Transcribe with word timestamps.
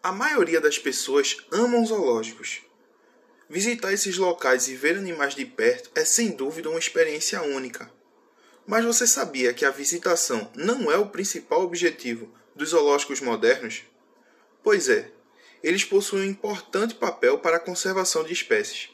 A 0.00 0.12
maioria 0.12 0.60
das 0.60 0.78
pessoas 0.78 1.36
amam 1.50 1.84
zoológicos. 1.84 2.60
Visitar 3.50 3.92
esses 3.92 4.16
locais 4.16 4.68
e 4.68 4.76
ver 4.76 4.96
animais 4.96 5.34
de 5.34 5.44
perto 5.44 5.90
é 5.92 6.04
sem 6.04 6.30
dúvida 6.30 6.70
uma 6.70 6.78
experiência 6.78 7.42
única. 7.42 7.90
Mas 8.64 8.84
você 8.84 9.08
sabia 9.08 9.52
que 9.52 9.64
a 9.64 9.72
visitação 9.72 10.52
não 10.54 10.92
é 10.92 10.96
o 10.96 11.08
principal 11.08 11.62
objetivo 11.62 12.32
dos 12.54 12.70
zoológicos 12.70 13.20
modernos? 13.20 13.82
Pois 14.62 14.88
é, 14.88 15.10
eles 15.64 15.84
possuem 15.84 16.28
um 16.28 16.30
importante 16.30 16.94
papel 16.94 17.40
para 17.40 17.56
a 17.56 17.60
conservação 17.60 18.22
de 18.22 18.32
espécies. 18.32 18.90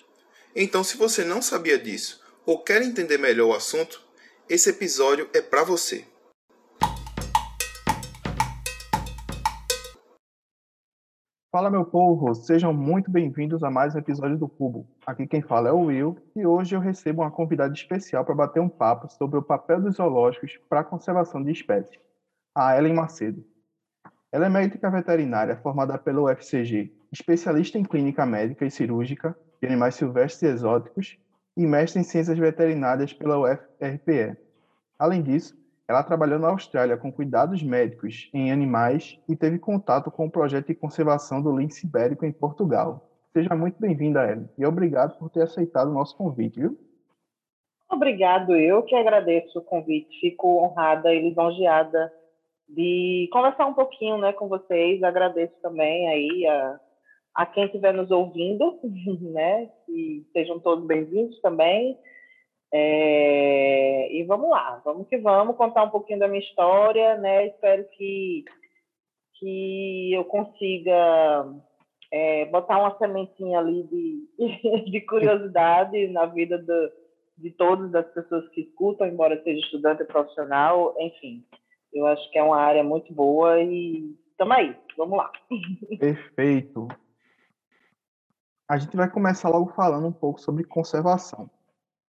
Então, 0.56 0.82
se 0.82 0.96
você 0.96 1.22
não 1.22 1.42
sabia 1.42 1.78
disso 1.78 2.22
ou 2.46 2.62
quer 2.62 2.80
entender 2.80 3.18
melhor 3.18 3.48
o 3.48 3.54
assunto, 3.54 4.00
esse 4.48 4.70
episódio 4.70 5.28
é 5.34 5.42
para 5.42 5.64
você. 5.64 6.06
Fala 11.54 11.70
meu 11.70 11.84
povo, 11.84 12.34
sejam 12.34 12.74
muito 12.74 13.08
bem-vindos 13.08 13.62
a 13.62 13.70
mais 13.70 13.94
um 13.94 13.98
episódio 14.00 14.36
do 14.36 14.48
Cubo. 14.48 14.88
Aqui 15.06 15.24
quem 15.24 15.40
fala 15.40 15.68
é 15.68 15.72
o 15.72 15.82
Will 15.82 16.18
e 16.34 16.44
hoje 16.44 16.74
eu 16.74 16.80
recebo 16.80 17.22
uma 17.22 17.30
convidada 17.30 17.72
especial 17.72 18.24
para 18.24 18.34
bater 18.34 18.58
um 18.58 18.68
papo 18.68 19.08
sobre 19.08 19.38
o 19.38 19.42
papel 19.42 19.80
dos 19.80 19.94
zoológicos 19.94 20.58
para 20.68 20.80
a 20.80 20.84
conservação 20.84 21.40
de 21.44 21.52
espécies, 21.52 21.96
a 22.52 22.76
Ellen 22.76 22.94
Macedo. 22.94 23.44
Ela 24.32 24.46
é 24.46 24.48
médica 24.48 24.90
veterinária 24.90 25.56
formada 25.58 25.96
pela 25.96 26.22
UFCG, 26.22 26.92
especialista 27.12 27.78
em 27.78 27.84
clínica 27.84 28.26
médica 28.26 28.66
e 28.66 28.70
cirúrgica 28.72 29.38
de 29.62 29.68
animais 29.68 29.94
silvestres 29.94 30.42
e 30.42 30.52
exóticos 30.52 31.16
e 31.56 31.64
mestre 31.64 32.00
em 32.00 32.04
ciências 32.04 32.36
veterinárias 32.36 33.12
pela 33.12 33.38
UFRPE. 33.38 34.36
Além 34.98 35.22
disso, 35.22 35.56
ela 35.86 36.02
trabalhou 36.02 36.38
na 36.38 36.48
Austrália 36.48 36.96
com 36.96 37.12
cuidados 37.12 37.62
médicos 37.62 38.30
em 38.32 38.50
animais 38.50 39.18
e 39.28 39.36
teve 39.36 39.58
contato 39.58 40.10
com 40.10 40.26
o 40.26 40.30
projeto 40.30 40.68
de 40.68 40.74
conservação 40.74 41.42
do 41.42 41.56
lince 41.56 41.86
ibérico 41.86 42.24
em 42.24 42.32
Portugal. 42.32 43.10
Seja 43.32 43.54
muito 43.54 43.78
bem-vinda, 43.78 44.24
Ellen, 44.24 44.48
e 44.56 44.64
obrigado 44.64 45.18
por 45.18 45.28
ter 45.28 45.42
aceitado 45.42 45.88
o 45.90 45.94
nosso 45.94 46.16
convite, 46.16 46.60
viu? 46.60 46.78
Obrigado, 47.90 48.56
eu 48.56 48.82
que 48.82 48.94
agradeço 48.94 49.58
o 49.58 49.62
convite. 49.62 50.18
Fico 50.20 50.64
honrada 50.64 51.12
e 51.12 51.28
lisonjeada 51.28 52.12
de 52.68 53.28
conversar 53.30 53.66
um 53.66 53.74
pouquinho 53.74 54.16
né, 54.18 54.32
com 54.32 54.48
vocês. 54.48 55.02
Agradeço 55.02 55.54
também 55.60 56.08
aí 56.08 56.46
a, 56.46 56.80
a 57.34 57.46
quem 57.46 57.66
estiver 57.66 57.92
nos 57.92 58.10
ouvindo, 58.10 58.78
né? 59.20 59.70
Que 59.84 60.26
sejam 60.32 60.58
todos 60.58 60.86
bem-vindos 60.86 61.38
também. 61.40 61.98
É, 62.76 64.12
e 64.12 64.24
vamos 64.24 64.50
lá, 64.50 64.82
vamos 64.84 65.06
que 65.06 65.16
vamos 65.18 65.56
contar 65.56 65.84
um 65.84 65.90
pouquinho 65.90 66.18
da 66.18 66.26
minha 66.26 66.40
história, 66.40 67.16
né? 67.18 67.46
Espero 67.46 67.84
que, 67.90 68.44
que 69.34 70.12
eu 70.12 70.24
consiga 70.24 71.54
é, 72.10 72.46
botar 72.46 72.80
uma 72.80 72.98
sementinha 72.98 73.60
ali 73.60 73.84
de, 73.84 74.90
de 74.90 75.00
curiosidade 75.02 76.08
na 76.08 76.26
vida 76.26 76.58
do, 76.58 76.90
de 77.38 77.52
todas 77.52 77.94
as 77.94 78.12
pessoas 78.12 78.48
que 78.48 78.62
escutam, 78.62 79.06
embora 79.06 79.40
seja 79.44 79.60
estudante 79.60 80.04
profissional, 80.06 80.96
enfim. 80.98 81.46
Eu 81.92 82.08
acho 82.08 82.28
que 82.32 82.38
é 82.40 82.42
uma 82.42 82.58
área 82.58 82.82
muito 82.82 83.14
boa 83.14 83.62
e 83.62 84.16
estamos 84.32 84.56
aí, 84.56 84.76
vamos 84.96 85.16
lá. 85.16 85.30
Perfeito. 86.00 86.88
A 88.68 88.76
gente 88.78 88.96
vai 88.96 89.08
começar 89.08 89.48
logo 89.48 89.72
falando 89.74 90.08
um 90.08 90.12
pouco 90.12 90.40
sobre 90.40 90.64
conservação 90.64 91.48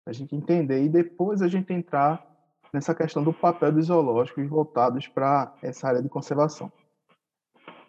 a 0.05 0.11
gente 0.11 0.35
entender 0.35 0.83
e 0.83 0.89
depois 0.89 1.41
a 1.41 1.47
gente 1.47 1.71
entrar 1.73 2.25
nessa 2.73 2.95
questão 2.95 3.23
do 3.23 3.33
papel 3.33 3.71
dos 3.71 3.87
zoológicos 3.87 4.47
voltados 4.47 5.07
para 5.07 5.53
essa 5.61 5.87
área 5.87 6.01
de 6.01 6.09
conservação. 6.09 6.71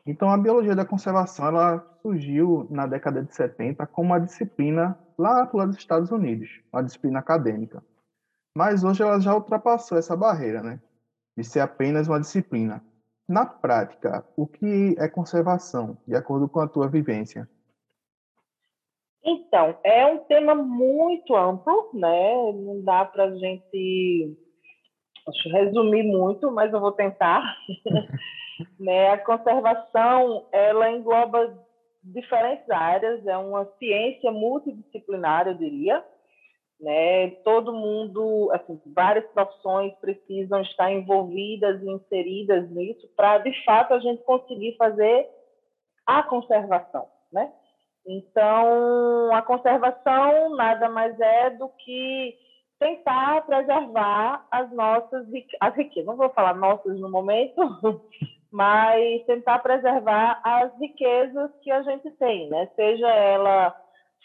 Então, 0.05 0.31
a 0.31 0.37
biologia 0.37 0.75
da 0.75 0.85
conservação 0.85 1.47
ela 1.47 1.87
surgiu 2.03 2.67
na 2.69 2.87
década 2.87 3.23
de 3.23 3.33
70 3.35 3.87
como 3.87 4.09
uma 4.09 4.19
disciplina 4.19 4.99
lá 5.17 5.45
dos 5.45 5.77
Estados 5.77 6.11
Unidos, 6.11 6.61
uma 6.73 6.83
disciplina 6.83 7.21
acadêmica. 7.21 7.83
Mas 8.57 8.83
hoje 8.83 9.03
ela 9.03 9.21
já 9.21 9.35
ultrapassou 9.35 9.97
essa 9.97 10.17
barreira, 10.17 10.63
né? 10.63 10.81
De 11.37 11.45
ser 11.45 11.61
apenas 11.61 12.09
uma 12.09 12.21
disciplina. 12.21 12.83
Na 13.29 13.47
prática, 13.47 14.27
o 14.37 14.47
que 14.47 14.97
é 14.99 15.09
conservação, 15.09 15.97
de 16.07 16.17
acordo 16.17 16.49
com 16.49 16.61
a 16.61 16.69
tua 16.69 16.89
vivência? 16.89 17.49
Então, 19.25 19.77
é 19.85 20.05
um 20.07 20.19
tema 20.25 20.55
muito 20.55 21.35
amplo, 21.37 21.91
né? 21.95 22.35
Não 22.53 22.83
dá 22.83 23.05
para 23.05 23.25
a 23.25 23.37
gente 23.37 24.37
resumir 25.53 26.03
muito, 26.03 26.51
mas 26.51 26.73
eu 26.73 26.81
vou 26.81 26.93
tentar. 26.93 27.57
né? 28.79 29.11
A 29.11 29.19
conservação, 29.19 30.47
ela 30.51 30.91
engloba 30.91 31.57
diferentes 32.03 32.69
áreas, 32.69 33.25
é 33.27 33.37
uma 33.37 33.65
ciência 33.79 34.33
multidisciplinar, 34.33 35.47
eu 35.47 35.55
diria. 35.55 36.05
Né? 36.81 37.31
Todo 37.45 37.73
mundo, 37.73 38.51
assim, 38.53 38.81
várias 38.87 39.25
profissões 39.27 39.95
precisam 40.01 40.61
estar 40.63 40.91
envolvidas 40.91 41.81
e 41.81 41.89
inseridas 41.89 42.69
nisso 42.71 43.09
para, 43.17 43.39
de 43.39 43.65
fato, 43.65 43.95
a 43.95 44.01
gente 44.01 44.25
conseguir 44.25 44.77
fazer 44.77 45.29
a 46.05 46.25
conservação, 46.25 47.07
né? 47.33 47.53
Então, 48.07 49.33
a 49.33 49.43
conservação 49.43 50.57
nada 50.57 50.89
mais 50.89 51.19
é 51.21 51.51
do 51.51 51.69
que 51.69 52.37
tentar 52.79 53.47
preservar 53.47 54.45
as 54.51 54.71
nossas 54.73 55.27
as 55.61 55.75
riquezas. 55.77 56.07
Não 56.07 56.17
vou 56.17 56.31
falar 56.31 56.55
nossas 56.55 56.99
no 56.99 57.09
momento, 57.09 57.55
mas 58.51 59.25
tentar 59.25 59.61
preservar 59.61 60.41
as 60.43 60.77
riquezas 60.79 61.51
que 61.63 61.71
a 61.71 61.83
gente 61.83 62.11
tem, 62.13 62.49
né? 62.51 62.69
Seja 62.75 63.09
ela 63.09 63.75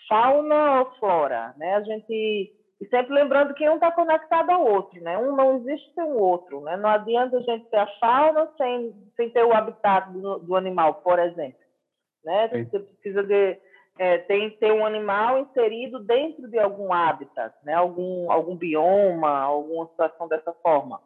fauna 0.09 0.79
ou 0.79 0.91
flora, 0.97 1.53
né? 1.57 1.75
A 1.75 1.81
gente 1.81 2.53
e 2.79 2.85
sempre 2.89 3.13
lembrando 3.13 3.55
que 3.55 3.67
um 3.67 3.75
está 3.75 3.91
conectado 3.91 4.51
ao 4.51 4.63
outro, 4.63 5.01
né? 5.01 5.17
Um 5.17 5.35
não 5.35 5.57
existe 5.57 5.91
sem 5.95 6.03
o 6.03 6.17
outro, 6.17 6.61
né? 6.61 6.77
Não 6.77 6.89
adianta 6.89 7.37
a 7.37 7.41
gente 7.41 7.65
ter 7.69 7.77
a 7.77 7.87
fauna 7.99 8.47
sem, 8.55 8.93
sem 9.15 9.29
ter 9.31 9.43
o 9.43 9.53
habitat 9.53 10.11
do, 10.11 10.39
do 10.39 10.55
animal, 10.55 10.95
por 10.95 11.17
exemplo, 11.17 11.59
né? 12.23 12.47
Você 12.49 12.79
precisa 12.79 13.23
de 13.23 13.59
é, 13.97 14.19
tem 14.19 14.49
ter 14.51 14.71
um 14.71 14.85
animal 14.85 15.39
inserido 15.39 15.99
dentro 15.99 16.47
de 16.47 16.59
algum 16.59 16.93
habitat, 16.93 17.53
né? 17.63 17.73
algum, 17.73 18.31
algum 18.31 18.55
bioma, 18.55 19.29
alguma 19.29 19.87
situação 19.87 20.27
dessa 20.27 20.53
forma. 20.61 21.01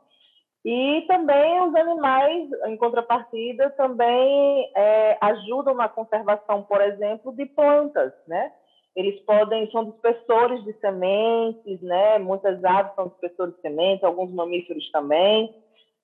E 0.64 1.04
também 1.08 1.60
os 1.62 1.74
animais, 1.74 2.50
em 2.68 2.78
contrapartida, 2.78 3.72
também 3.72 4.72
é, 4.76 5.18
ajudam 5.20 5.74
na 5.74 5.90
conservação, 5.90 6.62
por 6.64 6.80
exemplo, 6.82 7.36
de 7.36 7.46
plantas, 7.48 8.14
né? 8.28 8.52
Eles 8.96 9.20
podem, 9.22 9.72
são 9.72 9.86
dispersores 9.86 10.64
de 10.64 10.74
sementes, 10.74 11.82
né? 11.82 12.20
Muitas 12.20 12.64
aves 12.64 12.94
são 12.94 13.08
dispersores 13.08 13.56
de 13.56 13.62
sementes, 13.62 14.04
alguns 14.04 14.32
mamíferos 14.32 14.92
também, 14.92 15.52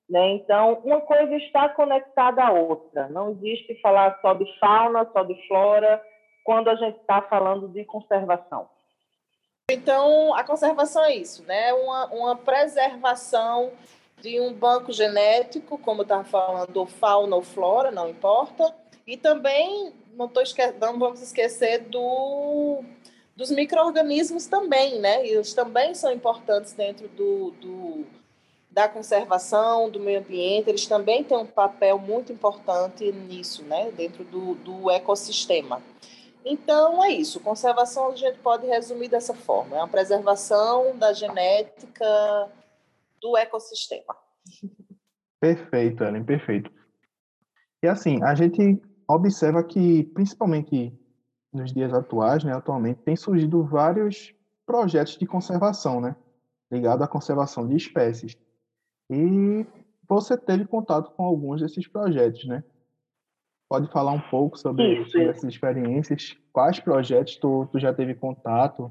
né? 0.09 0.29
Então, 0.29 0.81
uma 0.83 1.01
coisa 1.01 1.35
está 1.35 1.69
conectada 1.69 2.43
à 2.43 2.51
outra. 2.51 3.09
Não 3.09 3.31
existe 3.31 3.79
falar 3.81 4.17
só 4.21 4.33
de 4.33 4.45
fauna, 4.57 5.07
só 5.13 5.21
de 5.23 5.35
flora, 5.47 6.01
quando 6.47 6.69
a 6.69 6.75
gente 6.75 6.95
está 6.95 7.21
falando 7.21 7.67
de 7.67 7.83
conservação? 7.83 8.69
Então, 9.69 10.33
a 10.33 10.45
conservação 10.45 11.03
é 11.03 11.13
isso, 11.13 11.43
né? 11.43 11.73
Uma, 11.73 12.05
uma 12.05 12.35
preservação 12.37 13.73
de 14.21 14.39
um 14.39 14.53
banco 14.53 14.93
genético, 14.93 15.77
como 15.77 15.99
eu 15.99 16.03
estava 16.03 16.23
falando, 16.23 16.85
fauna 16.85 17.35
ou 17.35 17.41
flora, 17.41 17.91
não 17.91 18.07
importa. 18.09 18.73
E 19.05 19.17
também, 19.17 19.91
não, 20.13 20.29
tô 20.29 20.39
esque... 20.39 20.65
não 20.79 20.97
vamos 20.97 21.21
esquecer 21.21 21.79
do, 21.79 22.81
dos 23.35 23.51
micro-organismos 23.51 24.45
também, 24.45 25.01
né? 25.01 25.27
Eles 25.27 25.53
também 25.53 25.93
são 25.95 26.13
importantes 26.13 26.71
dentro 26.71 27.09
do, 27.09 27.51
do, 27.59 28.05
da 28.71 28.87
conservação 28.87 29.89
do 29.89 29.99
meio 29.99 30.19
ambiente, 30.19 30.69
eles 30.69 30.87
também 30.87 31.25
têm 31.25 31.35
um 31.35 31.45
papel 31.45 31.99
muito 31.99 32.31
importante 32.31 33.11
nisso, 33.11 33.63
né? 33.63 33.91
Dentro 33.91 34.23
do, 34.23 34.55
do 34.55 34.89
ecossistema. 34.89 35.83
Então, 36.49 37.03
é 37.03 37.11
isso. 37.11 37.41
Conservação 37.41 38.09
a 38.09 38.15
gente 38.15 38.39
pode 38.39 38.65
resumir 38.65 39.09
dessa 39.09 39.33
forma: 39.33 39.75
é 39.75 39.79
uma 39.79 39.87
preservação 39.87 40.97
da 40.97 41.11
genética 41.11 42.49
do 43.21 43.35
ecossistema. 43.35 44.15
Perfeito, 45.39 46.03
Ellen, 46.03 46.23
perfeito. 46.23 46.71
E 47.83 47.87
assim, 47.87 48.23
a 48.23 48.33
gente 48.33 48.81
observa 49.07 49.63
que, 49.63 50.03
principalmente 50.05 50.97
nos 51.53 51.73
dias 51.73 51.93
atuais, 51.93 52.43
né, 52.43 52.53
atualmente, 52.53 53.01
tem 53.01 53.15
surgido 53.15 53.63
vários 53.63 54.33
projetos 54.65 55.17
de 55.17 55.25
conservação, 55.25 56.01
né, 56.01 56.15
ligado 56.71 57.03
à 57.03 57.07
conservação 57.07 57.67
de 57.67 57.75
espécies. 57.75 58.37
E 59.09 59.65
você 60.07 60.37
teve 60.37 60.65
contato 60.65 61.11
com 61.11 61.23
alguns 61.23 61.61
desses 61.61 61.87
projetos, 61.87 62.45
né? 62.45 62.63
Pode 63.69 63.91
falar 63.91 64.11
um 64.11 64.21
pouco 64.21 64.57
sobre, 64.57 65.01
isso, 65.01 65.11
sobre 65.11 65.27
essas 65.27 65.43
experiências? 65.43 66.37
Quais 66.53 66.79
projetos 66.79 67.35
tu, 67.37 67.67
tu 67.71 67.79
já 67.79 67.93
teve 67.93 68.15
contato? 68.15 68.89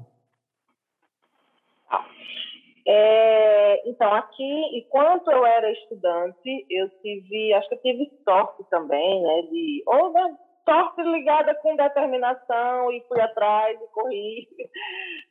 É, 2.89 3.89
então, 3.89 4.13
aqui, 4.13 4.77
enquanto 4.77 5.29
eu 5.29 5.45
era 5.45 5.69
estudante, 5.71 6.65
eu 6.69 6.89
tive, 7.01 7.53
acho 7.53 7.67
que 7.67 7.75
eu 7.75 7.81
tive 7.81 8.11
sorte 8.23 8.63
também, 8.69 9.21
né, 9.23 9.41
de, 9.51 9.83
ou 9.85 10.13
né, 10.13 10.37
sorte 10.67 11.01
ligada 11.01 11.55
com 11.55 11.77
determinação 11.77 12.91
e 12.91 13.01
fui 13.07 13.21
atrás 13.21 13.79
e 13.81 13.87
corri. 13.93 14.47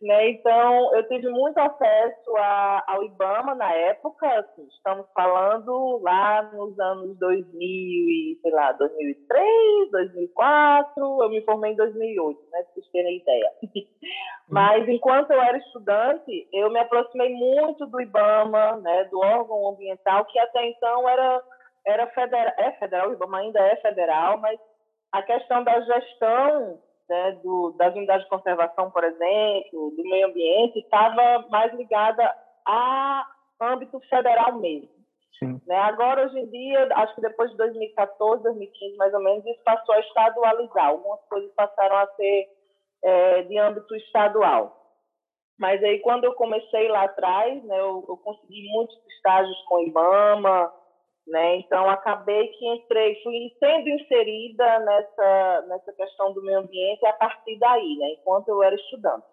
Né? 0.02 0.28
Então, 0.28 0.94
eu 0.94 1.08
tive 1.08 1.30
muito 1.30 1.56
acesso 1.58 2.36
a, 2.36 2.84
ao 2.86 3.02
IBAMA 3.04 3.54
na 3.54 3.72
época, 3.72 4.28
assim, 4.40 4.66
estamos 4.66 5.06
falando 5.14 5.98
lá 6.02 6.42
nos 6.52 6.78
anos 6.78 7.18
2000 7.18 7.58
e, 7.58 8.38
sei 8.42 8.52
lá, 8.52 8.72
2003, 8.72 9.90
2004, 9.90 11.22
eu 11.22 11.30
me 11.30 11.40
formei 11.46 11.72
em 11.72 11.76
2008, 11.76 12.38
né, 12.52 12.62
para 12.62 12.74
vocês 12.74 12.86
terem 12.90 13.16
ideia. 13.16 13.50
Mas, 14.50 14.86
enquanto 14.86 15.30
eu 15.30 15.40
era 15.40 15.56
estudante, 15.56 16.46
eu 16.52 16.70
me 16.70 16.78
aproximei 16.78 17.32
muito 17.34 17.86
do 17.86 17.98
IBAMA, 17.98 18.76
né, 18.76 19.04
do 19.04 19.18
órgão 19.18 19.70
ambiental, 19.70 20.26
que 20.26 20.38
até 20.38 20.68
então 20.68 21.08
era, 21.08 21.42
era 21.86 22.06
federal, 22.08 22.52
é 22.58 22.72
federal, 22.72 23.08
o 23.08 23.12
IBAMA 23.14 23.38
ainda 23.38 23.60
é 23.60 23.76
federal, 23.76 24.38
mas 24.38 24.60
a 25.12 25.22
questão 25.22 25.64
da 25.64 25.80
gestão 25.80 26.80
né, 27.08 27.32
do, 27.42 27.74
das 27.78 27.94
unidades 27.94 28.24
de 28.24 28.30
conservação, 28.30 28.90
por 28.90 29.04
exemplo, 29.04 29.92
do 29.96 30.02
meio 30.02 30.26
ambiente, 30.28 30.80
estava 30.80 31.46
mais 31.48 31.72
ligada 31.74 32.34
a 32.66 33.26
âmbito 33.60 34.00
federal 34.08 34.54
mesmo. 34.58 34.96
Né? 35.66 35.76
Agora, 35.76 36.24
hoje 36.24 36.38
em 36.38 36.46
dia, 36.50 36.88
acho 36.94 37.14
que 37.14 37.20
depois 37.20 37.50
de 37.50 37.56
2014, 37.58 38.42
2015, 38.42 38.96
mais 38.96 39.12
ou 39.12 39.22
menos, 39.22 39.44
isso 39.44 39.62
passou 39.64 39.94
a 39.94 40.00
estadualizar. 40.00 40.86
Algumas 40.86 41.20
coisas 41.28 41.52
passaram 41.54 41.96
a 41.96 42.06
ser 42.14 42.48
é, 43.04 43.42
de 43.42 43.58
âmbito 43.58 43.94
estadual. 43.96 44.74
Mas 45.58 45.82
aí, 45.82 46.00
quando 46.00 46.24
eu 46.24 46.34
comecei 46.34 46.88
lá 46.88 47.04
atrás, 47.04 47.62
né, 47.64 47.78
eu, 47.78 48.04
eu 48.08 48.16
consegui 48.18 48.68
muitos 48.70 48.96
estágios 49.16 49.58
com 49.68 49.76
o 49.76 49.86
IBAMA, 49.86 50.72
né? 51.26 51.56
Então, 51.56 51.88
acabei 51.90 52.48
que 52.48 52.66
entrei, 52.66 53.20
fui 53.22 53.52
sendo 53.58 53.88
inserida 53.88 54.78
nessa, 54.80 55.64
nessa 55.68 55.92
questão 55.92 56.32
do 56.32 56.42
meio 56.42 56.60
ambiente 56.60 57.04
a 57.04 57.12
partir 57.14 57.58
daí, 57.58 57.96
né? 57.96 58.10
enquanto 58.18 58.48
eu 58.48 58.62
era 58.62 58.74
estudante. 58.74 59.26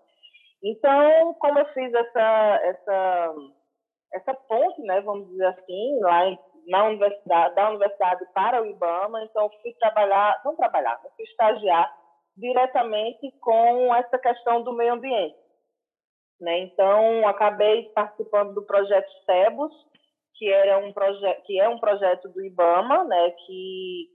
Então, 0.63 1.33
como 1.35 1.59
eu 1.59 1.65
fiz 1.73 1.93
essa, 1.93 2.59
essa, 2.63 3.35
essa 4.13 4.33
ponte, 4.33 4.81
né, 4.81 5.01
vamos 5.01 5.27
dizer 5.27 5.47
assim, 5.47 5.99
lá 5.99 6.25
em, 6.25 6.39
na 6.67 6.85
universidade, 6.85 7.53
da 7.55 7.69
universidade 7.69 8.25
para 8.33 8.61
o 8.61 8.65
IBAMA, 8.65 9.23
então 9.25 9.49
fui 9.61 9.73
trabalhar, 9.73 10.41
não 10.45 10.55
trabalhar, 10.55 11.01
fui 11.15 11.25
estagiar 11.25 11.93
diretamente 12.37 13.29
com 13.41 13.93
essa 13.93 14.17
questão 14.17 14.63
do 14.63 14.73
meio 14.73 14.93
ambiente. 14.93 15.35
Né? 16.39 16.59
Então, 16.59 17.27
acabei 17.27 17.89
participando 17.89 18.53
do 18.53 18.63
projeto 18.63 19.11
SEBUS, 19.25 19.73
que 20.35 20.49
era 20.49 20.77
um 20.77 20.91
projeto 20.91 21.43
que 21.43 21.59
é 21.59 21.69
um 21.69 21.79
projeto 21.79 22.29
do 22.29 22.43
IBAMA, 22.43 23.03
né, 23.05 23.31
que 23.45 24.09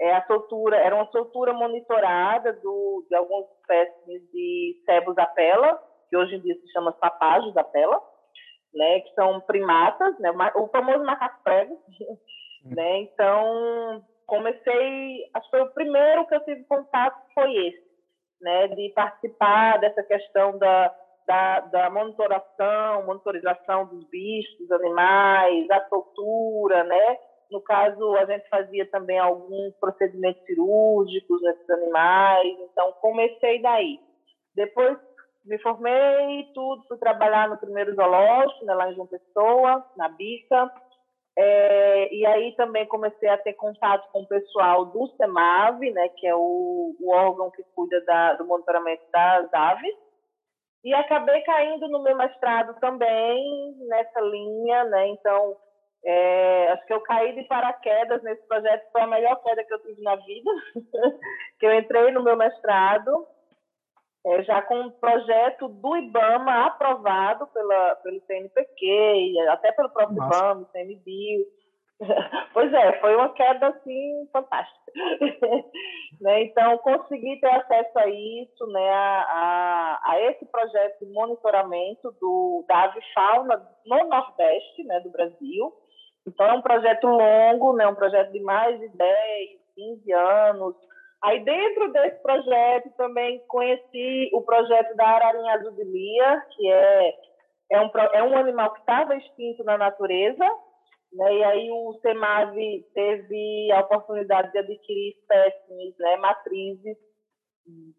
é 0.00 0.14
a 0.14 0.26
soltura, 0.26 0.76
era 0.76 0.94
uma 0.94 1.10
soltura 1.10 1.52
monitorada 1.52 2.52
do, 2.54 3.06
de 3.08 3.14
alguns 3.14 3.46
espécies 3.60 4.30
de 4.32 4.82
cebos 4.84 5.16
apela, 5.18 5.80
que 6.08 6.16
hoje 6.16 6.36
em 6.36 6.40
dia 6.40 6.54
se 6.56 6.72
chama 6.72 6.96
sapajos 6.98 7.56
apela, 7.56 8.00
né, 8.74 9.00
que 9.00 9.14
são 9.14 9.40
primatas, 9.42 10.18
né, 10.18 10.30
o 10.56 10.68
famoso 10.68 11.04
macaco 11.04 11.42
prego, 11.44 11.78
né, 12.64 12.98
então 13.00 14.04
comecei, 14.26 15.30
acho 15.34 15.44
que 15.44 15.56
foi 15.56 15.62
o 15.62 15.72
primeiro 15.72 16.26
que 16.26 16.34
eu 16.34 16.44
tive 16.44 16.64
contato 16.64 17.16
foi 17.34 17.54
esse, 17.66 17.92
né, 18.40 18.68
de 18.68 18.90
participar 18.94 19.78
dessa 19.78 20.02
questão 20.02 20.58
da 20.58 20.94
da, 21.26 21.60
da 21.60 21.90
monitoração, 21.90 23.06
monitorização 23.06 23.86
dos 23.86 24.04
bichos, 24.08 24.58
dos 24.58 24.72
animais, 24.72 25.70
a 25.70 25.88
soltura, 25.88 26.84
né? 26.84 27.18
No 27.50 27.60
caso, 27.60 28.16
a 28.16 28.24
gente 28.24 28.48
fazia 28.48 28.86
também 28.90 29.18
alguns 29.18 29.74
procedimentos 29.76 30.42
cirúrgicos 30.46 31.42
nesses 31.42 31.70
animais, 31.70 32.56
então 32.60 32.92
comecei 33.00 33.60
daí. 33.60 34.00
Depois 34.54 34.96
me 35.44 35.58
formei, 35.58 36.50
tudo, 36.54 36.82
fui 36.88 36.96
trabalhar 36.98 37.48
no 37.48 37.58
primeiro 37.58 37.94
zoológico, 37.94 38.64
né, 38.64 38.74
lá 38.74 38.90
em 38.90 38.94
João 38.94 39.06
Pessoa, 39.06 39.84
na 39.96 40.08
Bica, 40.08 40.72
é, 41.36 42.14
e 42.14 42.26
aí 42.26 42.54
também 42.56 42.86
comecei 42.86 43.28
a 43.28 43.38
ter 43.38 43.54
contato 43.54 44.10
com 44.12 44.20
o 44.20 44.26
pessoal 44.26 44.84
do 44.86 45.08
CEMAV, 45.16 45.90
né, 45.90 46.08
que 46.10 46.26
é 46.26 46.34
o, 46.34 46.94
o 47.00 47.10
órgão 47.10 47.50
que 47.50 47.62
cuida 47.74 48.00
da, 48.04 48.34
do 48.34 48.46
monitoramento 48.46 49.02
das 49.10 49.52
aves, 49.52 49.94
e 50.84 50.92
acabei 50.94 51.40
caindo 51.42 51.88
no 51.88 52.02
meu 52.02 52.16
mestrado 52.16 52.78
também 52.80 53.76
nessa 53.88 54.20
linha, 54.20 54.84
né? 54.84 55.08
Então, 55.08 55.56
é, 56.04 56.72
acho 56.72 56.86
que 56.86 56.92
eu 56.92 57.00
caí 57.02 57.34
de 57.34 57.44
paraquedas 57.44 58.22
nesse 58.22 58.46
projeto, 58.48 58.90
foi 58.90 59.02
a 59.02 59.06
melhor 59.06 59.40
queda 59.42 59.64
que 59.64 59.72
eu 59.72 59.82
tive 59.82 60.02
na 60.02 60.16
vida, 60.16 60.50
que 61.60 61.66
eu 61.66 61.74
entrei 61.74 62.10
no 62.10 62.24
meu 62.24 62.36
mestrado, 62.36 63.26
é, 64.26 64.42
já 64.42 64.62
com 64.62 64.80
um 64.80 64.90
projeto 64.90 65.68
do 65.68 65.96
IBAMA 65.96 66.66
aprovado 66.66 67.46
pela, 67.48 67.96
pelo 67.96 68.20
CNPq, 68.22 69.34
até 69.50 69.70
pelo 69.72 69.90
próprio 69.90 70.16
Nossa. 70.16 70.36
IBAMA, 70.36 70.68
CNBio, 70.72 71.46
Pois 72.52 72.72
é, 72.72 73.00
foi 73.00 73.16
uma 73.16 73.30
queda 73.30 73.68
assim 73.68 74.28
fantástica. 74.32 74.92
né? 76.20 76.42
Então, 76.42 76.76
consegui 76.78 77.40
ter 77.40 77.48
acesso 77.48 77.98
a 77.98 78.08
isso, 78.08 78.66
né? 78.66 78.90
A, 78.90 79.22
a, 79.22 80.10
a, 80.12 80.20
esse 80.22 80.44
projeto 80.46 80.98
de 81.00 81.12
monitoramento 81.12 82.14
do, 82.20 82.64
da 82.68 82.84
avifauna 82.84 83.66
no 83.86 84.08
Nordeste 84.08 84.84
né? 84.84 85.00
do 85.00 85.10
Brasil. 85.10 85.72
Então, 86.26 86.46
é 86.46 86.52
um 86.52 86.62
projeto 86.62 87.06
longo, 87.06 87.72
né? 87.74 87.86
um 87.86 87.94
projeto 87.94 88.30
de 88.32 88.40
mais 88.40 88.78
de 88.78 88.88
10, 88.88 89.50
15 89.74 90.12
anos. 90.12 90.76
Aí, 91.22 91.40
dentro 91.44 91.92
desse 91.92 92.20
projeto, 92.20 92.90
também 92.96 93.40
conheci 93.48 94.28
o 94.32 94.42
projeto 94.42 94.94
da 94.96 95.06
ararinha 95.06 95.54
azubilia, 95.54 96.42
que 96.50 96.70
é, 96.70 97.14
é, 97.70 97.80
um, 97.80 97.90
é 98.12 98.22
um 98.24 98.36
animal 98.36 98.72
que 98.72 98.80
estava 98.80 99.16
extinto 99.16 99.64
na 99.64 99.78
natureza, 99.78 100.44
né? 101.12 101.34
E 101.34 101.44
aí 101.44 101.70
o 101.70 101.98
CEMAV 102.00 102.56
teve 102.94 103.72
a 103.72 103.80
oportunidade 103.80 104.50
de 104.52 104.58
adquirir 104.58 105.16
espécimes, 105.18 105.96
né, 105.98 106.16
matrizes, 106.16 106.96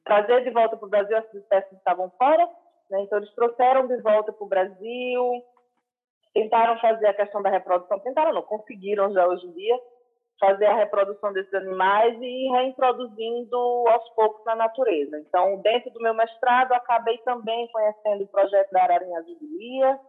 trazer 0.04 0.44
de 0.44 0.50
volta 0.50 0.76
para 0.76 0.86
o 0.86 0.90
Brasil 0.90 1.18
essas 1.18 1.34
espécies 1.36 1.70
que 1.70 1.76
estavam 1.76 2.10
fora. 2.18 2.46
Né? 2.90 3.02
Então, 3.02 3.18
eles 3.18 3.34
trouxeram 3.34 3.88
de 3.88 3.98
volta 4.02 4.34
para 4.34 4.44
o 4.44 4.50
Brasil, 4.50 5.44
tentaram 6.34 6.80
fazer 6.80 7.08
a 7.08 7.14
questão 7.14 7.42
da 7.42 7.50
reprodução, 7.50 8.00
tentaram 8.00 8.34
não, 8.34 8.42
conseguiram 8.42 9.14
já 9.14 9.28
hoje 9.28 9.46
em 9.46 9.52
dia 9.54 9.80
fazer 10.40 10.66
a 10.66 10.76
reprodução 10.76 11.32
desses 11.32 11.54
animais 11.54 12.18
e 12.20 12.50
reintroduzindo 12.50 13.56
aos 13.88 14.10
poucos 14.10 14.44
na 14.46 14.56
natureza. 14.56 15.18
Então, 15.20 15.62
dentro 15.62 15.92
do 15.92 16.02
meu 16.02 16.14
mestrado, 16.14 16.74
acabei 16.74 17.18
também 17.20 17.68
conhecendo 17.72 18.24
o 18.24 18.28
projeto 18.28 18.72
da 18.72 18.84
ararinha 18.84 19.20
azulia, 19.20 20.00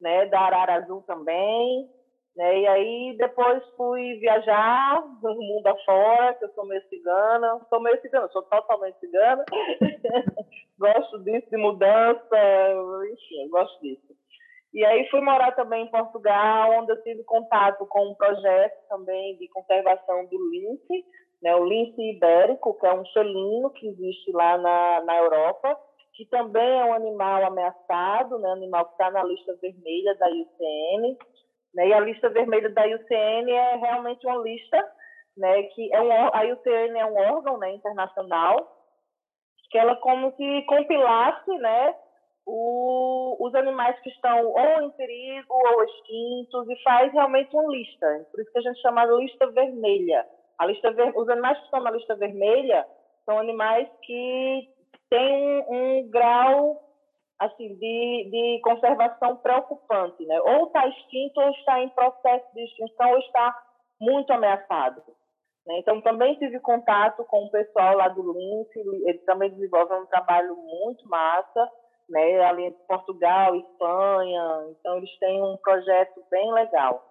né, 0.00 0.26
da 0.26 0.40
arara 0.40 0.74
azul 0.76 1.02
também, 1.02 1.88
né? 2.36 2.60
E 2.60 2.66
aí 2.66 3.16
depois 3.16 3.62
fui 3.76 4.18
viajar 4.18 5.02
no 5.22 5.34
mundo 5.34 5.66
afora, 5.66 6.34
que 6.34 6.44
eu 6.44 6.50
sou 6.50 6.66
meio 6.66 6.82
cigana. 6.88 7.60
Sou 7.68 7.80
meio 7.80 8.00
cigana, 8.00 8.28
sou 8.28 8.42
totalmente 8.42 8.98
cigana. 9.00 9.44
gosto 10.78 11.18
disso, 11.24 11.48
de 11.50 11.56
mudança, 11.56 12.36
enfim, 13.12 13.48
gosto 13.48 13.80
disso. 13.80 14.14
E 14.74 14.84
aí 14.84 15.08
fui 15.08 15.22
morar 15.22 15.52
também 15.52 15.84
em 15.84 15.90
Portugal, 15.90 16.70
onde 16.72 16.92
eu 16.92 17.02
tive 17.02 17.24
contato 17.24 17.86
com 17.86 18.10
um 18.10 18.14
projeto 18.14 18.76
também 18.90 19.36
de 19.38 19.48
conservação 19.48 20.26
do 20.26 20.50
lince, 20.50 21.04
né, 21.42 21.56
o 21.56 21.64
lince 21.64 21.98
ibérico, 21.98 22.78
que 22.78 22.86
é 22.86 22.92
um 22.92 23.04
felino 23.06 23.70
que 23.70 23.88
existe 23.88 24.30
lá 24.32 24.58
na, 24.58 25.00
na 25.02 25.16
Europa, 25.16 25.78
que 26.12 26.26
também 26.26 26.80
é 26.80 26.84
um 26.84 26.92
animal 26.92 27.46
ameaçado, 27.46 28.38
né, 28.38 28.50
animal 28.50 28.84
que 28.86 28.92
está 28.92 29.10
na 29.10 29.24
lista 29.24 29.56
vermelha 29.62 30.14
da 30.16 30.28
IUCN, 30.28 31.16
né? 31.76 31.88
E 31.88 31.92
a 31.92 32.00
lista 32.00 32.30
vermelha 32.30 32.70
da 32.70 32.84
IUCN 32.86 33.50
é 33.50 33.76
realmente 33.76 34.26
uma 34.26 34.38
lista, 34.38 34.82
né, 35.36 35.62
que 35.64 35.92
é 35.94 36.00
um, 36.00 36.10
a 36.34 36.42
IUCN 36.42 36.98
é 36.98 37.04
um 37.04 37.34
órgão 37.34 37.58
né, 37.58 37.74
internacional, 37.74 38.74
que 39.70 39.76
ela 39.76 39.94
como 39.96 40.32
se 40.36 40.62
compilasse 40.62 41.50
né, 41.58 41.94
o, 42.46 43.36
os 43.38 43.54
animais 43.54 44.00
que 44.00 44.08
estão 44.08 44.46
ou 44.46 44.82
em 44.82 44.90
perigo 44.92 45.52
ou 45.52 45.84
extintos 45.84 46.70
e 46.70 46.82
faz 46.82 47.12
realmente 47.12 47.54
uma 47.54 47.70
lista. 47.70 48.26
Por 48.30 48.40
isso 48.40 48.50
que 48.50 48.58
a 48.58 48.62
gente 48.62 48.80
chama 48.80 49.06
de 49.06 49.16
lista 49.16 49.46
vermelha. 49.48 50.26
A 50.58 50.64
lista 50.64 50.90
ver, 50.92 51.12
os 51.14 51.28
animais 51.28 51.58
que 51.58 51.64
estão 51.64 51.82
na 51.82 51.90
lista 51.90 52.16
vermelha 52.16 52.86
são 53.26 53.38
animais 53.38 53.86
que 54.02 54.70
têm 55.10 55.64
um, 55.68 55.98
um 55.98 56.08
grau 56.08 56.80
assim, 57.38 57.74
de, 57.74 58.28
de 58.30 58.60
conservação 58.62 59.36
preocupante, 59.36 60.24
né? 60.24 60.40
Ou 60.40 60.66
está 60.66 60.86
extinto, 60.88 61.40
ou 61.40 61.50
está 61.50 61.82
em 61.82 61.88
processo 61.90 62.46
de 62.54 62.64
extinção, 62.64 63.10
ou 63.10 63.18
está 63.18 63.54
muito 64.00 64.32
ameaçado. 64.32 65.02
Né? 65.66 65.78
Então, 65.78 66.00
também 66.00 66.38
tive 66.38 66.60
contato 66.60 67.24
com 67.24 67.44
o 67.44 67.50
pessoal 67.50 67.96
lá 67.96 68.08
do 68.08 68.32
LINCE, 68.32 68.78
eles 69.04 69.24
também 69.24 69.50
desenvolvem 69.50 70.00
um 70.00 70.06
trabalho 70.06 70.56
muito 70.56 71.08
massa, 71.08 71.70
né? 72.08 72.40
ali 72.44 72.66
em 72.66 72.72
Portugal, 72.86 73.56
Espanha, 73.56 74.66
então 74.70 74.98
eles 74.98 75.18
têm 75.18 75.42
um 75.42 75.56
projeto 75.56 76.22
bem 76.30 76.52
legal. 76.52 77.04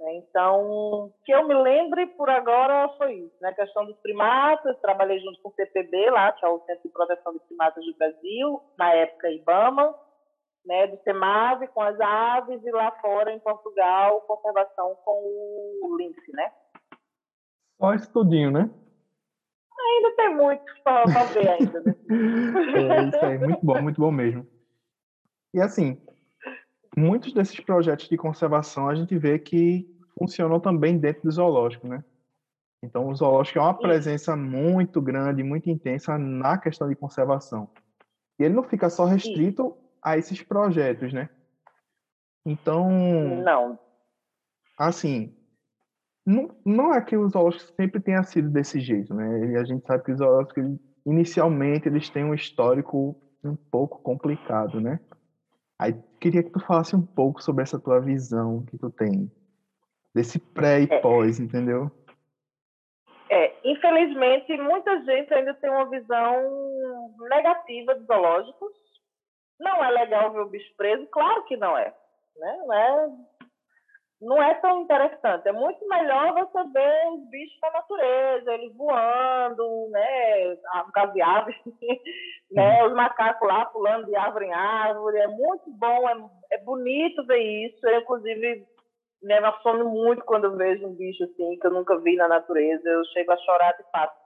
Né? 0.00 0.16
Então, 0.16 1.12
que 1.24 1.32
eu 1.32 1.46
me 1.46 1.54
lembre 1.54 2.06
por 2.06 2.30
agora 2.30 2.88
foi 2.96 3.16
isso, 3.16 3.36
né? 3.40 3.50
A 3.50 3.54
questão 3.54 3.84
dos 3.84 3.96
primatas, 3.98 4.80
trabalhei 4.80 5.20
junto 5.20 5.40
com 5.42 5.50
o 5.50 5.54
CPB 5.54 6.10
lá, 6.10 6.32
que 6.32 6.44
é 6.44 6.48
o 6.48 6.60
Centro 6.60 6.82
de 6.84 6.88
Proteção 6.88 7.32
de 7.34 7.40
Primatas 7.40 7.84
do 7.84 7.94
Brasil, 7.96 8.62
na 8.78 8.94
época 8.94 9.30
IBAMA, 9.30 9.94
né, 10.64 10.86
do 10.86 11.02
CEMAV 11.02 11.68
com 11.68 11.82
as 11.82 12.00
aves 12.00 12.64
e 12.64 12.70
lá 12.70 12.90
fora 13.00 13.32
em 13.32 13.38
Portugal, 13.40 14.22
conservação 14.22 14.94
com 15.04 15.12
o 15.82 15.96
lince, 15.98 16.32
né? 16.32 16.50
Só 17.78 17.94
estudinho, 17.94 18.50
né? 18.50 18.70
Ainda 19.78 20.16
tem 20.16 20.34
muito 20.34 20.64
para 20.82 21.24
ver 21.24 21.48
ainda. 21.48 21.80
Né? 21.80 21.94
é 22.96 23.02
isso 23.04 23.24
aí, 23.24 23.38
muito 23.38 23.64
bom, 23.64 23.82
muito 23.82 24.00
bom 24.00 24.10
mesmo. 24.10 24.46
E 25.52 25.60
assim, 25.60 26.00
muitos 26.96 27.32
desses 27.32 27.58
projetos 27.60 28.08
de 28.08 28.16
conservação 28.16 28.88
a 28.88 28.94
gente 28.94 29.16
vê 29.16 29.38
que 29.38 29.88
funcionam 30.18 30.60
também 30.60 30.98
dentro 30.98 31.22
do 31.22 31.30
zoológico, 31.30 31.86
né? 31.86 32.04
Então, 32.82 33.08
o 33.08 33.14
zoológico 33.14 33.58
é 33.58 33.62
uma 33.62 33.74
presença 33.74 34.34
muito 34.34 35.00
grande, 35.00 35.42
muito 35.42 35.68
intensa 35.68 36.16
na 36.16 36.56
questão 36.56 36.88
de 36.88 36.96
conservação. 36.96 37.68
E 38.38 38.44
ele 38.44 38.54
não 38.54 38.62
fica 38.62 38.88
só 38.88 39.04
restrito 39.04 39.76
a 40.02 40.16
esses 40.16 40.42
projetos, 40.42 41.12
né? 41.12 41.28
Então. 42.44 42.88
Não. 43.42 43.78
Assim, 44.78 45.36
não, 46.26 46.50
não 46.64 46.94
é 46.94 47.02
que 47.02 47.16
o 47.16 47.28
zoológico 47.28 47.72
sempre 47.74 48.00
tenha 48.00 48.22
sido 48.22 48.48
desse 48.48 48.80
jeito, 48.80 49.12
né? 49.14 49.52
E 49.52 49.56
a 49.56 49.64
gente 49.64 49.86
sabe 49.86 50.04
que 50.04 50.12
os 50.12 50.18
zoológicos, 50.18 50.64
inicialmente, 51.04 51.86
eles 51.86 52.08
têm 52.08 52.24
um 52.24 52.34
histórico 52.34 53.14
um 53.44 53.56
pouco 53.56 53.98
complicado, 53.98 54.80
né? 54.80 55.00
Aí 55.80 55.94
queria 56.20 56.42
que 56.42 56.50
tu 56.50 56.60
falasse 56.60 56.94
um 56.94 57.00
pouco 57.00 57.42
sobre 57.42 57.62
essa 57.62 57.80
tua 57.80 58.00
visão 58.00 58.62
que 58.66 58.76
tu 58.76 58.90
tem 58.90 59.32
desse 60.14 60.38
pré 60.38 60.82
e 60.82 60.84
é. 60.84 61.00
pós, 61.00 61.40
entendeu? 61.40 61.90
É, 63.30 63.54
infelizmente, 63.64 64.54
muita 64.58 65.02
gente 65.04 65.32
ainda 65.32 65.54
tem 65.54 65.70
uma 65.70 65.88
visão 65.88 67.14
negativa 67.30 67.94
dos 67.94 68.06
zoológicos. 68.06 68.72
Não 69.58 69.82
é 69.82 69.90
legal 69.90 70.30
ver 70.32 70.40
o 70.40 70.50
bicho 70.50 70.70
preso? 70.76 71.06
Claro 71.06 71.44
que 71.44 71.56
não 71.56 71.78
é. 71.78 71.94
Né? 72.36 72.56
Não 72.58 72.74
é 72.74 73.10
não 74.20 74.42
é 74.42 74.54
tão 74.54 74.82
interessante. 74.82 75.48
É 75.48 75.52
muito 75.52 75.86
melhor 75.88 76.34
você 76.34 76.62
ver 76.70 77.08
os 77.12 77.30
bichos 77.30 77.58
da 77.60 77.70
natureza, 77.70 78.52
eles 78.52 78.76
voando, 78.76 79.88
né? 79.90 80.56
De 81.12 81.22
aves, 81.22 81.56
né? 82.52 82.82
Uhum. 82.82 82.88
Os 82.88 82.92
macacos 82.94 83.48
lá 83.48 83.64
pulando 83.66 84.06
de 84.06 84.14
árvore 84.14 84.46
em 84.46 84.52
árvore. 84.52 85.18
É 85.18 85.26
muito 85.26 85.70
bom, 85.70 86.08
é, 86.08 86.56
é 86.56 86.58
bonito 86.58 87.24
ver 87.26 87.38
isso. 87.38 87.86
Eu, 87.86 88.00
inclusive, 88.00 88.66
me 89.22 89.34
emociono 89.34 89.88
muito 89.88 90.22
quando 90.24 90.44
eu 90.44 90.56
vejo 90.56 90.86
um 90.86 90.94
bicho 90.94 91.24
assim 91.24 91.58
que 91.58 91.66
eu 91.66 91.72
nunca 91.72 91.98
vi 91.98 92.14
na 92.16 92.28
natureza. 92.28 92.86
Eu 92.86 93.04
chego 93.06 93.32
a 93.32 93.38
chorar 93.38 93.72
de 93.72 93.90
fato. 93.90 94.20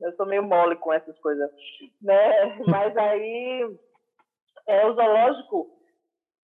Eu 0.00 0.12
sou 0.14 0.26
meio 0.26 0.44
mole 0.44 0.76
com 0.76 0.92
essas 0.92 1.18
coisas, 1.18 1.50
né? 2.00 2.56
Mas 2.68 2.96
aí, 2.96 3.76
é, 4.68 4.86
o 4.86 4.94
zoológico 4.94 5.74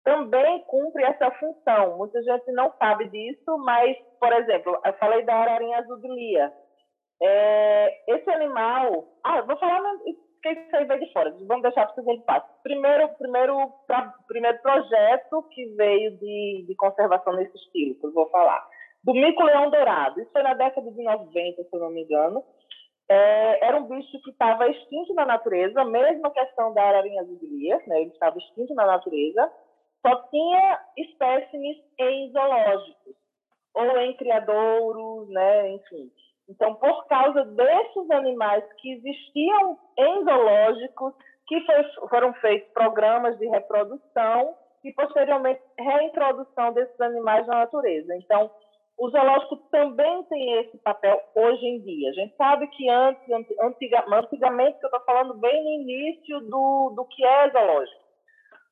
também 0.09 0.63
cumpre 0.65 1.03
essa 1.03 1.29
função. 1.31 1.97
Muita 1.97 2.19
gente 2.23 2.51
não 2.51 2.73
sabe 2.79 3.07
disso, 3.09 3.57
mas, 3.59 3.95
por 4.19 4.33
exemplo, 4.33 4.79
eu 4.83 4.93
falei 4.93 5.23
da 5.23 5.35
ararinha 5.35 5.77
azul. 5.77 5.99
É, 7.21 8.15
esse 8.15 8.29
animal. 8.31 9.05
Ah, 9.23 9.41
vou 9.41 9.55
falar 9.57 9.81
que 10.41 10.49
isso 10.49 10.75
aí 10.75 10.85
veio 10.85 10.99
de 10.99 11.13
fora. 11.13 11.35
Vamos 11.47 11.61
deixar 11.61 11.85
para 11.85 11.91
o 11.91 11.95
segundo 11.95 12.23
passo. 12.23 12.47
Primeiro, 12.63 13.07
primeiro, 13.19 13.71
pra, 13.85 14.11
primeiro 14.27 14.59
projeto 14.63 15.43
que 15.51 15.65
veio 15.75 16.17
de, 16.17 16.65
de 16.67 16.75
conservação 16.75 17.33
nesse 17.33 17.55
estilo, 17.55 17.99
que 17.99 18.07
eu 18.07 18.13
vou 18.13 18.27
falar. 18.29 18.65
Do 19.03 19.13
mico-leão 19.13 19.69
dourado. 19.69 20.19
Isso 20.19 20.31
foi 20.31 20.41
na 20.41 20.55
década 20.55 20.89
de 20.89 21.03
90, 21.03 21.63
se 21.63 21.69
eu 21.71 21.79
não 21.79 21.91
me 21.91 22.03
engano. 22.03 22.43
É, 23.11 23.65
era 23.65 23.77
um 23.77 23.87
bicho 23.87 24.19
que 24.23 24.31
estava 24.31 24.67
extinto 24.69 25.13
na 25.13 25.25
natureza, 25.25 25.83
mesma 25.85 26.31
questão 26.31 26.73
da 26.73 26.83
ararinha 26.83 27.21
azul 27.21 27.39
né? 27.87 28.01
ele 28.01 28.11
estava 28.11 28.37
extinto 28.37 28.73
na 28.75 28.85
natureza 28.85 29.51
só 30.05 30.15
tinha 30.29 30.79
espécimes 30.97 31.77
em 31.99 32.31
zoológicos 32.31 33.15
ou 33.73 33.97
em 33.99 34.15
criadouros, 34.15 35.29
né, 35.29 35.71
enfim. 35.71 36.11
Então, 36.49 36.73
por 36.75 37.05
causa 37.07 37.45
desses 37.45 38.09
animais 38.09 38.63
que 38.77 38.93
existiam 38.93 39.77
em 39.97 40.23
zoológicos, 40.23 41.13
que 41.47 41.61
foi, 41.61 41.83
foram 42.09 42.33
feitos 42.35 42.71
programas 42.73 43.37
de 43.37 43.47
reprodução 43.47 44.55
e, 44.83 44.91
posteriormente, 44.93 45.61
reintrodução 45.77 46.73
desses 46.73 46.99
animais 46.99 47.45
na 47.45 47.59
natureza. 47.59 48.15
Então, 48.15 48.49
o 48.97 49.09
zoológico 49.09 49.57
também 49.71 50.23
tem 50.23 50.59
esse 50.59 50.77
papel 50.79 51.21
hoje 51.35 51.65
em 51.65 51.79
dia. 51.81 52.09
A 52.09 52.13
gente 52.13 52.35
sabe 52.35 52.67
que 52.67 52.89
antes, 52.89 53.23
antiga, 53.61 54.03
antigamente, 54.11 54.79
que 54.79 54.85
eu 54.85 54.89
estou 54.89 55.05
falando 55.05 55.35
bem 55.35 55.63
no 55.63 55.69
início 55.69 56.41
do, 56.41 56.93
do 56.95 57.05
que 57.05 57.23
é 57.23 57.49
zoológico, 57.49 57.98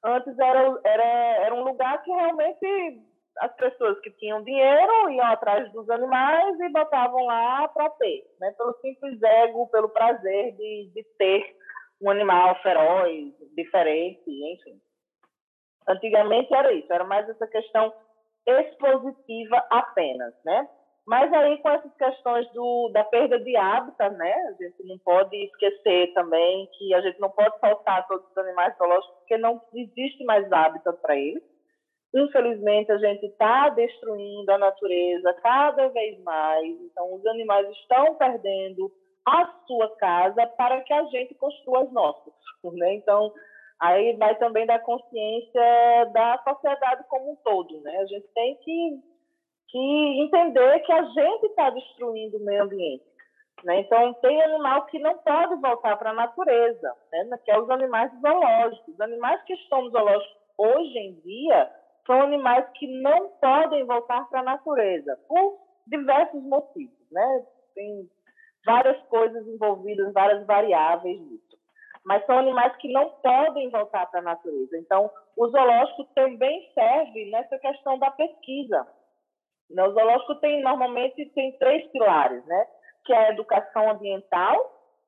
Antes 0.08 0.40
era, 0.40 0.80
era, 0.86 1.04
era 1.04 1.54
um 1.54 1.66
lugar 1.66 2.02
que 2.02 2.10
realmente 2.10 3.02
as 3.40 3.54
pessoas 3.58 4.00
que 4.00 4.10
tinham 4.12 4.42
dinheiro 4.42 5.10
iam 5.10 5.26
atrás 5.26 5.70
dos 5.74 5.90
animais 5.90 6.58
e 6.62 6.70
botavam 6.70 7.26
lá 7.26 7.68
para 7.68 7.90
ter, 7.90 8.24
né? 8.40 8.52
pelo 8.58 8.74
simples 8.80 9.22
ego, 9.22 9.68
pelo 9.68 9.90
prazer 9.90 10.54
de, 10.56 10.92
de 10.96 11.04
ter 11.18 11.58
um 12.02 12.10
animal 12.10 12.56
feroz, 12.62 13.34
diferente, 13.58 14.24
enfim. 14.28 14.80
Antigamente 15.90 16.54
era 16.54 16.72
isso, 16.72 16.92
era 16.92 17.04
mais 17.04 17.28
essa 17.28 17.48
questão 17.48 17.94
expositiva 18.46 19.58
apenas, 19.70 20.34
né? 20.46 20.70
Mas 21.08 21.32
aí 21.32 21.58
com 21.60 21.70
essas 21.70 21.96
questões 21.96 22.52
do, 22.52 22.90
da 22.92 23.02
perda 23.06 23.40
de 23.40 23.56
hábitat, 23.56 24.14
né? 24.18 24.34
A 24.34 24.52
gente 24.62 24.84
não 24.86 24.98
pode 25.00 25.38
esquecer 25.38 26.14
também 26.14 26.68
que 26.78 26.94
a 26.94 27.00
gente 27.00 27.18
não 27.18 27.30
pode 27.30 27.58
soltar 27.62 28.06
todos 28.08 28.30
os 28.30 28.38
animais 28.38 28.76
zoológicos 28.78 29.16
porque 29.20 29.38
não 29.38 29.62
existe 29.74 30.26
mais 30.26 30.52
hábitat 30.52 31.00
para 31.02 31.16
eles. 31.16 31.42
Infelizmente, 32.14 32.92
a 32.92 32.98
gente 32.98 33.26
está 33.26 33.70
destruindo 33.70 34.52
a 34.52 34.58
natureza 34.58 35.34
cada 35.36 35.88
vez 35.90 36.22
mais. 36.24 36.78
Então, 36.82 37.14
os 37.14 37.26
animais 37.26 37.70
estão 37.70 38.16
perdendo 38.16 38.92
a 39.26 39.46
sua 39.66 39.96
casa 39.96 40.46
para 40.58 40.82
que 40.82 40.94
a 40.94 41.04
gente 41.06 41.34
construa 41.36 41.84
as 41.84 41.92
nossas. 41.94 42.34
Né? 42.74 42.96
Então, 42.96 43.32
aí 43.80 44.14
vai 44.18 44.36
também 44.36 44.66
da 44.66 44.78
consciência 44.80 46.06
da 46.12 46.38
sociedade 46.44 47.06
como 47.08 47.32
um 47.32 47.36
todo. 47.38 47.80
Né? 47.82 47.98
A 47.98 48.06
gente 48.08 48.28
tem 48.34 48.56
que 48.58 49.17
que 49.68 50.22
entender 50.22 50.80
que 50.80 50.92
a 50.92 51.04
gente 51.04 51.46
está 51.48 51.70
destruindo 51.70 52.38
o 52.38 52.46
meio 52.46 52.64
ambiente. 52.64 53.04
Né? 53.64 53.82
Então, 53.82 54.14
tem 54.16 54.42
animal 54.42 54.86
que 54.86 55.00
não 55.00 55.18
pode 55.18 55.56
voltar 55.62 55.98
para 55.98 56.12
a 56.12 56.14
natureza, 56.14 56.94
né? 57.12 57.38
que 57.44 57.52
é 57.52 57.60
os 57.60 57.70
animais 57.70 58.12
zoológicos. 58.22 58.94
Os 58.94 59.02
animais 59.02 59.42
que 59.44 59.54
estão 59.54 59.84
no 59.84 59.90
zoológico 59.90 60.36
hoje 60.58 60.98
em 60.98 61.14
dia 61.22 61.72
são 62.06 62.22
animais 62.22 62.66
que 62.76 62.88
não 63.02 63.30
podem 63.42 63.86
voltar 63.86 64.28
para 64.30 64.40
a 64.40 64.44
natureza, 64.44 65.18
por 65.28 65.60
diversos 65.88 66.42
motivos. 66.44 67.12
Né? 67.12 67.46
Tem 67.74 68.10
várias 68.66 69.02
coisas 69.08 69.48
envolvidas, 69.48 70.14
várias 70.14 70.46
variáveis 70.46 71.20
nisso. 71.20 71.58
Mas 72.06 72.26
são 72.26 72.38
animais 72.38 72.74
que 72.78 72.92
não 72.92 73.10
podem 73.22 73.70
voltar 73.70 74.06
para 74.06 74.22
a 74.22 74.24
natureza. 74.24 74.78
Então, 74.78 75.10
o 75.36 75.48
zoológico 75.50 76.06
também 76.16 76.72
serve 76.74 77.30
nessa 77.32 77.58
questão 77.60 78.00
da 78.00 78.12
pesquisa. 78.12 78.88
O 79.70 79.92
zoológico 79.92 80.36
tem 80.36 80.62
normalmente 80.62 81.26
tem 81.34 81.58
três 81.58 81.86
pilares, 81.92 82.46
né? 82.46 82.66
Que 83.06 83.14
é 83.14 83.18
a 83.18 83.30
educação 83.32 83.90
ambiental, 83.90 84.56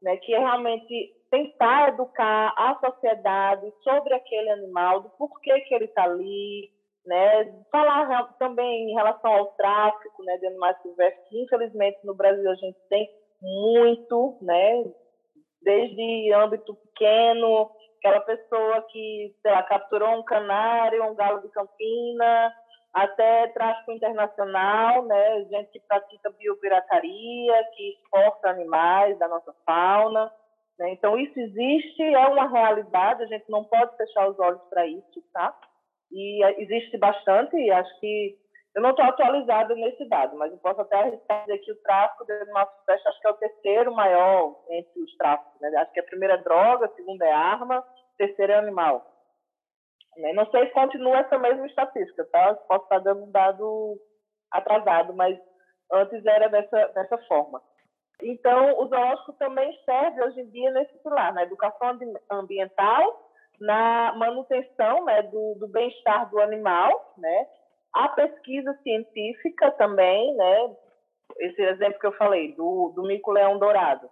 né? 0.02 0.18
Que 0.18 0.34
é 0.34 0.40
realmente 0.40 1.14
tentar 1.32 1.90
educar 1.90 2.54
a 2.58 2.78
sociedade 2.80 3.72
sobre 3.84 4.14
aquele 4.14 4.50
animal, 4.50 5.02
do 5.02 5.10
porquê 5.12 5.62
que 5.62 5.76
ele 5.76 5.86
está 5.86 6.04
ali, 6.04 6.70
né? 7.06 7.54
Falar 7.72 8.34
também 8.38 8.90
em 8.90 8.94
relação 8.94 9.32
ao 9.32 9.48
tráfico, 9.54 10.24
né? 10.24 10.38
De 10.38 10.48
animais 10.48 10.82
silvestres, 10.82 11.30
que 11.30 11.42
infelizmente 11.44 12.00
no 12.04 12.16
Brasil 12.16 12.50
a 12.50 12.56
gente 12.56 12.78
tem 12.90 13.10
muito, 13.42 14.38
né? 14.42 14.84
Desde 15.62 16.34
âmbito 16.34 16.74
pequeno, 16.76 17.70
aquela 18.00 18.22
pessoa 18.22 18.82
que, 18.90 19.36
sei 19.42 19.52
lá, 19.52 19.64
capturou 19.64 20.10
um 20.10 20.24
canário, 20.24 21.04
um 21.04 21.16
galo 21.16 21.42
de 21.42 21.50
campina, 21.50 22.54
até 22.94 23.48
tráfico 23.50 23.92
internacional, 23.92 25.06
né? 25.06 25.46
Gente 25.46 25.72
que 25.72 25.80
pratica 25.82 26.32
biopirataria, 26.32 27.64
que 27.76 27.94
exporta 27.94 28.50
animais 28.50 29.18
da 29.20 29.28
nossa 29.28 29.54
fauna. 29.66 30.32
Né? 30.80 30.92
Então, 30.94 31.18
isso 31.18 31.38
existe, 31.40 32.02
é 32.02 32.28
uma 32.28 32.48
realidade, 32.48 33.24
a 33.24 33.28
gente 33.28 33.46
não 33.50 33.64
pode 33.66 33.96
fechar 33.98 34.30
os 34.30 34.40
olhos 34.40 34.62
para 34.70 34.88
isso, 34.88 35.22
tá? 35.34 35.54
E 36.12 36.44
existe 36.64 36.98
bastante, 36.98 37.56
e 37.58 37.70
acho 37.70 38.00
que 38.00 38.36
eu 38.76 38.82
não 38.82 38.92
estou 38.92 39.06
atualizada 39.06 39.76
nesse 39.76 40.08
dado, 40.08 40.38
mas 40.38 40.52
eu 40.52 40.58
posso 40.60 40.82
até 40.82 40.96
arriscar 40.96 41.42
dizer 41.42 41.58
que 41.60 41.72
o 41.72 41.82
tráfico 41.82 42.26
de 42.26 42.32
animal 42.34 42.72
silvestre 42.78 43.10
acho 43.10 43.20
que 43.20 43.28
é 43.28 43.32
o 43.32 43.38
terceiro 43.38 43.94
maior 43.94 44.56
entre 44.70 45.02
os 45.02 45.18
tráficos. 45.18 45.60
Né? 45.60 45.70
Acho 45.76 45.92
que 45.92 46.00
a 46.00 46.06
primeira 46.06 46.36
é 46.36 46.38
droga, 46.38 46.86
a 46.86 46.96
segunda 46.96 47.26
é 47.26 47.32
arma, 47.32 47.80
a 47.80 48.18
terceira 48.18 48.54
é 48.54 48.58
animal. 48.58 49.06
Né? 50.20 50.34
Não 50.34 50.46
sei 50.52 50.68
se 50.68 50.74
continua 50.74 51.20
essa 51.20 51.38
mesma 51.38 51.66
estatística, 51.66 52.26
tá? 52.26 52.54
Posso 52.68 52.84
estar 52.84 53.00
dando 53.00 53.24
um 53.24 53.32
dado 53.32 53.98
atrasado, 54.52 55.14
mas 55.14 55.38
antes 55.92 56.26
era 56.26 56.50
dessa, 56.50 56.88
dessa 56.88 57.18
forma. 57.20 57.62
Então, 58.22 58.78
o 58.80 58.88
zoológico 58.88 59.34
também 59.34 59.74
serve 59.86 60.22
hoje 60.22 60.42
em 60.42 60.50
dia 60.50 60.72
nesse 60.72 60.98
pilar, 61.02 61.34
na 61.34 61.44
educação 61.44 61.98
ambiental, 62.30 63.30
na 63.62 64.14
manutenção 64.18 65.06
né, 65.06 65.22
do, 65.24 65.56
do 65.58 65.68
bem-estar 65.70 66.30
do 66.30 66.40
animal, 66.42 67.14
né, 67.18 67.48
a 67.94 68.10
pesquisa 68.10 68.74
científica 68.84 69.72
também, 69.72 70.36
né, 70.36 70.76
esse 71.40 71.62
exemplo 71.62 72.00
que 72.00 72.08
eu 72.08 72.18
falei, 72.18 72.54
do, 72.56 72.92
do 72.94 73.04
mico-leão 73.04 73.58
dourado. 73.58 74.10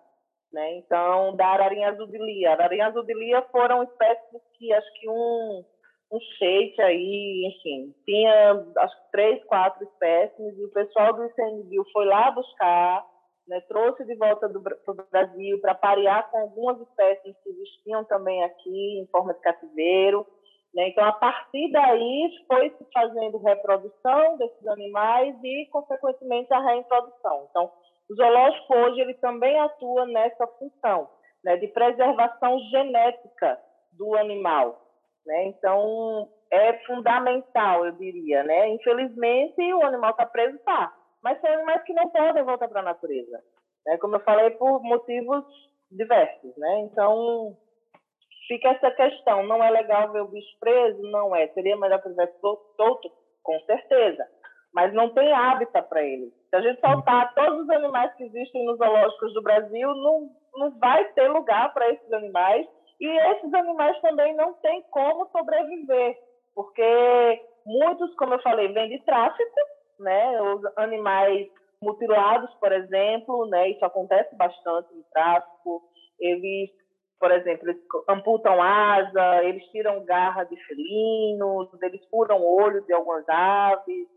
Né? 0.54 0.78
Então, 0.78 1.36
da 1.36 1.48
ararinha 1.48 1.90
azul 1.90 2.08
de 2.08 2.18
lia. 2.18 2.52
A 2.52 2.54
ararinha 2.54 2.94
lia 2.96 3.42
foram 3.52 3.84
espécies 3.84 4.42
que 4.58 4.72
acho 4.72 4.94
que 4.94 5.10
um, 5.10 5.66
um 6.12 6.20
shake 6.38 6.82
aí, 6.82 7.46
enfim, 7.48 7.94
tinha 8.06 8.66
acho 8.78 8.96
que 8.96 9.12
três, 9.12 9.44
quatro 9.46 9.84
espécies, 9.84 10.58
e 10.58 10.66
o 10.66 10.72
pessoal 10.72 11.14
do 11.14 11.26
ICMBio 11.26 11.86
foi 11.92 12.06
lá 12.06 12.32
buscar, 12.32 13.06
né, 13.48 13.62
trouxe 13.68 14.06
de 14.06 14.16
volta 14.16 14.48
do, 14.48 14.60
o 14.60 14.94
Brasil 15.12 15.60
para 15.62 15.76
parear 15.76 16.30
com 16.30 16.40
algumas 16.40 16.80
espécies 16.82 17.36
que 17.44 17.50
existiam 17.50 18.04
também 18.06 18.44
aqui 18.44 19.00
em 19.00 19.08
forma 19.08 19.34
de 19.34 19.40
cativeiro. 19.42 20.26
Né? 20.74 20.90
Então, 20.90 21.06
a 21.06 21.14
partir 21.14 21.72
daí, 21.72 22.30
foi 22.48 22.70
se 22.72 22.86
fazendo 22.94 23.38
reprodução 23.38 24.38
desses 24.38 24.68
animais 24.68 25.36
e, 25.44 25.66
consequentemente, 25.72 26.54
a 26.54 26.60
reintrodução. 26.60 27.48
Então, 27.50 27.72
o 28.10 28.16
zoológico 28.16 28.76
hoje 28.76 29.02
ele 29.02 29.14
também 29.16 29.58
atua 29.60 30.06
nessa 30.06 30.46
função 30.48 31.10
né, 31.44 31.58
de 31.58 31.68
preservação 31.68 32.60
genética 32.70 33.60
do 33.94 34.16
animal. 34.16 34.87
Né? 35.28 35.48
Então, 35.48 36.30
é 36.50 36.74
fundamental, 36.86 37.86
eu 37.86 37.92
diria. 37.92 38.44
Né? 38.44 38.70
Infelizmente, 38.70 39.62
o 39.74 39.84
animal 39.84 40.12
está 40.12 40.26
preso, 40.26 40.58
tá. 40.60 40.94
Mas 41.22 41.40
são 41.42 41.52
animais 41.52 41.84
que 41.84 41.94
não 41.94 42.10
podem 42.10 42.44
voltar 42.44 42.70
para 42.70 42.80
a 42.80 42.86
natureza. 42.86 43.44
Né? 43.86 43.98
Como 43.98 44.16
eu 44.16 44.22
falei, 44.22 44.52
por 44.52 44.82
motivos 44.82 45.44
diversos. 45.92 46.56
Né? 46.58 46.80
Então, 46.82 47.58
fica 48.48 48.70
essa 48.70 48.90
questão. 48.92 49.44
Não 49.44 49.62
é 49.62 49.70
legal 49.70 50.12
ver 50.14 50.22
o 50.22 50.30
bicho 50.30 50.58
preso? 50.62 51.02
Não 51.12 51.36
é. 51.36 51.48
Seria 51.50 51.76
melhor 51.76 52.02
que 52.02 52.08
ele 52.08 52.28
solto? 52.78 53.12
Com 53.44 53.60
certeza. 53.62 54.26
Mas 54.74 54.94
não 54.94 55.14
tem 55.14 55.34
hábitat 55.34 55.88
para 55.90 56.04
ele. 56.04 56.32
Se 56.50 56.56
a 56.56 56.62
gente 56.62 56.80
soltar 56.80 57.34
todos 57.34 57.64
os 57.64 57.70
animais 57.70 58.14
que 58.16 58.24
existem 58.24 58.66
nos 58.66 58.78
zoológicos 58.78 59.34
do 59.34 59.42
Brasil, 59.42 59.88
não, 59.90 60.30
não 60.56 60.80
vai 60.80 61.04
ter 61.14 61.28
lugar 61.30 61.74
para 61.74 61.90
esses 61.90 62.14
animais. 62.14 62.66
E 63.00 63.08
esses 63.08 63.54
animais 63.54 64.00
também 64.02 64.36
não 64.36 64.54
têm 64.56 64.82
como 64.90 65.28
sobreviver, 65.30 66.18
porque 66.56 67.42
muitos, 67.66 68.16
como 68.16 68.34
eu 68.34 68.42
falei, 68.42 68.70
vêm 68.70 68.90
de 68.90 69.04
tráfico, 69.04 69.56
né? 70.00 70.42
Os 70.42 70.62
animais 70.78 71.48
mutilados, 71.82 72.54
por 72.56 72.72
exemplo, 72.72 73.46
né? 73.48 73.70
Isso 73.70 73.86
acontece 73.86 74.36
bastante 74.36 74.94
no 74.96 75.04
tráfico. 75.12 75.84
Eles, 76.20 76.72
por 77.20 77.32
exemplo, 77.32 77.70
eles 77.70 77.82
amputam 78.10 78.62
asa, 78.62 79.44
eles 79.44 79.64
tiram 79.68 80.04
garra 80.04 80.44
de 80.46 80.56
felinos, 80.66 81.70
eles 81.82 82.04
furam 82.10 82.44
olho 82.44 82.82
de 82.86 82.94
algumas 82.94 83.28
aves. 83.30 84.08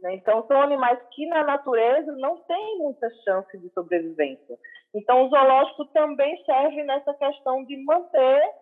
Né? 0.00 0.14
Então, 0.14 0.46
são 0.46 0.60
animais 0.62 0.98
que 1.12 1.26
na 1.26 1.44
natureza 1.44 2.12
não 2.12 2.38
têm 2.44 2.78
muita 2.78 3.08
chance 3.24 3.58
de 3.58 3.68
sobrevivência. 3.70 4.56
Então, 4.94 5.24
o 5.24 5.28
zoológico 5.28 5.84
também 5.86 6.36
serve 6.44 6.82
nessa 6.82 7.14
questão 7.14 7.64
de 7.64 7.76
manter 7.84 8.54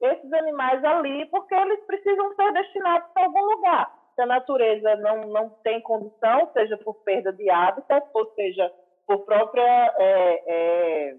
esses 0.00 0.32
animais 0.32 0.84
ali, 0.84 1.26
porque 1.26 1.54
eles 1.54 1.84
precisam 1.86 2.34
ser 2.34 2.52
destinados 2.52 3.10
para 3.12 3.24
algum 3.24 3.42
lugar. 3.42 3.92
Se 4.14 4.22
a 4.22 4.26
natureza 4.26 4.96
não, 4.96 5.22
não 5.22 5.50
tem 5.62 5.80
condição, 5.80 6.50
seja 6.52 6.76
por 6.78 6.94
perda 7.02 7.32
de 7.32 7.50
hábitat, 7.50 8.06
ou 8.12 8.26
seja 8.34 8.70
por 9.06 9.24
própria 9.24 9.94
é, 9.98 10.42
é, 10.46 11.16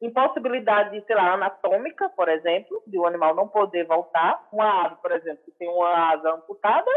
impossibilidade, 0.00 1.04
sei 1.06 1.16
lá, 1.16 1.34
anatômica, 1.34 2.08
por 2.10 2.28
exemplo, 2.28 2.82
de 2.86 2.98
o 2.98 3.02
um 3.02 3.06
animal 3.06 3.34
não 3.34 3.48
poder 3.48 3.84
voltar. 3.84 4.48
Uma 4.52 4.86
ave, 4.86 4.96
por 4.96 5.12
exemplo, 5.12 5.44
que 5.44 5.52
tem 5.52 5.68
uma 5.68 6.12
asa 6.12 6.30
amputada, 6.32 6.90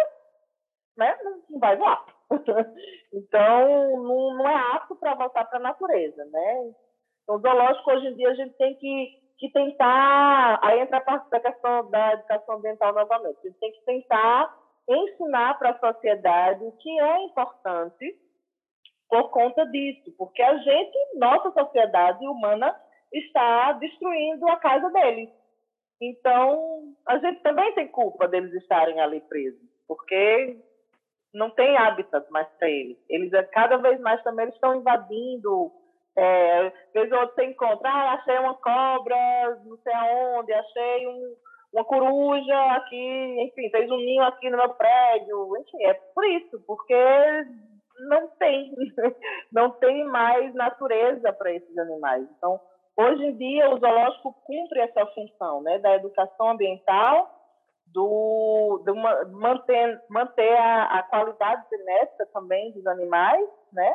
né, 0.97 1.17
não 1.49 1.59
vai 1.59 1.75
voar. 1.75 2.05
então, 3.13 3.97
não, 3.97 4.35
não, 4.35 4.47
é 4.47 4.55
apto 4.75 4.95
para 4.95 5.15
voltar 5.15 5.45
para 5.45 5.59
a 5.59 5.61
natureza, 5.63 6.23
né? 6.25 6.73
Então, 7.23 7.39
zoológico, 7.39 7.91
hoje 7.91 8.07
em 8.07 8.15
dia, 8.15 8.29
a 8.29 8.35
gente 8.35 8.53
tem 8.57 8.75
que, 8.75 9.19
que 9.37 9.51
tentar... 9.51 10.59
Aí 10.63 10.79
entra 10.79 10.97
a 10.97 11.01
parte 11.01 11.29
da 11.29 11.39
questão 11.39 11.89
da 11.89 12.13
educação 12.13 12.55
ambiental 12.55 12.93
novamente. 12.93 13.37
A 13.39 13.47
gente 13.47 13.59
tem 13.59 13.71
que 13.71 13.85
tentar 13.85 14.57
ensinar 14.87 15.57
para 15.57 15.71
a 15.71 15.79
sociedade 15.79 16.63
o 16.63 16.71
que 16.73 16.99
é 16.99 17.23
importante 17.23 18.15
por 19.09 19.29
conta 19.29 19.65
disso, 19.65 20.13
porque 20.17 20.41
a 20.41 20.57
gente, 20.57 20.97
nossa 21.15 21.51
sociedade 21.51 22.25
humana, 22.25 22.73
está 23.11 23.73
destruindo 23.73 24.47
a 24.47 24.55
casa 24.55 24.89
deles. 24.89 25.29
Então, 26.01 26.95
a 27.05 27.17
gente 27.17 27.41
também 27.41 27.73
tem 27.73 27.87
culpa 27.89 28.27
deles 28.27 28.53
estarem 28.53 28.99
ali 28.99 29.19
presos, 29.21 29.61
porque 29.85 30.57
não 31.33 31.49
tem 31.51 31.77
hábitat 31.77 32.29
mais 32.31 32.47
para 32.57 32.69
eles. 32.69 32.97
Eles 33.09 33.31
cada 33.51 33.77
vez 33.77 33.99
mais 33.99 34.23
também 34.23 34.43
eles 34.43 34.55
estão 34.55 34.75
invadindo. 34.75 35.71
É, 36.17 36.71
vez 36.93 37.11
ou 37.11 37.19
outra 37.19 37.35
você 37.35 37.45
encontra, 37.45 37.89
ah, 37.89 38.13
achei 38.13 38.37
uma 38.39 38.55
cobra, 38.55 39.15
não 39.65 39.77
sei 39.77 39.93
aonde, 39.93 40.53
achei 40.53 41.07
um, 41.07 41.35
uma 41.73 41.85
coruja 41.85 42.59
aqui, 42.75 43.41
enfim, 43.41 43.69
fez 43.69 43.89
um 43.89 43.97
ninho 43.97 44.23
aqui 44.23 44.49
no 44.49 44.57
meu 44.57 44.69
prédio. 44.73 45.57
Enfim, 45.57 45.83
é 45.85 45.93
por 45.93 46.25
isso, 46.25 46.61
porque 46.67 46.95
não 48.07 48.27
tem, 48.39 48.73
não 49.51 49.71
tem 49.71 50.03
mais 50.05 50.53
natureza 50.53 51.31
para 51.33 51.53
esses 51.53 51.77
animais. 51.77 52.27
Então, 52.37 52.59
hoje 52.97 53.23
em 53.25 53.37
dia, 53.37 53.69
o 53.69 53.79
zoológico 53.79 54.33
cumpre 54.43 54.81
essa 54.81 55.05
função, 55.07 55.61
né, 55.61 55.79
da 55.79 55.95
educação 55.95 56.49
ambiental 56.49 57.37
do, 57.93 58.81
do 58.85 58.95
manter, 58.95 60.01
manter 60.09 60.55
a, 60.57 60.99
a, 60.99 61.03
qualidade 61.03 61.65
genética 61.69 62.25
também 62.33 62.71
dos 62.71 62.85
animais, 62.87 63.47
né? 63.73 63.93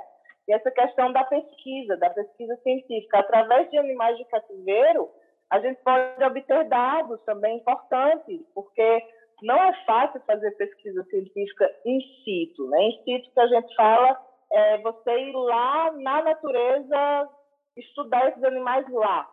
E 0.48 0.52
essa 0.52 0.70
questão 0.70 1.12
da 1.12 1.24
pesquisa, 1.24 1.96
da 1.96 2.10
pesquisa 2.10 2.56
científica. 2.62 3.18
Através 3.18 3.70
de 3.70 3.78
animais 3.78 4.16
de 4.16 4.24
cativeiro, 4.26 5.08
a 5.50 5.60
gente 5.60 5.80
pode 5.82 6.22
obter 6.24 6.68
dados 6.68 7.20
também 7.24 7.58
importantes, 7.58 8.40
porque 8.54 9.02
não 9.42 9.56
é 9.56 9.72
fácil 9.84 10.20
fazer 10.26 10.50
pesquisa 10.52 11.02
científica 11.04 11.70
in 11.84 12.00
situ, 12.24 12.68
né? 12.68 12.82
In 12.82 13.02
situ 13.04 13.30
que 13.32 13.40
a 13.40 13.46
gente 13.46 13.74
fala 13.74 14.20
é 14.52 14.78
você 14.78 15.18
ir 15.18 15.32
lá 15.32 15.92
na 15.92 16.22
natureza 16.22 17.28
estudar 17.76 18.28
esses 18.28 18.42
animais 18.44 18.88
lá. 18.90 19.28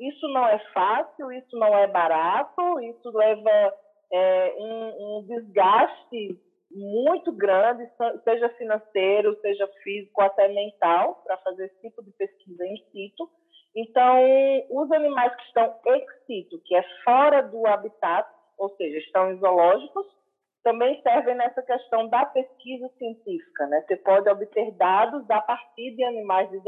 Isso 0.00 0.26
não 0.28 0.46
é 0.46 0.58
fácil, 0.72 1.30
isso 1.32 1.56
não 1.58 1.76
é 1.76 1.86
barato, 1.86 2.80
isso 2.80 3.10
leva 3.10 3.74
é, 4.12 4.54
um, 4.58 5.18
um 5.18 5.26
desgaste 5.26 6.40
muito 6.74 7.32
grande, 7.32 7.88
seja 8.24 8.48
financeiro, 8.50 9.38
seja 9.40 9.66
físico, 9.82 10.22
até 10.22 10.48
mental, 10.48 11.22
para 11.24 11.36
fazer 11.38 11.66
esse 11.66 11.80
tipo 11.80 12.02
de 12.02 12.10
pesquisa 12.12 12.66
in 12.66 12.76
situ. 12.90 13.28
Então, 13.74 14.18
os 14.70 14.90
animais 14.92 15.34
que 15.34 15.42
estão 15.44 15.74
ex 15.86 16.04
situ, 16.26 16.60
que 16.64 16.74
é 16.74 16.84
fora 17.04 17.42
do 17.42 17.66
habitat, 17.66 18.28
ou 18.58 18.68
seja, 18.76 18.98
estão 18.98 19.32
em 19.32 19.38
zoológicos, 19.38 20.06
também 20.62 21.00
servem 21.02 21.34
nessa 21.34 21.62
questão 21.62 22.08
da 22.08 22.24
pesquisa 22.26 22.88
científica. 22.98 23.66
Né? 23.66 23.82
Você 23.86 23.96
pode 23.96 24.28
obter 24.28 24.70
dados 24.72 25.28
a 25.30 25.40
partir 25.40 25.96
de 25.96 26.04
animais 26.04 26.50
de 26.50 26.60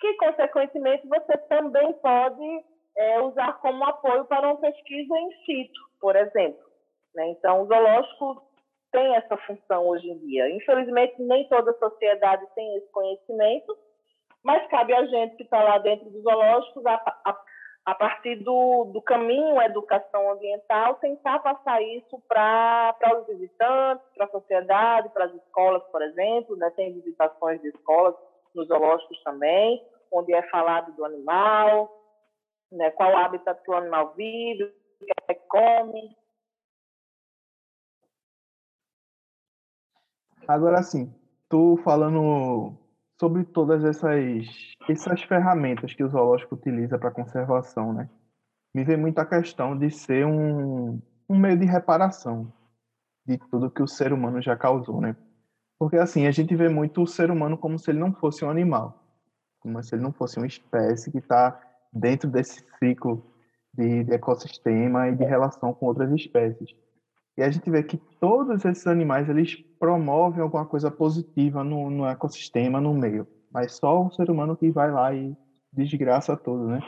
que, 0.00 0.14
consequentemente, 0.16 1.06
você 1.06 1.38
também 1.48 1.92
pode 1.94 2.64
é, 2.96 3.20
usar 3.22 3.54
como 3.54 3.84
apoio 3.84 4.24
para 4.26 4.46
uma 4.46 4.60
pesquisa 4.60 5.18
in 5.18 5.30
situ, 5.46 5.80
por 6.00 6.14
exemplo. 6.14 6.62
Né? 7.14 7.28
Então, 7.30 7.62
o 7.62 7.66
zoológico 7.66 8.42
tem 8.94 9.16
essa 9.16 9.36
função 9.38 9.88
hoje 9.88 10.08
em 10.08 10.18
dia. 10.18 10.48
Infelizmente, 10.50 11.20
nem 11.20 11.48
toda 11.48 11.72
a 11.72 11.78
sociedade 11.78 12.46
tem 12.54 12.76
esse 12.76 12.88
conhecimento, 12.92 13.76
mas 14.42 14.64
cabe 14.68 14.94
a 14.94 15.04
gente 15.04 15.34
que 15.34 15.42
está 15.42 15.60
lá 15.60 15.78
dentro 15.78 16.08
dos 16.10 16.22
zoológicos, 16.22 16.86
a, 16.86 16.94
a, 17.24 17.40
a 17.86 17.94
partir 17.96 18.36
do, 18.36 18.84
do, 18.92 19.02
caminho 19.02 19.60
educação 19.60 20.30
ambiental, 20.30 20.94
tentar 20.96 21.40
passar 21.40 21.82
isso 21.82 22.22
para 22.28 22.94
os 23.20 23.26
visitantes, 23.26 24.06
para 24.14 24.26
a 24.26 24.30
sociedade, 24.30 25.08
para 25.08 25.24
as 25.24 25.34
escolas, 25.34 25.82
por 25.90 26.00
exemplo. 26.00 26.54
Né? 26.56 26.70
Tem 26.76 26.92
visitações 26.92 27.60
de 27.60 27.68
escolas 27.70 28.14
nos 28.54 28.68
zoológicos 28.68 29.20
também, 29.24 29.84
onde 30.12 30.32
é 30.32 30.42
falado 30.50 30.92
do 30.92 31.04
animal, 31.04 31.90
né? 32.70 32.92
qual 32.92 33.16
hábitat 33.16 33.60
que 33.60 33.70
o 33.72 33.74
animal 33.74 34.14
vive, 34.14 34.62
o 34.62 35.04
que 35.04 35.12
é 35.26 35.34
que 35.34 35.48
come. 35.48 36.16
Agora 40.46 40.82
sim, 40.82 41.12
tu 41.48 41.76
falando 41.84 42.76
sobre 43.18 43.44
todas 43.44 43.84
essas, 43.84 44.44
essas 44.88 45.22
ferramentas 45.22 45.94
que 45.94 46.04
o 46.04 46.08
zoológico 46.08 46.54
utiliza 46.54 46.98
para 46.98 47.10
conservação, 47.10 47.92
né? 47.92 48.08
Me 48.74 48.84
vem 48.84 48.96
muito 48.96 49.18
a 49.18 49.26
questão 49.26 49.78
de 49.78 49.90
ser 49.90 50.26
um, 50.26 51.00
um 51.28 51.38
meio 51.38 51.56
de 51.56 51.64
reparação 51.64 52.52
de 53.26 53.38
tudo 53.38 53.70
que 53.70 53.82
o 53.82 53.88
ser 53.88 54.12
humano 54.12 54.42
já 54.42 54.56
causou, 54.56 55.00
né? 55.00 55.16
Porque 55.78 55.96
assim, 55.96 56.26
a 56.26 56.30
gente 56.30 56.54
vê 56.54 56.68
muito 56.68 57.02
o 57.02 57.06
ser 57.06 57.30
humano 57.30 57.56
como 57.56 57.78
se 57.78 57.90
ele 57.90 57.98
não 57.98 58.12
fosse 58.12 58.44
um 58.44 58.50
animal, 58.50 59.02
como 59.60 59.82
se 59.82 59.94
ele 59.94 60.02
não 60.02 60.12
fosse 60.12 60.38
uma 60.38 60.46
espécie 60.46 61.10
que 61.10 61.18
está 61.18 61.58
dentro 61.92 62.28
desse 62.28 62.64
ciclo 62.78 63.24
de, 63.72 64.04
de, 64.04 64.12
ecossistema 64.12 65.08
e 65.08 65.14
de 65.14 65.24
relação 65.24 65.72
com 65.72 65.86
outras 65.86 66.12
espécies. 66.12 66.74
E 67.36 67.42
a 67.42 67.50
gente 67.50 67.68
vê 67.70 67.82
que 67.82 67.96
todos 68.20 68.64
esses 68.64 68.86
animais 68.86 69.28
eles 69.28 69.56
promovem 69.78 70.40
alguma 70.40 70.64
coisa 70.64 70.90
positiva 70.90 71.64
no, 71.64 71.90
no 71.90 72.06
ecossistema, 72.06 72.80
no 72.80 72.94
meio, 72.94 73.26
mas 73.52 73.72
só 73.72 74.04
o 74.04 74.10
ser 74.12 74.30
humano 74.30 74.56
que 74.56 74.70
vai 74.70 74.90
lá 74.90 75.12
e 75.14 75.36
desgraça 75.72 76.36
tudo, 76.36 76.68
né? 76.68 76.80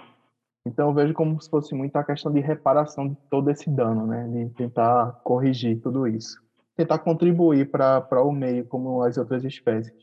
Então 0.65 0.89
eu 0.89 0.95
vejo 0.95 1.15
como 1.15 1.41
se 1.41 1.51
fosse 1.51 1.75
muito 1.75 1.97
a 1.97 2.05
questão 2.05 2.33
de 2.33 2.41
reparação 2.41 3.09
de 3.09 3.17
todo 3.31 3.51
esse 3.51 3.71
dano, 3.71 4.07
né? 4.07 4.29
De 4.29 4.51
tentar 4.55 5.13
corrigir 5.25 5.81
tudo 5.81 6.07
isso 6.07 6.45
tentar 6.77 6.99
contribuir 6.99 7.71
para 7.71 8.23
o 8.23 8.31
meio 8.31 8.67
como 8.67 9.03
as 9.03 9.17
outras 9.17 9.43
espécies. 9.45 9.95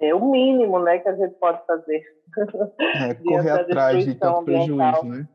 É 0.00 0.14
o 0.14 0.30
mínimo, 0.30 0.82
né, 0.82 0.98
que 0.98 1.08
a 1.08 1.14
gente 1.14 1.34
pode 1.34 1.64
fazer. 1.66 2.02
É, 2.96 3.12
correr 3.22 3.50
atrás 3.50 4.04
de 4.04 4.14
tanto 4.14 4.44
prejuízo, 4.44 5.04
né? 5.04 5.28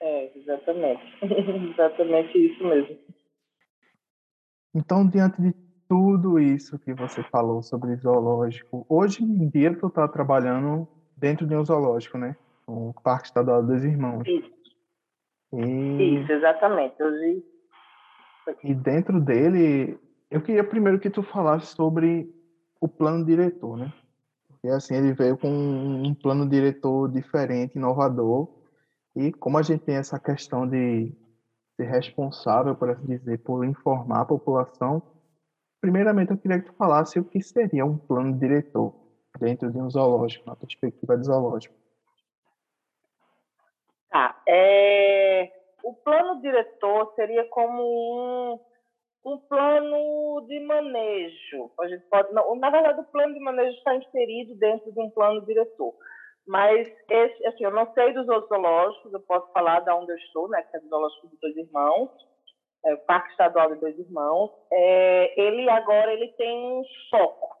É, 0.00 0.38
exatamente. 0.38 1.02
exatamente 1.72 2.38
isso 2.38 2.64
mesmo. 2.64 2.98
Então, 4.74 5.06
diante 5.06 5.40
de 5.42 5.52
tudo 5.88 6.38
isso 6.38 6.78
que 6.78 6.94
você 6.94 7.22
falou 7.24 7.62
sobre 7.62 7.96
zoológico, 7.96 8.86
hoje 8.88 9.24
em 9.24 9.48
dia 9.48 9.76
tu 9.76 9.88
está 9.88 10.06
trabalhando 10.06 10.86
dentro 11.16 11.46
de 11.46 11.56
um 11.56 11.64
zoológico, 11.64 12.16
né? 12.16 12.36
O 12.66 12.94
Parque 13.02 13.26
Estadual 13.26 13.62
dos 13.64 13.84
Irmãos. 13.84 14.26
Isso. 14.26 14.50
E... 15.52 16.20
Isso, 16.20 16.32
exatamente. 16.32 17.02
Hoje 17.02 17.42
e 18.64 18.74
dentro 18.74 19.20
dele, 19.20 19.98
eu 20.30 20.40
queria 20.40 20.64
primeiro 20.64 20.98
que 20.98 21.10
tu 21.10 21.22
falasse 21.22 21.74
sobre 21.74 22.32
o 22.80 22.88
plano 22.88 23.24
diretor, 23.24 23.76
né? 23.76 23.92
Porque 24.48 24.68
assim, 24.68 24.94
ele 24.94 25.12
veio 25.12 25.36
com 25.36 25.48
um 25.48 26.14
plano 26.14 26.48
diretor 26.48 27.10
diferente, 27.10 27.76
inovador, 27.76 28.48
e 29.16 29.32
como 29.32 29.58
a 29.58 29.62
gente 29.62 29.84
tem 29.84 29.96
essa 29.96 30.18
questão 30.18 30.68
de 30.68 31.12
ser 31.76 31.84
responsável, 31.84 32.74
por 32.74 32.90
assim 32.90 33.06
dizer, 33.06 33.38
por 33.38 33.64
informar 33.64 34.22
a 34.22 34.26
população, 34.26 35.02
primeiramente 35.80 36.30
eu 36.30 36.38
queria 36.38 36.60
que 36.60 36.66
tu 36.66 36.74
falasse 36.74 37.18
o 37.18 37.24
que 37.24 37.40
seria 37.42 37.84
um 37.84 37.98
plano 37.98 38.38
diretor 38.38 38.94
dentro 39.38 39.70
de 39.70 39.78
um 39.78 39.88
zoológico, 39.88 40.46
na 40.46 40.56
perspectiva 40.56 41.16
de 41.16 41.26
zoológico. 41.26 41.74
Tá. 44.10 44.42
É 44.46 45.60
o 45.82 45.94
plano 45.94 46.40
diretor 46.40 47.12
seria 47.14 47.44
como 47.46 47.82
um, 47.82 48.60
um 49.24 49.38
plano 49.38 50.46
de 50.46 50.60
manejo. 50.60 51.70
A 51.80 51.88
gente 51.88 52.04
pode, 52.06 52.32
na 52.32 52.70
verdade, 52.70 53.00
o 53.00 53.04
plano 53.04 53.34
de 53.34 53.40
manejo 53.40 53.76
está 53.76 53.96
inserido 53.96 54.54
dentro 54.56 54.92
de 54.92 55.00
um 55.00 55.10
plano 55.10 55.44
diretor. 55.44 55.94
Mas, 56.46 56.88
esse, 57.08 57.46
assim, 57.46 57.64
eu 57.64 57.70
não 57.70 57.92
sei 57.92 58.12
dos 58.12 58.28
outros 58.28 58.48
zoológicos, 58.48 59.12
eu 59.12 59.20
posso 59.20 59.50
falar 59.52 59.80
de 59.80 59.90
onde 59.90 60.12
eu 60.12 60.16
estou, 60.16 60.48
né, 60.48 60.62
que 60.62 60.76
é 60.76 60.80
o 60.80 60.88
zoológico 60.88 61.28
dos 61.28 61.40
Dois 61.40 61.56
Irmãos, 61.56 62.10
é, 62.84 62.94
o 62.94 62.98
Parque 62.98 63.30
Estadual 63.30 63.70
dos 63.70 63.80
Dois 63.80 63.98
Irmãos. 63.98 64.50
É, 64.72 65.40
ele 65.40 65.68
agora 65.68 66.12
ele 66.12 66.28
tem 66.32 66.58
um 66.58 66.82
foco. 67.10 67.56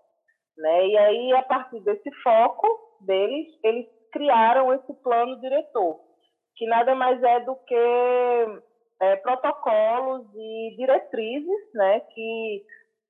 Né? 0.56 0.88
E 0.88 0.98
aí, 0.98 1.32
a 1.32 1.42
partir 1.42 1.80
desse 1.80 2.10
foco 2.22 2.66
deles, 3.00 3.46
eles 3.62 3.86
criaram 4.12 4.72
esse 4.74 4.92
plano 5.02 5.40
diretor 5.40 6.10
que 6.60 6.66
nada 6.66 6.94
mais 6.94 7.22
é 7.22 7.40
do 7.40 7.56
que 7.66 7.74
é, 9.00 9.16
protocolos 9.16 10.26
e 10.34 10.76
diretrizes 10.76 11.72
né, 11.72 12.00
que, 12.00 12.62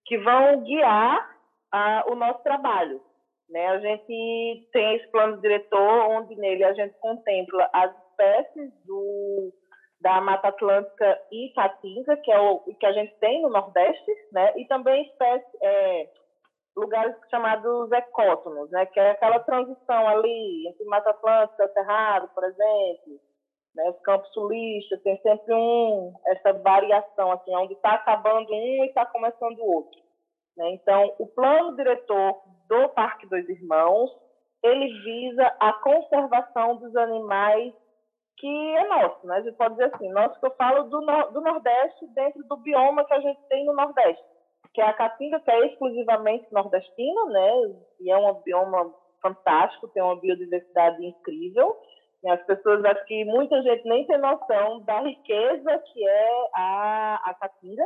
que 0.06 0.18
vão 0.18 0.62
guiar 0.62 1.36
a, 1.72 2.04
o 2.08 2.14
nosso 2.14 2.40
trabalho. 2.44 3.02
Né? 3.50 3.66
A 3.66 3.78
gente 3.80 4.68
tem 4.72 4.96
esse 4.96 5.08
plano 5.08 5.40
diretor, 5.40 6.10
onde 6.10 6.36
nele 6.36 6.64
a 6.64 6.72
gente 6.72 6.94
contempla 6.98 7.68
as 7.72 7.92
espécies 8.08 8.72
do, 8.84 9.52
da 10.00 10.20
Mata 10.20 10.48
Atlântica 10.48 11.20
e 11.32 11.52
Caatinga, 11.54 12.16
que 12.18 12.30
é 12.30 12.38
o 12.38 12.60
que 12.60 12.86
a 12.86 12.92
gente 12.92 13.14
tem 13.18 13.42
no 13.42 13.50
Nordeste, 13.50 14.12
né? 14.32 14.52
e 14.56 14.66
também 14.66 15.02
espécies, 15.02 15.48
é, 15.60 16.08
lugares 16.76 17.16
chamados 17.30 17.90
ecótonos, 17.90 18.70
né? 18.70 18.86
que 18.86 19.00
é 19.00 19.10
aquela 19.10 19.40
transição 19.40 20.08
ali 20.08 20.68
entre 20.68 20.84
Mata 20.84 21.10
Atlântica 21.10 21.64
e 21.64 21.72
Cerrado, 21.72 22.28
por 22.34 22.44
exemplo, 22.44 23.20
né? 23.74 23.90
Os 23.90 24.00
campos 24.02 24.32
sulistas 24.32 25.02
tem 25.02 25.16
sempre 25.22 25.54
um, 25.54 26.12
essa 26.26 26.52
variação, 26.52 27.32
assim, 27.32 27.54
onde 27.54 27.74
está 27.74 27.92
acabando 27.94 28.52
um 28.52 28.84
e 28.84 28.88
está 28.88 29.06
começando 29.06 29.58
o 29.58 29.74
outro. 29.76 30.00
Né? 30.60 30.72
Então, 30.72 31.14
o 31.18 31.26
plano 31.26 31.74
diretor 31.74 32.42
do 32.68 32.88
Parque 32.90 33.26
Dois 33.26 33.48
Irmãos, 33.48 34.10
ele 34.62 34.92
visa 35.02 35.56
a 35.58 35.72
conservação 35.72 36.76
dos 36.76 36.94
animais 36.94 37.72
que 38.36 38.76
é 38.76 38.86
nosso, 38.88 39.26
né? 39.26 39.36
A 39.36 39.40
gente 39.42 39.56
pode 39.56 39.74
dizer 39.74 39.94
assim, 39.94 40.10
nosso 40.12 40.38
que 40.38 40.46
eu 40.46 40.54
falo 40.56 40.84
do, 40.84 41.00
do 41.32 41.40
Nordeste 41.40 42.06
dentro 42.14 42.42
do 42.44 42.56
bioma 42.58 43.04
que 43.06 43.14
a 43.14 43.20
gente 43.20 43.40
tem 43.48 43.64
no 43.64 43.74
Nordeste, 43.74 44.22
que 44.74 44.80
é 44.80 44.84
a 44.84 44.92
Caatinga, 44.92 45.40
que 45.40 45.50
é 45.50 45.66
exclusivamente 45.66 46.46
nordestina, 46.52 47.24
né? 47.26 47.50
E 48.00 48.10
é 48.10 48.16
um 48.16 48.34
bioma 48.42 48.94
fantástico, 49.22 49.88
tem 49.88 50.02
uma 50.02 50.20
biodiversidade 50.20 51.04
incrível. 51.04 51.74
As 52.26 52.42
pessoas, 52.44 52.84
acho 52.84 53.04
que 53.06 53.24
muita 53.24 53.62
gente 53.62 53.86
nem 53.86 54.06
tem 54.06 54.18
noção 54.18 54.80
da 54.80 55.00
riqueza 55.00 55.78
que 55.92 56.06
é 56.06 56.48
a, 56.54 57.14
a 57.30 57.34
caatinga, 57.34 57.84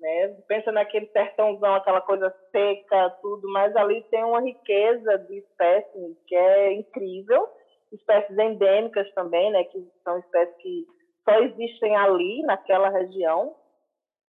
né? 0.00 0.28
Pensa 0.46 0.70
naquele 0.72 1.06
sertãozão, 1.06 1.74
aquela 1.74 2.00
coisa 2.00 2.34
seca, 2.50 3.10
tudo, 3.22 3.48
mas 3.50 3.74
ali 3.76 4.02
tem 4.10 4.24
uma 4.24 4.40
riqueza 4.40 5.18
de 5.18 5.38
espécies 5.38 6.16
que 6.26 6.34
é 6.34 6.72
incrível, 6.74 7.48
espécies 7.92 8.36
endêmicas 8.38 9.10
também, 9.14 9.50
né? 9.50 9.64
Que 9.64 9.78
são 10.04 10.18
espécies 10.18 10.56
que 10.58 10.86
só 11.24 11.38
existem 11.40 11.96
ali, 11.96 12.42
naquela 12.42 12.88
região. 12.88 13.54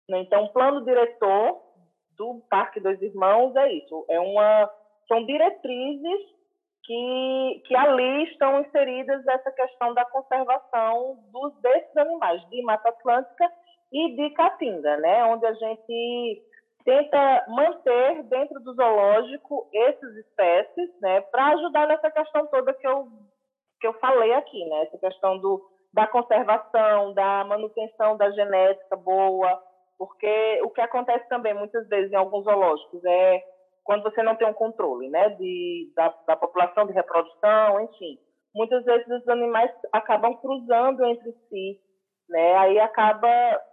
Né? 0.08 0.20
Então, 0.20 0.44
o 0.44 0.52
plano 0.52 0.84
diretor 0.84 1.60
do 2.16 2.42
Parque 2.48 2.80
dos 2.80 3.00
Irmãos 3.02 3.54
é 3.56 3.72
isso, 3.72 4.04
é 4.08 4.18
uma 4.18 4.70
são 5.06 5.24
diretrizes 5.24 6.38
que, 6.84 7.62
que 7.66 7.74
ali 7.74 8.24
estão 8.24 8.60
inseridas 8.60 9.26
essa 9.26 9.50
questão 9.52 9.94
da 9.94 10.04
conservação 10.04 11.18
dos, 11.32 11.54
desses 11.60 11.96
animais, 11.96 12.46
de 12.48 12.62
Mata 12.62 12.90
Atlântica 12.90 13.50
e 13.92 14.16
de 14.16 14.30
Caatinga, 14.30 14.96
né? 14.98 15.24
onde 15.24 15.46
a 15.46 15.52
gente 15.52 16.42
tenta 16.84 17.44
manter 17.48 18.22
dentro 18.24 18.60
do 18.60 18.72
zoológico 18.72 19.68
essas 19.74 20.16
espécies, 20.16 20.90
né, 21.02 21.20
para 21.20 21.48
ajudar 21.48 21.86
nessa 21.86 22.10
questão 22.10 22.46
toda 22.46 22.72
que 22.72 22.86
eu 22.86 23.08
que 23.80 23.86
eu 23.86 23.92
falei 24.00 24.32
aqui, 24.32 24.64
né, 24.64 24.84
essa 24.84 24.98
questão 24.98 25.38
do 25.38 25.62
da 25.92 26.06
conservação, 26.06 27.12
da 27.12 27.44
manutenção 27.44 28.16
da 28.16 28.30
genética 28.30 28.96
boa, 28.96 29.62
porque 29.98 30.60
o 30.64 30.70
que 30.70 30.80
acontece 30.80 31.28
também 31.28 31.54
muitas 31.54 31.86
vezes 31.88 32.10
em 32.12 32.16
alguns 32.16 32.44
zoológicos 32.44 33.04
é 33.04 33.42
quando 33.84 34.02
você 34.02 34.22
não 34.22 34.36
tem 34.36 34.46
um 34.46 34.52
controle 34.52 35.08
né, 35.08 35.30
de, 35.30 35.90
da, 35.96 36.14
da 36.26 36.36
população 36.36 36.86
de 36.86 36.92
reprodução, 36.92 37.80
enfim. 37.80 38.18
Muitas 38.54 38.84
vezes 38.84 39.06
os 39.08 39.28
animais 39.28 39.70
acabam 39.92 40.34
cruzando 40.36 41.04
entre 41.04 41.32
si, 41.48 41.80
né? 42.28 42.56
Aí 42.56 42.78
acaba, 42.80 43.28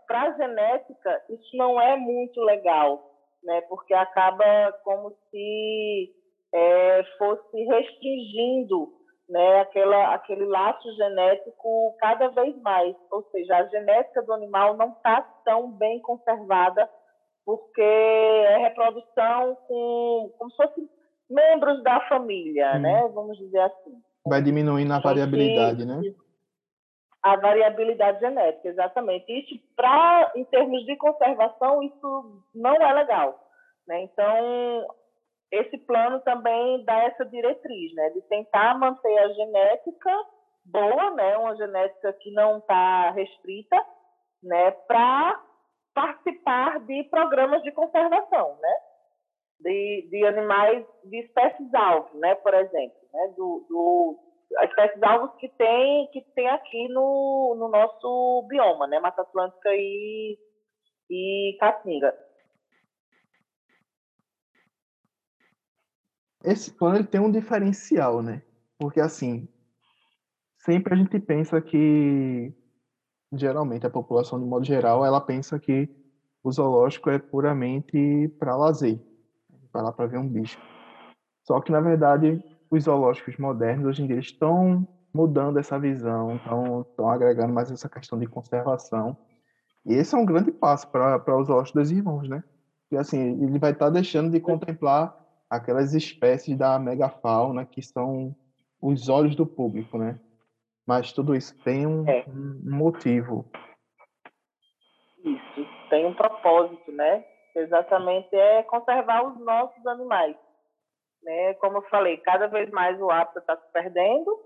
para 0.07 0.21
a 0.23 0.31
genética, 0.31 1.21
isso 1.29 1.57
não 1.57 1.79
é 1.79 1.95
muito 1.97 2.41
legal, 2.41 3.03
né? 3.43 3.61
Porque 3.61 3.93
acaba 3.93 4.71
como 4.83 5.15
se 5.29 6.11
é, 6.53 7.03
fosse 7.17 7.63
restringindo 7.63 8.93
né, 9.29 9.61
aquela, 9.61 10.13
aquele 10.13 10.45
laço 10.45 10.91
genético 10.95 11.95
cada 11.99 12.29
vez 12.29 12.55
mais. 12.61 12.95
Ou 13.11 13.23
seja, 13.31 13.57
a 13.57 13.67
genética 13.67 14.21
do 14.21 14.33
animal 14.33 14.77
não 14.77 14.89
está 14.89 15.21
tão 15.43 15.71
bem 15.71 15.99
conservada 16.01 16.89
porque 17.45 17.81
é 17.81 18.57
reprodução 18.57 19.55
com 19.67 20.33
como 20.37 20.51
se 20.51 20.57
fossem 20.57 20.89
membros 21.29 21.83
da 21.83 21.99
família, 22.07 22.73
hum. 22.75 22.79
né? 22.79 23.07
Vamos 23.13 23.37
dizer 23.37 23.59
assim. 23.59 24.01
Vai 24.27 24.41
diminuindo 24.41 24.91
a 24.91 24.99
variabilidade, 24.99 25.85
né? 25.85 26.01
A 27.25 27.38
variabilidade 27.38 28.19
genética, 28.19 28.69
exatamente. 28.69 29.25
Isso, 29.31 29.59
para 29.75 30.31
em 30.35 30.45
termos 30.45 30.85
de 30.85 30.95
conservação, 30.95 31.81
isso 31.81 32.43
não 32.53 32.75
é 32.75 32.93
legal. 32.93 33.39
Né? 33.88 34.03
Então, 34.03 34.88
esse 35.51 35.75
plano 35.79 36.19
também 36.19 36.85
dá 36.85 37.03
essa 37.05 37.25
diretriz, 37.25 37.95
né? 37.95 38.11
De 38.11 38.21
tentar 38.23 38.77
manter 38.77 39.17
a 39.17 39.29
genética 39.29 40.11
boa, 40.65 41.11
né? 41.15 41.35
Uma 41.39 41.55
genética 41.55 42.13
que 42.13 42.29
não 42.29 42.59
está 42.59 43.09
restrita, 43.09 43.83
né? 44.43 44.69
Para 44.88 45.41
participar 45.95 46.79
de 46.81 47.05
programas 47.05 47.63
de 47.63 47.71
conservação, 47.71 48.55
né? 48.61 48.73
De, 49.61 50.07
de 50.11 50.25
animais, 50.27 50.85
de 51.05 51.21
espécies-alvo, 51.21 52.19
né? 52.19 52.35
Por 52.35 52.53
exemplo, 52.53 52.99
né? 53.11 53.33
Do, 53.35 53.65
do 53.67 54.19
espécies 54.63 55.01
alvos 55.03 55.36
que 55.38 55.49
tem, 55.49 56.08
que 56.12 56.21
tem 56.34 56.47
aqui 56.49 56.88
no, 56.89 57.55
no 57.58 57.69
nosso 57.69 58.45
bioma, 58.47 58.88
né? 58.88 58.99
Mata 58.99 59.21
Atlântica 59.21 59.69
e, 59.73 60.38
e 61.10 61.58
Caatinga. 61.60 62.13
Esse 66.43 66.71
plano 66.71 66.97
ele 66.97 67.08
tem 67.08 67.19
um 67.19 67.31
diferencial, 67.31 68.21
né? 68.21 68.43
Porque, 68.77 68.99
assim, 68.99 69.47
sempre 70.60 70.93
a 70.93 70.97
gente 70.97 71.19
pensa 71.19 71.60
que, 71.60 72.53
geralmente, 73.34 73.88
a 73.88 73.89
população, 73.89 74.39
de 74.39 74.45
modo 74.45 74.63
geral, 74.63 75.03
ela 75.03 75.19
pensa 75.19 75.60
que 75.60 75.89
o 76.43 76.51
zoológico 76.51 77.10
é 77.10 77.17
puramente 77.17 78.27
para 78.38 78.55
lazer. 78.55 78.99
Vai 79.73 79.81
lá 79.81 79.91
para 79.91 80.05
ver 80.05 80.19
um 80.19 80.27
bicho. 80.27 80.60
Só 81.43 81.60
que, 81.60 81.71
na 81.71 81.81
verdade, 81.81 82.43
os 82.69 82.84
zoológicos 82.84 83.38
modernos 83.38 83.86
hoje 83.86 84.04
em 84.04 84.08
dia 84.08 84.19
estão 84.19 84.88
mudando 85.13 85.58
essa 85.58 85.80
visão, 85.80 86.36
estão, 86.36 86.82
estão 86.82 87.10
agregando 87.10 87.54
mais 87.54 87.71
essa 87.71 87.88
questão 87.88 88.19
de 88.19 88.28
conservação. 88.28 89.17
E 89.86 89.93
esse 89.93 90.13
é 90.13 90.17
um 90.17 90.25
grande 90.25 90.51
passo 90.51 90.89
para 90.89 91.17
os 91.38 91.47
zoológicos 91.47 91.71
dos 91.71 91.91
irmãos, 91.91 92.28
né? 92.28 92.43
Porque 92.84 92.97
assim, 92.97 93.43
ele 93.43 93.58
vai 93.58 93.71
estar 93.71 93.86
tá 93.86 93.91
deixando 93.91 94.32
de 94.32 94.39
contemplar 94.39 95.15
aquelas 95.49 95.93
espécies 95.93 96.58
da 96.58 96.78
megafauna 96.78 97.65
que 97.65 97.82
são 97.82 98.36
os 98.82 99.10
olhos 99.10 99.36
do 99.36 99.45
público, 99.45 99.97
né? 99.97 100.19
Mas 100.86 101.12
tudo 101.12 101.36
isso 101.36 101.58
tem 101.63 101.88
um, 101.88 102.08
é. 102.08 102.25
um 102.28 102.75
motivo. 102.75 103.45
Isso, 105.23 105.67
tem 105.89 106.06
um 106.06 106.13
propósito, 106.13 106.91
né? 106.91 107.23
Exatamente 107.56 108.36
é 108.36 108.63
conservar 108.63 109.25
os 109.25 109.39
nossos 109.39 109.86
animais. 109.88 110.36
Né? 111.25 111.55
Como 111.55 111.77
eu 111.77 111.81
falei, 111.89 112.17
cada 112.17 112.47
vez 112.47 112.69
mais 112.69 113.01
o 113.01 113.09
hábito 113.09 113.39
está 113.39 113.57
se 113.57 113.71
perdendo 113.73 114.39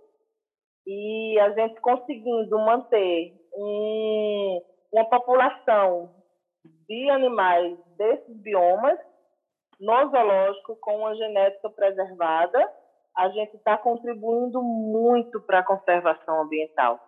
e 0.87 1.37
a 1.39 1.51
gente 1.51 1.79
conseguindo 1.81 2.57
manter 2.57 3.33
um, 3.53 4.61
uma 4.93 5.05
população 5.09 6.15
de 6.87 7.09
animais 7.09 7.77
desses 7.97 8.41
biomas 8.41 8.97
no 9.79 10.09
zoológico 10.09 10.77
com 10.77 10.99
uma 10.99 11.15
genética 11.15 11.69
preservada, 11.69 12.73
a 13.15 13.29
gente 13.29 13.55
está 13.55 13.77
contribuindo 13.77 14.61
muito 14.61 15.41
para 15.41 15.59
a 15.59 15.65
conservação 15.65 16.41
ambiental. 16.41 16.99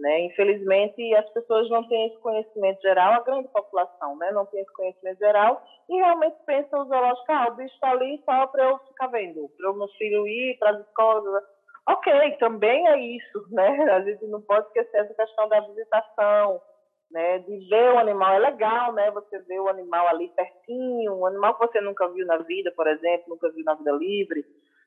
Né? 0.00 0.20
Infelizmente, 0.20 1.14
as 1.14 1.28
pessoas 1.30 1.68
não 1.68 1.86
têm 1.86 2.06
esse 2.06 2.16
conhecimento 2.20 2.80
geral, 2.80 3.12
a 3.12 3.22
grande 3.22 3.48
população 3.48 4.16
né? 4.16 4.32
não 4.32 4.46
tem 4.46 4.62
esse 4.62 4.72
conhecimento 4.72 5.18
geral 5.18 5.62
e 5.90 5.96
realmente 5.96 6.36
pensam 6.46 6.80
o 6.80 6.84
zoológico, 6.86 7.30
ah, 7.30 7.48
o 7.50 7.56
bicho 7.56 7.74
está 7.74 7.90
ali 7.90 8.18
só 8.24 8.46
para 8.46 8.64
eu 8.64 8.78
ficar 8.78 9.08
vendo, 9.08 9.50
para 9.58 9.70
o 9.70 9.76
meu 9.76 9.88
filho 9.98 10.26
ir 10.26 10.56
para 10.58 10.70
as 10.70 10.86
escolas. 10.86 11.44
Ok, 11.86 12.36
também 12.38 12.88
é 12.88 12.98
isso, 12.98 13.44
né? 13.50 13.68
A 13.92 14.00
gente 14.00 14.24
não 14.28 14.40
pode 14.40 14.66
esquecer 14.68 14.96
essa 14.96 15.12
questão 15.12 15.48
da 15.50 15.60
visitação, 15.60 16.62
né? 17.10 17.40
De 17.40 17.68
ver 17.68 17.92
o 17.92 17.98
animal 17.98 18.36
é 18.36 18.38
legal, 18.38 18.94
né? 18.94 19.10
Você 19.10 19.38
vê 19.40 19.60
o 19.60 19.68
animal 19.68 20.08
ali 20.08 20.28
pertinho, 20.28 21.14
um 21.14 21.26
animal 21.26 21.58
que 21.58 21.66
você 21.66 21.80
nunca 21.80 22.08
viu 22.08 22.24
na 22.24 22.38
vida, 22.38 22.72
por 22.74 22.86
exemplo, 22.86 23.24
nunca 23.28 23.50
viu 23.50 23.64
na 23.64 23.74
vida 23.74 23.92
livre, 23.92 24.46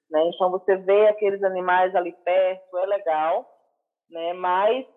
né? 0.09 0.23
Então 0.33 0.49
você 0.49 0.75
vê 0.75 1.07
aqueles 1.07 1.43
animais 1.43 1.93
ali 1.95 2.13
perto, 2.25 2.77
é 2.79 2.85
legal, 2.87 3.47
né? 4.09 4.33
Mas 4.33 4.87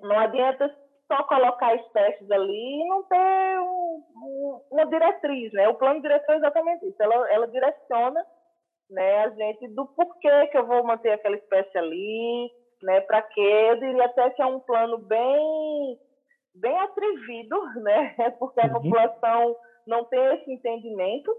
não 0.00 0.18
adianta 0.18 0.74
só 1.06 1.22
colocar 1.24 1.74
espécies 1.76 2.30
ali 2.30 2.82
e 2.82 2.88
não 2.88 3.02
ter 3.04 3.60
um, 3.60 4.02
um, 4.16 4.60
uma 4.72 4.86
diretriz, 4.86 5.52
né? 5.52 5.68
O 5.68 5.74
plano 5.74 6.02
diretor 6.02 6.32
é 6.32 6.36
exatamente 6.36 6.86
isso. 6.86 7.00
Ela, 7.00 7.32
ela 7.32 7.48
direciona, 7.48 8.24
né? 8.90 9.24
A 9.24 9.30
gente 9.30 9.68
do 9.68 9.86
porquê 9.86 10.46
que 10.48 10.58
eu 10.58 10.66
vou 10.66 10.84
manter 10.84 11.12
aquela 11.12 11.36
espécie 11.36 11.78
ali, 11.78 12.50
né? 12.82 13.00
Para 13.02 13.22
quê? 13.22 13.68
Eu 13.70 13.80
diria 13.80 14.04
até 14.04 14.30
que 14.30 14.42
é 14.42 14.46
um 14.46 14.60
plano 14.60 14.98
bem 14.98 15.98
bem 16.56 16.78
atrevido, 16.78 17.56
né? 17.82 18.14
Porque 18.38 18.60
a 18.60 18.66
uhum. 18.66 18.72
população 18.72 19.56
não 19.86 20.04
tem 20.04 20.34
esse 20.34 20.50
entendimento, 20.50 21.32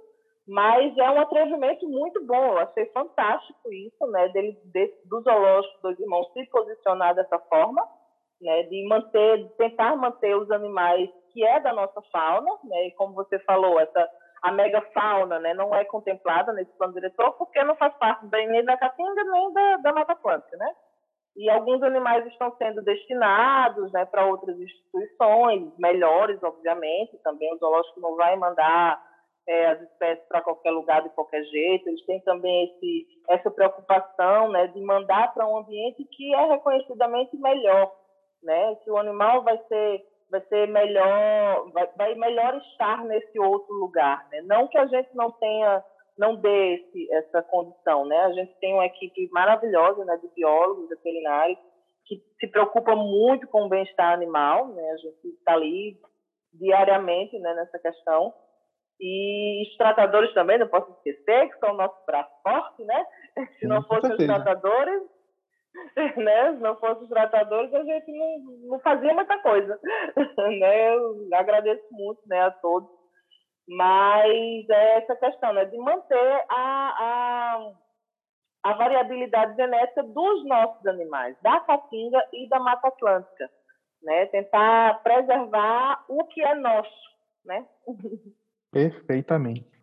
mas 0.47 0.97
é 0.97 1.09
um 1.11 1.19
atrevimento 1.19 1.87
muito 1.87 2.25
bom. 2.25 2.53
Eu 2.53 2.59
achei 2.59 2.85
fantástico 2.87 3.71
isso, 3.73 4.07
né? 4.07 4.29
Dele, 4.29 4.57
de, 4.63 4.93
do 5.05 5.21
zoológico 5.21 5.81
dos 5.81 5.99
irmãos 5.99 6.31
se 6.31 6.45
posicionar 6.49 7.13
dessa 7.13 7.37
forma, 7.39 7.85
né? 8.41 8.63
De 8.63 8.87
manter, 8.87 9.43
de 9.43 9.49
tentar 9.57 9.95
manter 9.95 10.35
os 10.35 10.49
animais 10.51 11.09
que 11.31 11.43
é 11.43 11.59
da 11.59 11.73
nossa 11.73 12.01
fauna, 12.11 12.51
né? 12.63 12.87
E 12.87 12.91
como 12.95 13.13
você 13.13 13.39
falou, 13.39 13.79
essa 13.79 14.09
a 14.43 14.51
megafauna, 14.51 15.39
né? 15.39 15.53
Não 15.53 15.73
é 15.75 15.83
contemplada 15.85 16.53
nesse 16.53 16.71
plano 16.77 16.93
diretor 16.93 17.33
porque 17.33 17.63
não 17.63 17.75
faz 17.75 17.93
parte 17.95 18.25
nem 18.31 18.63
da 18.63 18.77
Caatinga 18.77 19.23
nem 19.23 19.53
da, 19.53 19.77
da 19.77 19.93
Mata 19.93 20.13
Atlântica, 20.13 20.55
né? 20.57 20.75
e 21.37 21.47
alguns 21.51 21.83
animais 21.83 22.25
estão 22.25 22.51
sendo 22.57 22.81
destinados 22.81 23.91
né, 23.91 24.05
para 24.05 24.25
outras 24.25 24.59
instituições, 24.59 25.71
melhores, 25.77 26.41
obviamente. 26.41 27.15
Também 27.19 27.53
o 27.53 27.57
zoológico 27.57 28.01
não 28.01 28.15
vai 28.15 28.35
mandar 28.35 28.99
é, 29.47 29.67
as 29.67 29.81
espécies 29.83 30.27
para 30.27 30.41
qualquer 30.41 30.71
lugar 30.71 31.03
de 31.03 31.09
qualquer 31.09 31.43
jeito. 31.43 31.87
Eles 31.87 32.03
têm 32.07 32.19
também 32.21 32.65
esse, 32.65 33.07
essa 33.29 33.51
preocupação 33.51 34.49
né, 34.49 34.65
de 34.65 34.81
mandar 34.81 35.31
para 35.35 35.47
um 35.47 35.57
ambiente 35.57 36.03
que 36.05 36.33
é 36.33 36.45
reconhecidamente 36.45 37.37
melhor, 37.37 37.93
né? 38.43 38.75
Que 38.83 38.91
o 38.91 38.97
animal 38.97 39.43
vai 39.43 39.57
ser 39.67 40.05
vai 40.29 40.41
ser 40.47 40.67
melhor, 40.67 41.71
vai, 41.71 41.87
vai 41.95 42.15
melhor 42.15 42.57
estar 42.57 43.03
nesse 43.05 43.39
outro 43.39 43.73
lugar, 43.73 44.27
né? 44.29 44.41
Não 44.41 44.67
que 44.67 44.77
a 44.77 44.85
gente 44.85 45.09
não 45.15 45.31
tenha 45.31 45.83
não 46.17 46.35
dê 46.35 46.75
esse, 46.75 47.13
essa 47.13 47.43
condição, 47.43 48.05
né? 48.05 48.17
A 48.17 48.33
gente 48.33 48.53
tem 48.59 48.73
uma 48.73 48.85
equipe 48.85 49.29
maravilhosa, 49.31 50.03
né, 50.03 50.17
de 50.17 50.27
biólogos, 50.29 50.89
veterinários, 50.89 51.59
que 52.05 52.19
se 52.39 52.47
preocupa 52.47 52.95
muito 52.95 53.47
com 53.47 53.65
o 53.65 53.69
bem-estar 53.69 54.13
animal, 54.13 54.67
né? 54.69 54.91
A 54.91 54.97
gente 54.97 55.27
está 55.27 55.53
ali 55.53 55.95
diariamente, 56.53 57.37
né, 57.37 57.53
nessa 57.53 57.77
questão. 57.77 58.33
E 58.99 59.61
os 59.61 59.77
tratadores 59.77 60.33
também, 60.33 60.57
não 60.57 60.67
posso 60.67 60.91
esquecer, 60.93 61.49
que 61.49 61.59
são 61.59 61.73
o 61.73 61.77
nosso 61.77 62.03
braço 62.05 62.31
forte, 62.41 62.83
né? 62.83 63.05
Se 63.59 63.67
não 63.67 63.83
fossem 63.83 64.11
os 64.11 64.25
tratadores, 64.25 65.03
né? 66.17 66.53
Se 66.53 66.59
não 66.61 66.75
fossem 66.77 67.03
os 67.03 67.09
tratadores, 67.09 67.73
a 67.73 67.83
gente 67.83 68.11
não, 68.11 68.39
não 68.69 68.79
fazia 68.79 69.13
muita 69.13 69.37
coisa, 69.39 69.79
né? 70.59 70.95
Eu 70.95 71.27
agradeço 71.33 71.85
muito, 71.91 72.21
né, 72.27 72.41
a 72.41 72.51
todos 72.51 72.97
mas 73.67 74.69
é 74.69 74.97
essa 74.99 75.15
questão 75.17 75.51
né, 75.53 75.65
de 75.65 75.77
manter 75.77 76.45
a, 76.49 76.53
a, 76.53 77.73
a 78.63 78.73
variabilidade 78.73 79.55
genética 79.57 80.03
dos 80.03 80.45
nossos 80.45 80.85
animais, 80.85 81.35
da 81.41 81.59
caatinga 81.61 82.23
e 82.31 82.47
da 82.47 82.59
Mata 82.59 82.87
Atlântica. 82.87 83.49
Né? 84.01 84.27
Tentar 84.27 85.03
preservar 85.03 86.05
o 86.07 86.23
que 86.25 86.41
é 86.41 86.55
nosso. 86.55 86.89
Né? 87.43 87.65
Perfeitamente. 88.71 89.76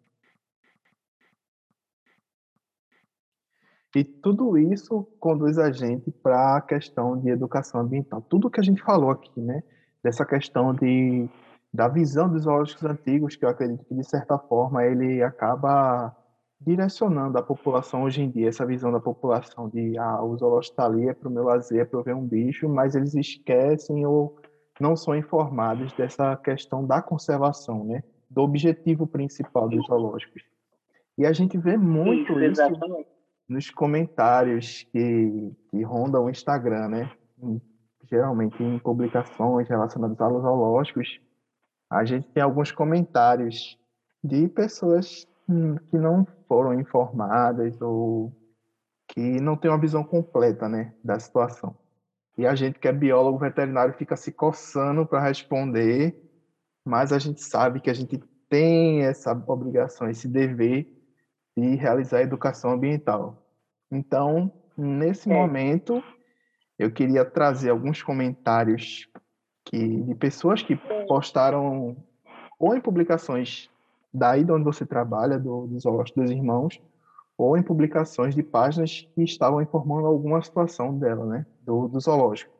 E 3.94 4.02
tudo 4.02 4.58
isso 4.58 5.06
conduz 5.20 5.58
a 5.58 5.70
gente 5.70 6.10
para 6.10 6.56
a 6.56 6.60
questão 6.60 7.16
de 7.16 7.30
educação 7.30 7.80
ambiental. 7.80 8.20
Tudo 8.22 8.50
que 8.50 8.60
a 8.60 8.62
gente 8.62 8.82
falou 8.82 9.10
aqui, 9.10 9.40
né? 9.40 9.62
Dessa 10.02 10.24
questão 10.24 10.74
de 10.74 11.28
da 11.72 11.88
visão 11.88 12.28
dos 12.28 12.42
zoológicos 12.42 12.84
antigos, 12.84 13.34
que 13.34 13.44
eu 13.44 13.48
acredito 13.48 13.84
que, 13.84 13.94
de 13.94 14.04
certa 14.04 14.38
forma, 14.38 14.84
ele 14.84 15.20
acaba 15.24 16.14
direcionando 16.60 17.36
a 17.36 17.42
população 17.42 18.04
hoje 18.04 18.22
em 18.22 18.30
dia, 18.30 18.48
essa 18.48 18.64
visão 18.64 18.92
da 18.92 19.00
população 19.00 19.68
de 19.68 19.98
ah, 19.98 20.22
o 20.22 20.36
zoológico 20.36 20.72
está 20.72 20.86
ali, 20.86 21.08
é 21.08 21.12
para 21.12 21.28
o 21.28 21.32
meu 21.32 21.42
lazer, 21.42 21.80
é 21.80 21.84
para 21.84 21.98
eu 21.98 22.04
ver 22.04 22.14
um 22.14 22.24
bicho, 22.24 22.68
mas 22.68 22.94
eles 22.94 23.14
esquecem 23.14 24.06
ou 24.06 24.38
não 24.80 24.94
são 24.94 25.16
informados 25.16 25.92
dessa 25.94 26.36
questão 26.36 26.86
da 26.86 27.02
conservação, 27.02 27.84
né? 27.84 28.04
do 28.30 28.42
objetivo 28.42 29.06
principal 29.06 29.68
dos 29.68 29.84
zoológicos. 29.86 30.42
E 31.16 31.24
a 31.26 31.32
gente 31.32 31.56
vê 31.58 31.76
muito 31.76 32.38
isso, 32.40 32.62
isso 32.62 33.04
nos 33.48 33.70
comentários 33.70 34.86
que, 34.92 35.52
que 35.70 35.82
rondam 35.82 36.24
o 36.24 36.30
Instagram, 36.30 36.88
né? 36.88 37.10
geralmente 38.04 38.62
em 38.62 38.78
publicações 38.78 39.68
relacionadas 39.68 40.20
aos 40.20 40.42
zoológicos, 40.42 41.20
a 41.90 42.04
gente 42.04 42.28
tem 42.28 42.42
alguns 42.42 42.72
comentários 42.72 43.78
de 44.22 44.48
pessoas 44.48 45.26
hum, 45.48 45.76
que 45.76 45.98
não 45.98 46.26
foram 46.48 46.78
informadas 46.78 47.80
ou 47.80 48.32
que 49.08 49.20
não 49.40 49.56
têm 49.56 49.70
uma 49.70 49.80
visão 49.80 50.02
completa 50.02 50.68
né, 50.68 50.94
da 51.02 51.18
situação. 51.18 51.76
E 52.36 52.46
a 52.46 52.54
gente 52.54 52.78
que 52.78 52.88
é 52.88 52.92
biólogo 52.92 53.38
veterinário 53.38 53.94
fica 53.94 54.16
se 54.16 54.32
coçando 54.32 55.06
para 55.06 55.20
responder, 55.20 56.20
mas 56.84 57.12
a 57.12 57.18
gente 57.18 57.42
sabe 57.42 57.80
que 57.80 57.90
a 57.90 57.94
gente 57.94 58.18
tem 58.48 59.02
essa 59.02 59.32
obrigação, 59.46 60.08
esse 60.08 60.26
dever 60.26 60.88
de 61.56 61.74
realizar 61.76 62.22
educação 62.22 62.72
ambiental. 62.72 63.42
Então, 63.90 64.52
nesse 64.76 65.30
é. 65.30 65.34
momento, 65.34 66.02
eu 66.78 66.90
queria 66.90 67.24
trazer 67.24 67.70
alguns 67.70 68.02
comentários 68.02 69.08
que, 69.64 70.02
de 70.02 70.14
pessoas 70.14 70.62
que 70.62 70.76
postaram 71.06 71.96
ou 72.58 72.74
em 72.74 72.80
publicações 72.80 73.70
daí 74.12 74.44
de 74.44 74.52
onde 74.52 74.64
você 74.64 74.86
trabalha, 74.86 75.38
do, 75.38 75.66
do 75.66 75.78
Zoológico 75.80 76.20
dos 76.20 76.30
Irmãos, 76.30 76.80
ou 77.36 77.56
em 77.56 77.62
publicações 77.62 78.34
de 78.34 78.42
páginas 78.44 79.08
que 79.14 79.22
estavam 79.24 79.60
informando 79.60 80.06
alguma 80.06 80.40
situação 80.40 80.96
dela, 80.96 81.26
né, 81.26 81.46
do, 81.62 81.88
do 81.88 81.98
zoológico. 81.98 82.52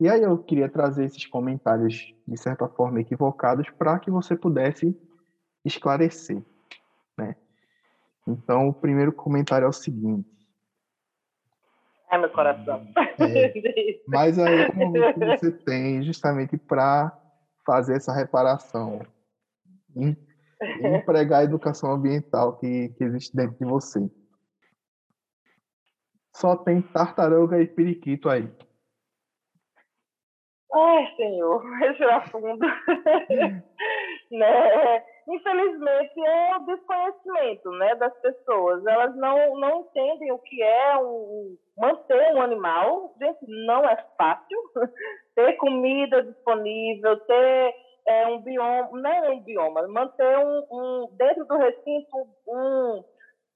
E 0.00 0.08
aí 0.08 0.22
eu 0.22 0.38
queria 0.38 0.68
trazer 0.68 1.04
esses 1.04 1.26
comentários, 1.26 2.14
de 2.26 2.36
certa 2.36 2.68
forma, 2.68 3.00
equivocados, 3.00 3.68
para 3.70 3.98
que 3.98 4.10
você 4.10 4.34
pudesse 4.34 4.96
esclarecer. 5.64 6.42
Então, 8.28 8.68
o 8.68 8.74
primeiro 8.74 9.12
comentário 9.12 9.64
é 9.64 9.68
o 9.68 9.72
seguinte. 9.72 10.28
Ai, 12.10 12.18
meu 12.18 12.30
coração. 12.30 12.86
É, 13.20 14.00
mas 14.06 14.38
aí 14.38 14.62
é 14.62 14.70
um 14.70 14.74
momento 14.74 15.14
que 15.14 15.26
você 15.26 15.52
tem 15.52 16.02
justamente 16.02 16.56
para 16.56 17.16
fazer 17.66 17.96
essa 17.96 18.12
reparação, 18.14 19.00
empregar 20.80 21.40
a 21.40 21.44
educação 21.44 21.92
ambiental 21.92 22.56
que, 22.58 22.90
que 22.90 23.04
existe 23.04 23.34
dentro 23.34 23.56
de 23.58 23.64
você. 23.64 24.10
Só 26.34 26.56
tem 26.56 26.80
tartaruga 26.80 27.60
e 27.60 27.66
periquito 27.66 28.28
aí. 28.28 28.48
Ai, 30.72 31.16
Senhor, 31.16 31.62
respirar 31.78 32.30
fundo. 32.30 32.58
né? 34.30 35.04
Infelizmente 35.28 36.24
é 36.24 36.56
o 36.56 36.60
desconhecimento 36.60 37.70
né, 37.72 37.94
das 37.96 38.14
pessoas. 38.20 38.84
Elas 38.86 39.14
não, 39.16 39.60
não 39.60 39.80
entendem 39.80 40.32
o 40.32 40.38
que 40.38 40.62
é 40.62 40.98
um, 40.98 41.56
manter 41.76 42.34
um 42.34 42.40
animal. 42.40 43.14
Gente, 43.18 43.38
não 43.46 43.84
é 43.84 43.96
fácil. 44.16 44.58
ter 45.34 45.52
comida 45.56 46.22
disponível, 46.22 47.16
ter 47.20 47.74
é, 48.06 48.26
um 48.26 48.40
bioma, 48.40 48.88
não 48.92 49.10
é 49.10 49.30
um 49.30 49.40
bioma, 49.40 49.86
manter 49.86 50.38
um, 50.38 50.66
um 50.70 51.08
dentro 51.12 51.44
do 51.44 51.56
recinto 51.58 52.26
um, 52.48 53.04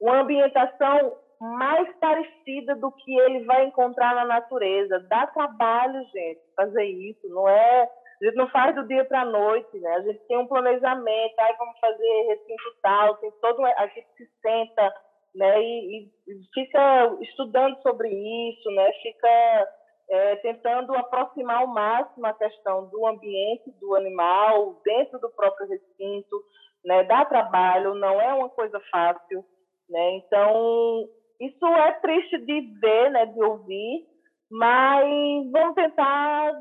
uma 0.01 0.21
ambientação 0.21 1.17
mais 1.41 1.93
parecida 1.97 2.77
do 2.77 2.93
que 2.93 3.19
ele 3.19 3.45
vai 3.45 3.65
encontrar 3.65 4.15
na 4.15 4.25
natureza. 4.27 5.01
Dá 5.09 5.27
trabalho, 5.27 6.05
gente, 6.13 6.41
fazer 6.55 6.85
isso. 6.85 7.29
Não 7.29 7.49
é, 7.49 7.91
a 8.23 8.27
gente 8.27 8.37
não 8.37 8.49
faz 8.49 8.75
do 8.75 8.87
dia 8.87 9.05
para 9.05 9.23
a 9.23 9.25
noite, 9.25 9.79
né? 9.79 9.91
A 9.97 10.01
gente 10.03 10.21
tem 10.29 10.39
um 10.39 10.47
planejamento, 10.47 11.35
aí 11.39 11.55
vamos 11.59 11.79
fazer 11.81 12.23
recinto 12.29 12.77
tal, 12.81 13.17
tem 13.17 13.31
todo 13.41 13.65
a 13.65 13.87
gente 13.89 14.07
se 14.17 14.29
senta, 14.41 14.95
né? 15.35 15.61
E, 15.61 16.05
e 16.29 16.41
fica 16.55 17.17
estudando 17.21 17.81
sobre 17.83 18.09
isso, 18.09 18.71
né? 18.71 18.93
Fica 19.03 19.69
é, 20.11 20.37
tentando 20.37 20.95
aproximar 20.95 21.63
ao 21.63 21.67
máximo 21.67 22.27
a 22.27 22.35
questão 22.35 22.89
do 22.91 23.07
ambiente 23.07 23.71
do 23.81 23.95
animal 23.97 24.81
dentro 24.85 25.19
do 25.19 25.31
próprio 25.31 25.69
recinto, 25.69 26.43
né? 26.85 27.03
Dá 27.05 27.25
trabalho, 27.25 27.95
não 27.95 28.21
é 28.21 28.33
uma 28.35 28.49
coisa 28.51 28.81
fácil, 28.91 29.45
né? 29.89 30.17
Então 30.17 31.09
isso 31.41 31.67
é 31.67 31.93
triste 31.95 32.39
de 32.39 32.61
ver, 32.81 33.11
né, 33.11 33.27
de 33.27 33.43
ouvir, 33.43 34.07
mas 34.49 35.51
vamos 35.51 35.75
tentar 35.75 36.53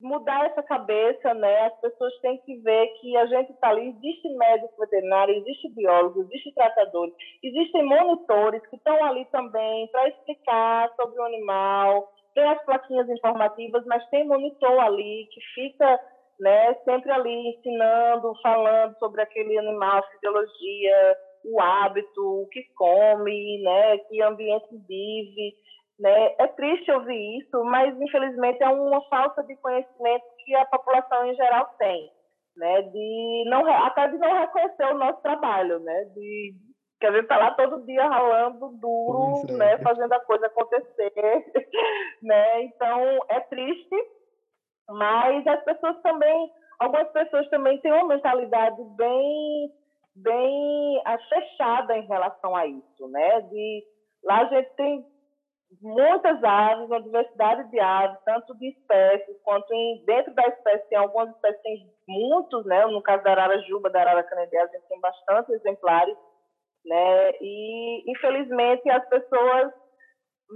mudar 0.00 0.46
essa 0.46 0.62
cabeça, 0.62 1.34
né? 1.34 1.66
As 1.66 1.80
pessoas 1.80 2.16
têm 2.20 2.38
que 2.38 2.56
ver 2.58 2.86
que 3.00 3.16
a 3.16 3.26
gente 3.26 3.52
está 3.52 3.68
ali, 3.68 3.88
existe 3.88 4.28
médico 4.36 4.74
veterinário, 4.78 5.34
existe 5.34 5.68
biólogo, 5.70 6.20
existe 6.22 6.52
tratadores, 6.54 7.14
existem 7.42 7.84
monitores 7.84 8.64
que 8.68 8.76
estão 8.76 9.04
ali 9.04 9.24
também 9.26 9.88
para 9.88 10.08
explicar 10.08 10.92
sobre 10.94 11.18
o 11.20 11.24
animal, 11.24 12.12
tem 12.34 12.48
as 12.48 12.64
plaquinhas 12.64 13.08
informativas, 13.08 13.84
mas 13.86 14.08
tem 14.10 14.26
monitor 14.26 14.78
ali 14.78 15.28
que 15.32 15.40
fica 15.54 16.00
né, 16.38 16.74
sempre 16.84 17.10
ali 17.10 17.48
ensinando, 17.48 18.32
falando 18.42 18.96
sobre 18.98 19.20
aquele 19.22 19.58
animal, 19.58 20.04
fisiologia, 20.12 21.16
o 21.44 21.60
hábito, 21.60 22.42
o 22.42 22.48
que 22.48 22.62
come, 22.76 23.60
né, 23.62 23.98
que 23.98 24.22
ambiente 24.22 24.68
vive, 24.70 25.56
né? 25.98 26.34
É 26.38 26.46
triste 26.48 26.90
ouvir 26.92 27.38
isso, 27.38 27.64
mas 27.64 28.00
infelizmente 28.00 28.62
é 28.62 28.68
uma 28.68 29.02
falta 29.08 29.42
de 29.42 29.56
conhecimento 29.56 30.24
que 30.44 30.54
a 30.54 30.64
população 30.66 31.26
em 31.26 31.34
geral 31.34 31.66
tem, 31.78 32.10
né? 32.56 32.82
De 32.82 33.44
não 33.48 33.66
até 33.66 34.08
de 34.08 34.18
não 34.18 34.38
reconhecer 34.38 34.84
o 34.84 34.98
nosso 34.98 35.20
trabalho, 35.22 35.80
né? 35.80 36.04
De 36.14 36.54
que 37.00 37.06
a 37.06 37.12
gente 37.12 37.22
está 37.22 37.36
lá 37.36 37.52
todo 37.52 37.84
dia 37.84 38.06
ralando 38.08 38.70
duro, 38.80 39.42
é. 39.48 39.52
né? 39.52 39.78
Fazendo 39.78 40.12
a 40.12 40.20
coisa 40.20 40.46
acontecer, 40.46 41.12
né? 42.22 42.62
Então 42.62 43.18
é 43.28 43.40
triste, 43.40 43.96
mas 44.88 45.46
as 45.46 45.64
pessoas 45.64 46.00
também, 46.02 46.50
algumas 46.78 47.10
pessoas 47.10 47.48
também 47.50 47.80
têm 47.80 47.92
uma 47.92 48.06
mentalidade 48.06 48.82
bem 48.96 49.72
bem 50.14 51.02
fechada 51.28 51.96
em 51.96 52.06
relação 52.06 52.54
a 52.56 52.66
isso, 52.66 53.08
né? 53.08 53.40
De 53.42 53.84
lá 54.24 54.42
a 54.42 54.44
gente 54.46 54.70
tem 54.74 55.04
muitas 55.82 56.42
aves, 56.42 56.86
uma 56.86 57.02
diversidade 57.02 57.70
de 57.70 57.78
aves, 57.78 58.18
tanto 58.24 58.56
de 58.58 58.70
espécies 58.70 59.36
quanto 59.42 59.72
em, 59.72 60.04
dentro 60.06 60.34
da 60.34 60.46
espécie 60.46 60.88
tem 60.88 60.98
algumas 60.98 61.30
espécies 61.30 61.62
tem 61.62 61.90
muitos, 62.08 62.64
né? 62.66 62.86
No 62.86 63.02
caso 63.02 63.22
da 63.22 63.32
arara 63.32 63.58
juba, 63.62 63.90
da 63.90 64.00
arara 64.00 64.22
canedé, 64.24 64.58
a 64.58 64.66
gente 64.66 64.88
tem 64.88 65.00
bastante 65.00 65.52
exemplares, 65.52 66.16
né? 66.84 67.30
E 67.40 68.10
infelizmente 68.10 68.88
as 68.90 69.06
pessoas 69.08 69.72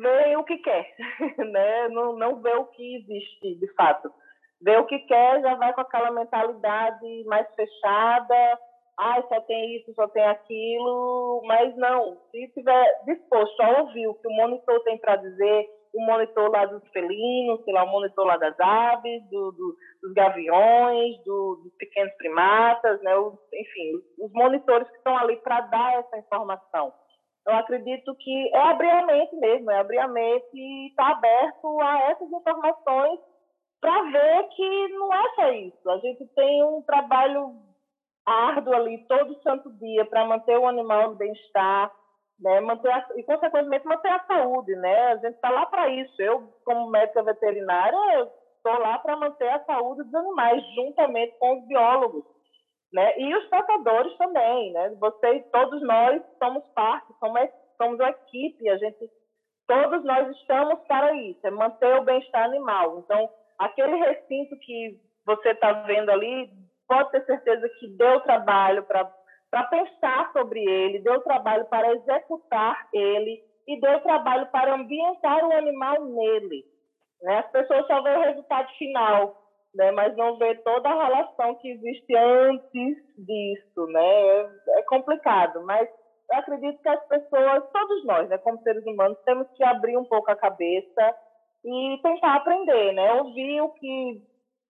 veem 0.01 0.37
o 0.37 0.45
que 0.45 0.57
quer, 0.59 0.87
né? 1.39 1.89
Não 1.89 2.15
não 2.17 2.41
vê 2.41 2.55
o 2.55 2.67
que 2.67 2.97
existe 2.97 3.59
de 3.59 3.75
fato. 3.75 4.11
Vê 4.63 4.77
o 4.77 4.87
que 4.87 4.99
quer, 5.01 5.43
já 5.43 5.55
vai 5.57 5.73
com 5.75 5.81
aquela 5.81 6.11
mentalidade 6.13 7.25
mais 7.25 7.47
fechada, 7.55 8.59
ah, 8.99 9.23
só 9.29 9.41
tem 9.43 9.77
isso, 9.77 9.95
só 9.95 10.07
tem 10.09 10.25
aquilo, 10.25 11.43
mas 11.45 11.75
não, 11.77 12.19
se 12.31 12.45
estiver 12.45 13.03
disposto 13.07 13.61
a 13.61 13.81
ouvir 13.81 14.07
o 14.07 14.15
que 14.15 14.29
o 14.29 14.37
monitor 14.37 14.83
tem 14.85 14.99
para 14.99 15.17
dizer, 15.17 15.69
o 15.95 16.07
monitor 16.07 16.51
lá 16.51 16.65
dos 16.67 16.87
felinos, 16.91 17.63
sei 17.65 17.75
lá, 17.75 17.85
o 17.85 17.91
monitor 17.91 18.25
lá 18.25 18.37
das 18.37 18.59
aves, 18.59 19.23
do, 19.31 19.53
do, 19.53 19.77
dos 20.03 20.13
gaviões, 20.15 21.23
do, 21.25 21.61
dos 21.63 21.75
pequenos 21.77 22.13
primatas, 22.15 23.01
né, 23.03 23.15
os, 23.17 23.35
enfim, 23.53 24.03
os 24.19 24.33
monitores 24.33 24.89
que 24.89 24.97
estão 24.97 25.17
ali 25.17 25.37
para 25.37 25.61
dar 25.63 25.95
essa 25.99 26.19
informação. 26.19 26.93
Eu 27.47 27.55
acredito 27.57 28.15
que 28.17 28.51
é 28.55 28.59
abrir 28.59 28.91
a 28.91 29.05
mente 29.05 29.35
mesmo, 29.37 29.71
é 29.71 29.79
abrir 29.79 29.99
a 29.99 30.09
mente 30.09 30.49
e 30.55 30.89
estar 30.89 31.11
tá 31.11 31.13
aberto 31.13 31.81
a 31.81 32.11
essas 32.11 32.31
informações 32.31 33.21
para 33.81 34.03
ver 34.03 34.49
que 34.51 34.89
não 34.91 35.13
é 35.13 35.35
só 35.35 35.51
isso. 35.51 35.91
A 35.91 35.99
gente 35.99 36.25
tem 36.35 36.63
um 36.63 36.83
trabalho 36.83 37.57
árduo 38.27 38.75
ali 38.75 38.99
todo 39.07 39.41
santo 39.43 39.73
dia 39.75 40.05
para 40.05 40.25
manter 40.25 40.59
o 40.59 40.67
animal 40.67 41.11
no 41.11 41.17
bem-estar, 41.17 41.93
né? 42.39 42.61
manter 42.61 42.91
a, 42.91 43.07
e, 43.17 43.23
consequentemente, 43.23 43.87
manter 43.87 44.09
a 44.09 44.25
saúde. 44.25 44.75
Né? 44.77 45.13
A 45.13 45.17
gente 45.17 45.35
está 45.35 45.51
lá 45.51 45.67
para 45.67 45.89
isso. 45.89 46.21
Eu, 46.21 46.53
como 46.65 46.91
médica 46.91 47.23
veterinária, 47.23 48.31
estou 48.57 48.79
lá 48.79 48.99
para 48.99 49.17
manter 49.17 49.49
a 49.49 49.65
saúde 49.65 50.03
dos 50.05 50.15
animais, 50.15 50.63
juntamente 50.75 51.37
com 51.39 51.59
os 51.59 51.67
biólogos. 51.67 52.25
Né? 52.93 53.19
E 53.19 53.35
os 53.35 53.49
tratadores 53.49 54.17
também. 54.17 54.73
Né? 54.73 54.91
Você 55.01 55.35
e 55.35 55.43
todos 55.45 55.83
nós 55.83 56.23
somos 56.39 56.65
parte, 56.75 57.13
somos, 57.19 57.49
somos 57.77 57.99
uma 57.99 58.11
equipe, 58.11 58.69
a 58.69 58.77
gente, 58.77 59.11
todos 59.67 60.05
nós 60.05 60.29
estamos 60.37 60.81
para 60.87 61.13
isso, 61.15 61.47
é 61.47 61.51
manter 61.51 61.95
o 61.97 62.05
bem-estar 62.05 62.45
animal. 62.45 62.99
Então, 62.99 63.29
aquele 63.59 63.97
recinto 63.97 64.57
que 64.59 65.01
você 65.25 65.51
está 65.51 65.73
vendo 65.85 66.11
ali, 66.11 66.51
pode 66.89 67.11
ter 67.11 67.25
certeza 67.25 67.69
que 67.79 67.89
deu 67.89 68.21
trabalho 68.21 68.85
para 68.85 69.65
pensar 69.65 70.33
sobre 70.33 70.61
ele, 70.61 71.01
deu 71.01 71.21
trabalho 71.21 71.65
para 71.67 71.93
executar 71.93 72.89
ele 72.93 73.43
e 73.67 73.81
deu 73.81 74.01
trabalho 74.01 74.47
para 74.47 74.75
ambientar 74.75 75.45
o 75.45 75.53
animal 75.53 76.05
nele. 76.05 76.65
Né? 77.23 77.39
As 77.39 77.51
pessoas 77.51 77.87
só 77.87 78.03
veem 78.03 78.17
o 78.17 78.23
resultado 78.23 78.69
final, 78.77 79.43
né? 79.75 79.91
mas 79.93 80.17
não 80.17 80.37
vê 80.37 80.55
toda 80.57 80.89
a 80.89 81.07
relação 81.07 81.55
que 81.57 81.71
existe 81.71 82.17
antes 82.17 82.97
disso. 83.17 83.87
Né? 83.87 84.05
É, 84.05 84.51
é 84.79 84.83
complicado, 84.83 85.63
mas 85.65 85.89
eu 86.33 86.39
acredito 86.39 86.83
que 86.83 86.89
as 86.89 87.07
pessoas, 87.07 87.71
todos 87.73 88.05
nós, 88.05 88.29
né, 88.29 88.39
como 88.39 88.63
seres 88.63 88.85
humanos, 88.87 89.19
temos 89.25 89.47
que 89.53 89.63
abrir 89.63 89.97
um 89.97 90.05
pouco 90.05 90.31
a 90.31 90.37
cabeça 90.37 91.15
e 91.65 92.01
tentar 92.03 92.37
aprender, 92.37 92.93
né? 92.93 93.13
Ouvir 93.21 93.61
o 93.61 93.71
que 93.71 94.23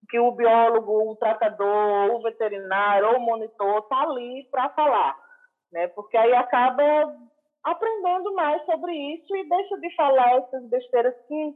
que 0.08 0.18
o 0.18 0.32
biólogo, 0.32 1.10
o 1.10 1.16
tratador, 1.16 2.14
o 2.14 2.22
veterinário 2.22 3.08
ou 3.08 3.16
o 3.16 3.20
monitor 3.20 3.78
está 3.78 4.02
ali 4.02 4.48
para 4.50 4.68
falar, 4.70 5.16
né? 5.72 5.88
Porque 5.88 6.16
aí 6.16 6.34
acaba 6.34 6.82
aprendendo 7.64 8.34
mais 8.34 8.64
sobre 8.64 8.92
isso 8.92 9.36
e 9.36 9.48
deixa 9.48 9.78
de 9.78 9.94
falar 9.94 10.36
essas 10.38 10.68
besteiras 10.68 11.14
que 11.26 11.54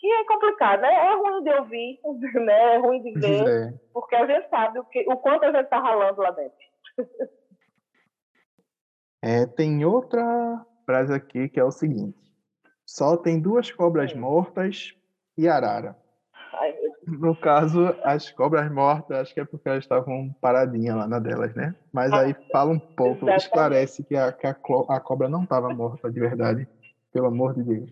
que 0.00 0.06
é 0.06 0.24
complicado, 0.26 0.80
né? 0.80 0.94
É 0.94 1.14
ruim 1.14 1.42
de 1.42 1.50
ouvir, 1.50 2.00
né? 2.44 2.74
É 2.74 2.78
ruim 2.78 3.02
de 3.02 3.12
ver, 3.18 3.48
é. 3.48 3.74
porque 3.92 4.14
a 4.14 4.26
gente 4.26 4.48
sabe 4.48 4.78
o, 4.78 4.84
que, 4.84 5.04
o 5.08 5.16
quanto 5.16 5.44
a 5.44 5.50
gente 5.50 5.64
está 5.64 5.80
ralando 5.80 6.20
lá 6.20 6.30
dentro. 6.30 6.56
É, 9.20 9.44
tem 9.46 9.84
outra 9.84 10.24
frase 10.86 11.12
aqui 11.12 11.48
que 11.48 11.58
é 11.58 11.64
o 11.64 11.72
seguinte: 11.72 12.18
só 12.86 13.16
tem 13.16 13.40
duas 13.40 13.70
cobras 13.70 14.14
mortas 14.14 14.94
e 15.36 15.48
arara. 15.48 15.96
No 17.18 17.34
caso, 17.34 17.94
as 18.02 18.30
cobras 18.30 18.70
mortas, 18.70 19.18
acho 19.18 19.34
que 19.34 19.40
é 19.40 19.44
porque 19.44 19.68
elas 19.68 19.84
estavam 19.84 20.34
paradinhas 20.40 20.96
lá 20.96 21.06
na 21.06 21.18
delas, 21.18 21.54
né? 21.54 21.74
Mas 21.92 22.12
aí 22.12 22.34
fala 22.52 22.72
um 22.72 22.78
pouco, 22.78 23.24
Exatamente. 23.24 23.44
esclarece 23.44 24.04
que 24.04 24.16
a, 24.16 24.32
que 24.32 24.46
a, 24.46 24.50
a 24.50 25.00
cobra 25.00 25.28
não 25.28 25.44
estava 25.44 25.72
morta 25.74 26.10
de 26.10 26.20
verdade, 26.20 26.68
pelo 27.12 27.26
amor 27.26 27.54
de 27.54 27.62
Deus. 27.62 27.90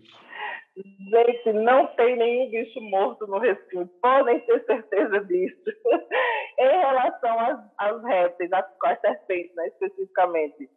Gente, 0.75 1.53
não 1.53 1.87
tem 1.95 2.15
nenhum 2.15 2.51
bicho 2.51 2.79
morto 2.81 3.25
no 3.25 3.39
recinto, 3.39 3.89
podem 4.01 4.39
ter 4.41 4.63
certeza 4.65 5.21
disso. 5.25 5.63
em 6.59 6.79
relação 6.79 7.39
às, 7.39 7.59
às 7.77 8.03
répteis, 8.03 8.53
às, 8.53 8.65
às 8.83 9.01
serpentes, 9.01 9.55
né, 9.55 9.67
especificamente, 9.67 10.69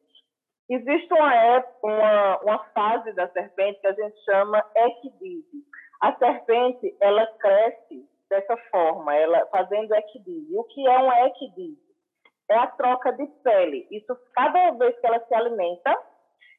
Existe 0.71 1.13
uma, 1.13 1.35
época, 1.35 1.79
uma, 1.83 2.39
uma 2.43 2.59
fase 2.73 3.13
da 3.15 3.29
serpente 3.31 3.81
que 3.81 3.89
a 3.89 3.93
gente 3.93 4.25
chama 4.25 4.65
equidise. 4.77 5.65
A 6.01 6.15
serpente, 6.15 6.97
ela 7.01 7.27
cresce 7.41 8.09
dessa 8.31 8.57
forma, 8.71 9.15
ela 9.15 9.45
fazendo 9.47 9.93
equidise. 9.93 10.57
O 10.57 10.65
que 10.65 10.87
é 10.87 10.99
um 10.99 11.27
equidise? 11.27 11.91
É 12.49 12.57
a 12.57 12.67
troca 12.69 13.13
de 13.13 13.27
pele. 13.43 13.87
Isso, 13.91 14.17
cada 14.33 14.71
vez 14.73 14.99
que 14.99 15.07
ela 15.07 15.21
se 15.27 15.35
alimenta, 15.35 15.97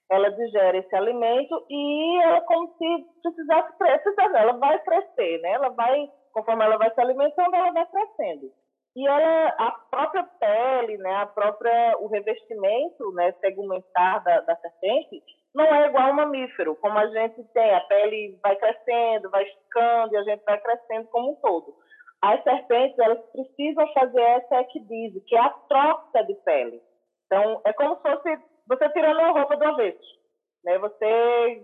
ela 0.10 0.30
digere 0.30 0.80
esse 0.80 0.96
alimento 0.96 1.66
e 1.70 2.22
ela 2.24 2.42
como 2.42 2.68
se 2.78 3.06
precisasse 3.24 3.78
crescer, 3.78 4.14
ela 4.36 4.54
vai 4.54 4.78
crescer, 4.84 5.42
né? 5.42 5.54
Ela 5.54 5.70
vai, 5.70 6.12
conforme 6.34 6.66
ela 6.66 6.78
vai 6.78 6.94
se 6.94 7.00
alimentando, 7.00 7.56
ela 7.56 7.72
vai 7.72 7.86
crescendo. 7.88 8.52
E 8.96 9.08
ela, 9.08 9.48
a 9.58 9.72
própria 9.90 10.24
pele, 10.24 10.98
né, 10.98 11.16
a 11.16 11.26
própria, 11.26 11.98
o 12.00 12.08
revestimento 12.08 13.12
né, 13.14 13.32
tegumentar 13.34 14.22
da, 14.24 14.42
da 14.42 14.56
serpente 14.58 15.24
não 15.56 15.66
é 15.66 15.88
igual 15.88 16.08
ao 16.08 16.14
mamífero, 16.14 16.76
como 16.78 16.98
a 16.98 17.08
gente 17.08 17.44
tem, 17.54 17.74
a 17.74 17.82
pele 17.82 18.38
vai 18.42 18.56
crescendo, 18.56 19.30
vai 19.30 19.44
esticando 19.44 20.14
e 20.14 20.18
a 20.18 20.24
gente 20.24 20.44
vai 20.46 20.60
crescendo 20.60 21.08
como 21.10 21.32
um 21.32 21.36
todo. 21.36 21.74
As 22.22 22.44
serpentes, 22.44 23.00
elas 23.00 23.20
precisam 23.32 23.88
fazer 23.94 24.22
essa 24.22 24.62
equidise, 24.62 25.22
que 25.22 25.36
é 25.36 25.40
a 25.40 25.50
troca 25.50 26.24
de 26.24 26.36
pele. 26.46 26.82
Então, 27.26 27.62
é 27.66 27.74
como 27.74 27.96
se 27.96 28.02
fosse 28.02 28.40
você 28.68 28.90
tirando 28.90 29.20
a 29.20 29.32
roupa 29.32 29.58
do 29.58 29.66
avesso, 29.66 30.20
né? 30.64 30.78
Você 30.78 31.64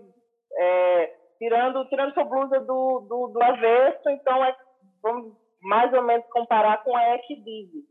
é, 0.58 1.14
tirando, 1.38 1.84
tirando 1.88 2.12
sua 2.12 2.24
blusa 2.24 2.60
do, 2.60 3.00
do, 3.08 3.28
do 3.28 3.42
avesso, 3.42 4.10
então 4.10 4.44
é, 4.44 4.56
vamos 5.02 5.34
mais 5.62 5.92
ou 5.92 6.02
menos 6.02 6.26
comparar 6.30 6.82
com 6.84 6.96
a 6.96 7.14
equidise. 7.16 7.84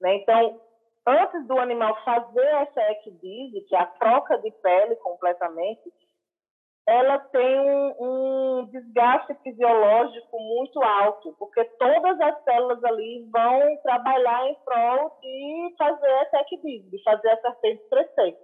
Né? 0.00 0.16
Então, 0.16 0.60
antes 1.06 1.46
do 1.46 1.58
animal 1.58 1.96
fazer 2.04 2.46
essa 2.46 2.92
equidise, 2.92 3.62
que 3.62 3.74
é 3.74 3.80
a 3.80 3.86
troca 3.86 4.38
de 4.38 4.50
pele 4.50 4.96
completamente, 4.96 5.92
ela 6.86 7.18
tem 7.18 7.60
um, 7.60 7.94
um, 7.98 8.66
desgaste 8.66 9.34
fisiológico 9.42 10.38
muito 10.38 10.82
alto, 10.82 11.34
porque 11.38 11.64
todas 11.78 12.20
as 12.20 12.44
células 12.44 12.84
ali 12.84 13.26
vão 13.32 13.76
trabalhar 13.82 14.46
em 14.48 14.54
prol 14.64 15.18
de 15.22 15.74
fazer 15.78 16.10
essa 16.10 16.40
equidise, 16.40 16.90
de 16.90 17.02
fazer 17.02 17.30
a 17.30 17.40
serpente 17.40 17.88
crescer. 17.88 18.36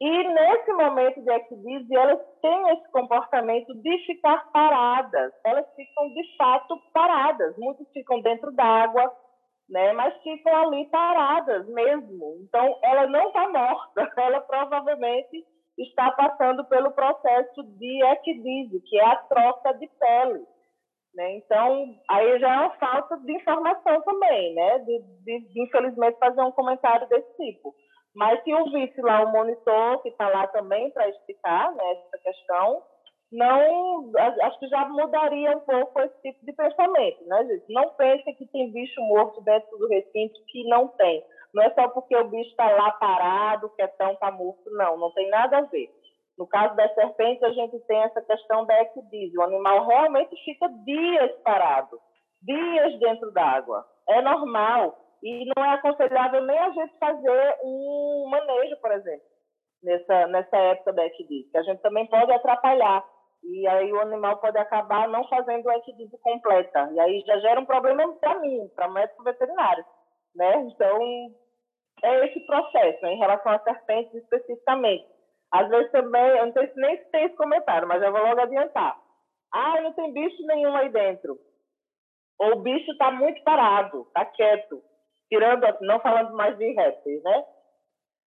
E 0.00 0.28
nesse 0.28 0.72
momento 0.72 1.20
de 1.20 1.30
equidise, 1.30 1.94
elas 1.94 2.20
têm 2.40 2.70
esse 2.70 2.90
comportamento 2.90 3.74
de 3.82 3.98
ficar 4.06 4.50
paradas. 4.50 5.30
Elas 5.44 5.66
ficam 5.74 6.08
de 6.14 6.36
fato 6.38 6.80
paradas. 6.94 7.54
Muitos 7.58 7.86
ficam 7.92 8.22
dentro 8.22 8.50
d'água, 8.52 9.12
né? 9.68 9.92
Mas 9.92 10.16
ficam 10.22 10.56
ali 10.56 10.86
paradas 10.86 11.68
mesmo. 11.68 12.38
Então, 12.42 12.78
ela 12.82 13.06
não 13.08 13.28
está 13.28 13.46
morta. 13.50 14.10
Ela 14.16 14.40
provavelmente 14.40 15.44
está 15.78 16.10
passando 16.12 16.64
pelo 16.66 16.92
processo 16.92 17.62
de 17.78 18.04
equidise, 18.04 18.80
que 18.80 18.98
é 18.98 19.04
a 19.04 19.16
troca 19.16 19.72
de 19.74 19.86
pele. 19.86 20.44
Né? 21.14 21.36
Então, 21.38 21.84
aí 22.08 22.38
já 22.38 22.54
é 22.54 22.58
uma 22.58 22.76
falta 22.76 23.18
de 23.18 23.32
informação 23.32 24.00
também, 24.02 24.54
né? 24.54 24.78
De, 24.78 24.98
de, 25.24 25.40
de 25.52 25.62
infelizmente, 25.62 26.18
fazer 26.18 26.40
um 26.40 26.52
comentário 26.52 27.06
desse 27.08 27.36
tipo. 27.36 27.74
Mas 28.14 28.42
se 28.42 28.50
eu 28.50 28.64
visse 28.70 29.00
lá 29.00 29.22
o 29.22 29.32
monitor, 29.32 30.02
que 30.02 30.08
está 30.08 30.28
lá 30.28 30.46
também 30.48 30.90
para 30.90 31.08
explicar 31.08 31.72
né, 31.74 31.92
essa 31.92 32.18
questão, 32.18 32.82
não, 33.32 34.10
acho 34.42 34.58
que 34.58 34.68
já 34.68 34.88
mudaria 34.88 35.56
um 35.56 35.60
pouco 35.60 36.00
esse 36.00 36.20
tipo 36.22 36.44
de 36.44 36.52
pensamento, 36.52 37.24
né, 37.26 37.44
gente? 37.46 37.72
Não 37.72 37.90
pense 37.90 38.34
que 38.34 38.46
tem 38.46 38.72
bicho 38.72 39.00
morto 39.02 39.40
dentro 39.42 39.78
do 39.78 39.86
recinto, 39.86 40.34
que 40.48 40.64
não 40.68 40.88
tem. 40.88 41.24
Não 41.54 41.62
é 41.62 41.70
só 41.70 41.88
porque 41.88 42.16
o 42.16 42.28
bicho 42.28 42.50
está 42.50 42.68
lá 42.70 42.90
parado, 42.92 43.70
que 43.70 43.82
é 43.82 43.86
tão 43.86 44.12
está 44.12 44.30
morto, 44.32 44.68
não, 44.70 44.96
não 44.96 45.12
tem 45.12 45.28
nada 45.30 45.58
a 45.58 45.62
ver. 45.62 45.88
No 46.36 46.46
caso 46.46 46.74
das 46.74 46.92
serpentes, 46.94 47.42
a 47.42 47.50
gente 47.50 47.78
tem 47.80 47.98
essa 47.98 48.22
questão 48.22 48.64
da 48.64 48.80
equidise. 48.82 49.36
O 49.36 49.42
animal 49.42 49.86
realmente 49.86 50.34
fica 50.44 50.68
dias 50.84 51.30
parado, 51.44 52.00
dias 52.42 52.98
dentro 52.98 53.30
d'água. 53.30 53.84
É 54.08 54.22
normal. 54.22 54.96
E 55.22 55.44
não 55.54 55.64
é 55.64 55.74
aconselhável 55.74 56.42
nem 56.42 56.58
a 56.58 56.70
gente 56.70 56.98
fazer 56.98 57.56
um 57.62 58.26
manejo, 58.30 58.76
por 58.80 58.90
exemplo, 58.92 59.26
nessa, 59.82 60.26
nessa 60.28 60.56
época 60.56 60.92
da 60.94 61.06
equidise, 61.06 61.50
que 61.50 61.58
a 61.58 61.62
gente 61.62 61.82
também 61.82 62.06
pode 62.06 62.32
atrapalhar. 62.32 63.04
E 63.42 63.66
aí 63.68 63.92
o 63.92 64.00
animal 64.00 64.38
pode 64.38 64.58
acabar 64.58 65.08
não 65.08 65.26
fazendo 65.28 65.68
a 65.68 65.76
equidise 65.76 66.16
completa. 66.18 66.90
E 66.92 67.00
aí 67.00 67.22
já 67.26 67.38
gera 67.38 67.60
um 67.60 67.66
problema 67.66 68.12
para 68.14 68.38
mim, 68.40 68.68
para 68.74 68.88
médico 68.88 69.22
veterinário. 69.22 69.84
Né? 70.34 70.60
Então, 70.62 71.34
é 72.02 72.26
esse 72.26 72.40
processo 72.46 73.06
em 73.06 73.18
relação 73.18 73.52
às 73.52 73.62
serpentes 73.62 74.14
especificamente. 74.14 75.06
Às 75.52 75.68
vezes 75.68 75.90
também, 75.90 76.22
eu 76.22 76.46
não 76.46 76.52
sei 76.52 76.68
se 76.68 76.80
nem 76.80 76.96
tem 77.10 77.24
esse 77.24 77.36
comentário, 77.36 77.88
mas 77.88 78.00
já 78.00 78.10
vou 78.10 78.22
logo 78.22 78.40
adiantar. 78.40 78.96
Ah, 79.52 79.80
não 79.80 79.92
tem 79.92 80.12
bicho 80.12 80.46
nenhum 80.46 80.74
aí 80.76 80.88
dentro. 80.90 81.38
Ou 82.38 82.52
o 82.52 82.60
bicho 82.60 82.90
está 82.92 83.10
muito 83.10 83.42
parado, 83.42 84.02
está 84.02 84.24
quieto 84.24 84.82
tirando, 85.30 85.64
não 85.82 86.00
falando 86.00 86.36
mais 86.36 86.58
de 86.58 86.72
répteis, 86.72 87.22
né? 87.22 87.44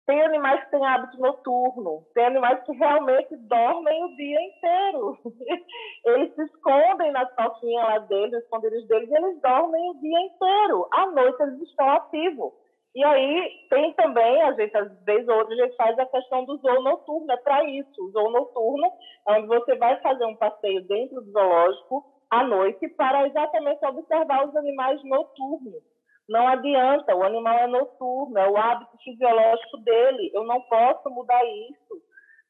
Tem 0.06 0.22
animais 0.22 0.64
que 0.64 0.70
têm 0.70 0.86
hábito 0.86 1.20
noturno, 1.20 2.02
tem 2.14 2.24
animais 2.24 2.62
que 2.64 2.72
realmente 2.72 3.36
dormem 3.36 4.04
o 4.04 4.16
dia 4.16 4.40
inteiro. 4.40 5.18
Eles 6.06 6.34
se 6.34 6.44
escondem 6.44 7.12
na 7.12 7.26
toquinha 7.26 7.82
lá 7.82 7.98
deles, 7.98 8.32
nos 8.32 8.42
esconderijos 8.42 8.88
deles, 8.88 9.10
e 9.10 9.14
eles 9.14 9.40
dormem 9.42 9.90
o 9.90 10.00
dia 10.00 10.20
inteiro. 10.20 10.88
À 10.92 11.06
noite 11.10 11.42
eles 11.42 11.60
estão 11.60 11.90
ativos. 11.90 12.52
E 12.94 13.04
aí 13.04 13.66
tem 13.68 13.92
também, 13.92 14.42
a 14.42 14.52
gente, 14.52 14.74
às 14.78 15.04
vezes, 15.04 15.28
hoje 15.28 15.60
a 15.60 15.66
gente 15.66 15.76
faz 15.76 15.98
a 15.98 16.06
questão 16.06 16.44
do 16.46 16.56
zoo 16.56 16.82
noturno, 16.82 17.30
é 17.30 17.36
para 17.36 17.62
isso. 17.64 18.02
O 18.02 18.10
zoo 18.10 18.30
noturno 18.30 18.90
é 19.28 19.32
onde 19.32 19.46
você 19.46 19.76
vai 19.76 20.00
fazer 20.00 20.24
um 20.24 20.36
passeio 20.36 20.82
dentro 20.88 21.20
do 21.20 21.30
zoológico 21.30 22.02
à 22.30 22.44
noite 22.44 22.88
para 22.88 23.26
exatamente 23.26 23.84
observar 23.84 24.48
os 24.48 24.56
animais 24.56 25.04
noturnos 25.04 25.82
não 26.28 26.46
adianta, 26.46 27.16
o 27.16 27.22
animal 27.22 27.56
é 27.56 27.66
noturno, 27.66 28.38
é 28.38 28.46
o 28.46 28.56
hábito 28.56 28.98
fisiológico 29.02 29.78
dele, 29.78 30.30
eu 30.34 30.44
não 30.44 30.60
posso 30.62 31.08
mudar 31.08 31.42
isso. 31.44 32.02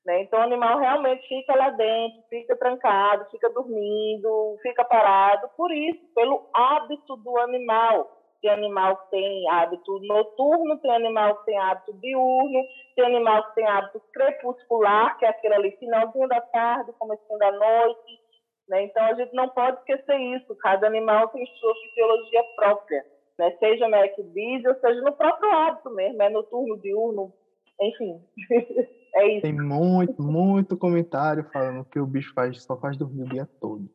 Né? 0.05 0.22
Então, 0.22 0.41
o 0.41 0.43
animal 0.43 0.79
realmente 0.79 1.29
fica 1.29 1.55
lá 1.55 1.70
dentro, 1.70 2.20
fica 2.29 2.57
trancado, 2.57 3.31
fica 3.31 3.49
dormindo, 3.51 4.57
fica 4.62 4.85
parado, 4.85 5.49
por 5.57 5.70
isso, 5.70 6.01
pelo 6.12 6.49
hábito 6.53 7.16
do 7.18 7.39
animal. 7.39 8.16
Tem 8.43 8.51
animal 8.51 8.97
que 8.97 9.11
tem 9.11 9.49
hábito 9.51 10.01
noturno, 10.01 10.79
tem 10.79 10.91
animal 10.91 11.37
que 11.37 11.47
tem 11.47 11.59
hábito 11.59 11.93
diurno, 12.01 12.64
tem 12.97 13.05
animal 13.05 13.45
que 13.49 13.55
tem 13.57 13.66
hábito 13.66 14.01
crepuscular, 14.12 15.16
que 15.18 15.24
é 15.24 15.29
aquele 15.29 15.55
ali 15.55 15.70
finalzinho 15.76 16.26
da 16.26 16.41
tarde, 16.41 16.93
comecinho 16.99 17.39
da 17.39 17.53
noite. 17.53 18.20
Né? 18.68 18.83
Então, 18.83 19.05
a 19.05 19.14
gente 19.14 19.33
não 19.35 19.49
pode 19.49 19.79
esquecer 19.79 20.18
isso. 20.18 20.57
Cada 20.57 20.87
animal 20.89 21.29
tem 21.29 21.47
sua 21.47 21.74
fisiologia 21.74 22.43
própria 22.57 23.18
né? 23.39 23.51
seja 23.59 23.89
na 23.89 24.05
equidise 24.05 24.66
ou 24.66 24.74
seja 24.76 25.01
no 25.01 25.12
próprio 25.12 25.51
hábito 25.51 25.91
mesmo, 25.91 26.22
é 26.22 26.28
noturno, 26.28 26.78
diurno, 26.78 27.32
enfim. 27.80 28.20
é 29.14 29.28
isso. 29.34 29.43
Tem 29.43 29.53
muito, 29.53 30.22
muito 30.22 30.76
comentário 30.76 31.45
falando 31.53 31.84
que 31.84 32.01
o 32.01 32.07
bicho 32.07 32.32
faz, 32.34 32.62
só 32.62 32.76
faz 32.76 32.97
dormir 32.97 33.22
o 33.22 33.28
dia 33.28 33.49
todo. 33.61 33.89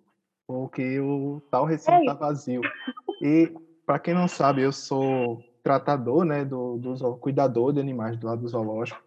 Ou 0.48 0.68
que 0.70 1.00
o 1.00 1.42
tal 1.50 1.66
recinto 1.66 1.98
está 2.00 2.12
é 2.12 2.16
vazio. 2.16 2.62
E, 3.22 3.52
para 3.86 4.00
quem 4.00 4.14
não 4.14 4.28
sabe, 4.28 4.62
eu 4.62 4.72
sou 4.72 5.42
tratador, 5.64 6.26
né, 6.26 6.44
do, 6.44 6.78
do 6.78 7.18
cuidador 7.18 7.74
de 7.74 7.80
animais 7.80 8.18
do 8.18 8.28
lado 8.28 8.42
do 8.42 8.48
zoológico. 8.48 9.02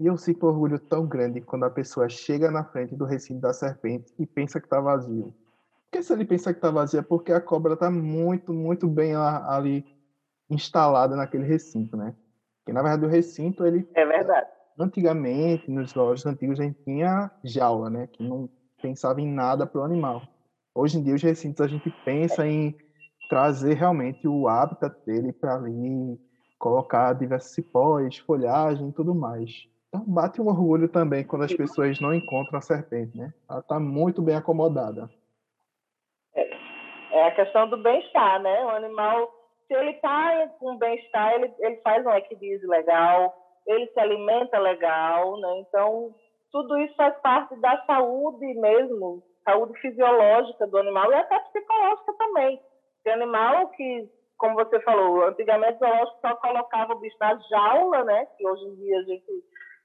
E 0.00 0.06
eu 0.06 0.16
sinto 0.16 0.44
um 0.44 0.48
orgulho 0.48 0.80
tão 0.80 1.06
grande 1.06 1.40
quando 1.40 1.64
a 1.64 1.70
pessoa 1.70 2.08
chega 2.08 2.50
na 2.50 2.64
frente 2.64 2.96
do 2.96 3.04
recinto 3.04 3.40
da 3.40 3.52
serpente 3.52 4.12
e 4.18 4.26
pensa 4.26 4.58
que 4.58 4.66
está 4.66 4.80
vazio. 4.80 5.32
Porque 5.92 6.02
se 6.02 6.10
ele 6.14 6.24
pensar 6.24 6.54
que 6.54 6.58
está 6.58 6.70
vazia, 6.70 7.00
é 7.00 7.02
porque 7.02 7.30
a 7.32 7.40
cobra 7.40 7.74
está 7.74 7.90
muito, 7.90 8.50
muito 8.50 8.88
bem 8.88 9.14
ali 9.14 9.84
instalada 10.48 11.14
naquele 11.14 11.44
recinto, 11.44 11.98
né? 11.98 12.14
Porque, 12.58 12.72
na 12.72 12.80
verdade, 12.80 13.04
o 13.04 13.08
recinto, 13.10 13.66
ele... 13.66 13.86
É 13.94 14.06
verdade. 14.06 14.48
Antigamente, 14.78 15.70
nos 15.70 15.92
lojas 15.92 16.24
antigos, 16.24 16.58
a 16.58 16.62
gente 16.62 16.82
tinha 16.82 17.30
jaula, 17.44 17.90
né? 17.90 18.08
Que 18.10 18.26
não 18.26 18.48
pensava 18.80 19.20
em 19.20 19.30
nada 19.30 19.66
para 19.66 19.82
o 19.82 19.84
animal. 19.84 20.22
Hoje 20.74 20.98
em 20.98 21.02
dia, 21.02 21.14
os 21.14 21.22
recintos, 21.22 21.60
a 21.60 21.68
gente 21.68 21.94
pensa 22.06 22.46
em 22.46 22.74
trazer 23.28 23.74
realmente 23.74 24.26
o 24.26 24.48
hábitat 24.48 24.96
dele 25.04 25.30
para 25.30 25.56
ali, 25.56 26.18
colocar 26.58 27.12
diversos 27.12 27.52
cipós, 27.52 28.16
folhagem 28.16 28.88
e 28.88 28.92
tudo 28.92 29.14
mais. 29.14 29.68
Então, 29.90 30.02
bate 30.06 30.40
um 30.40 30.46
orgulho 30.46 30.88
também 30.88 31.22
quando 31.22 31.42
as 31.42 31.52
pessoas 31.52 32.00
não 32.00 32.14
encontram 32.14 32.58
a 32.58 32.62
serpente, 32.62 33.14
né? 33.14 33.34
Ela 33.46 33.60
está 33.60 33.78
muito 33.78 34.22
bem 34.22 34.36
acomodada. 34.36 35.10
É 37.22 37.28
a 37.28 37.34
questão 37.36 37.68
do 37.68 37.76
bem-estar, 37.76 38.42
né? 38.42 38.64
O 38.64 38.70
animal, 38.70 39.30
se 39.68 39.74
ele 39.74 39.92
está 39.92 40.48
com 40.58 40.76
bem-estar, 40.76 41.34
ele, 41.34 41.54
ele 41.60 41.76
faz 41.76 42.04
um 42.04 42.10
equilíbrio 42.10 42.68
legal, 42.68 43.32
ele 43.64 43.86
se 43.86 44.00
alimenta 44.00 44.58
legal, 44.58 45.38
né? 45.38 45.60
Então, 45.60 46.12
tudo 46.50 46.76
isso 46.80 46.96
faz 46.96 47.16
parte 47.20 47.54
da 47.60 47.80
saúde 47.86 48.44
mesmo, 48.54 49.22
saúde 49.44 49.78
fisiológica 49.80 50.66
do 50.66 50.78
animal 50.78 51.12
e 51.12 51.14
até 51.14 51.38
psicológica 51.38 52.12
também. 52.18 52.60
Tem 53.04 53.12
animal 53.12 53.68
que, 53.68 54.08
como 54.36 54.56
você 54.56 54.80
falou, 54.80 55.24
antigamente 55.24 55.76
o 55.76 55.78
zoológico 55.78 56.20
só 56.22 56.34
colocava 56.34 56.92
o 56.92 56.98
bicho 56.98 57.16
na 57.20 57.38
jaula, 57.48 58.02
né? 58.02 58.26
Que 58.36 58.44
hoje 58.44 58.64
em 58.64 58.74
dia 58.74 58.98
a 58.98 59.02
gente 59.04 59.44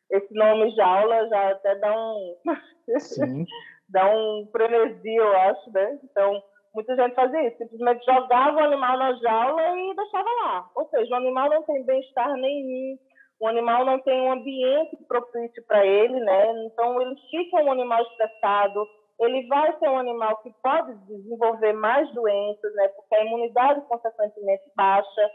esse 0.10 0.34
nome 0.34 0.72
jaula 0.72 1.28
já 1.28 1.52
até 1.52 1.76
dá 1.76 1.94
um 1.96 2.36
dá 3.90 4.10
um 4.10 4.50
frenesi, 4.52 5.16
eu 5.16 5.38
acho, 5.38 5.72
né? 5.72 6.00
Então, 6.04 6.42
muita 6.74 6.96
gente 6.96 7.16
fazia 7.16 7.48
isso, 7.48 7.58
simplesmente 7.58 8.06
jogava 8.06 8.58
o 8.58 8.64
animal 8.64 8.98
na 8.98 9.14
jaula 9.14 9.78
e 9.78 9.96
deixava 9.96 10.30
lá. 10.44 10.70
Ou 10.76 10.88
seja, 10.90 11.14
o 11.14 11.18
animal 11.18 11.50
não 11.50 11.64
tem 11.64 11.84
bem-estar 11.84 12.34
nenhum, 12.34 12.98
o 13.40 13.48
animal 13.48 13.86
não 13.86 14.00
tem 14.00 14.22
um 14.22 14.32
ambiente 14.32 14.98
propício 15.08 15.64
para 15.68 15.86
ele, 15.86 16.20
né? 16.20 16.66
Então, 16.66 17.02
ele 17.02 17.16
fica 17.30 17.58
um 17.58 17.72
animal 17.72 18.02
estressado, 18.02 18.88
ele 19.20 19.48
vai 19.48 19.78
ser 19.78 19.90
um 19.90 19.98
animal 19.98 20.38
que 20.38 20.52
pode 20.62 20.94
desenvolver 21.06 21.74
mais 21.74 22.12
doenças, 22.14 22.74
né? 22.76 22.88
Porque 22.90 23.16
a 23.16 23.26
imunidade, 23.26 23.82
consequentemente, 23.88 24.64
baixa. 24.76 25.32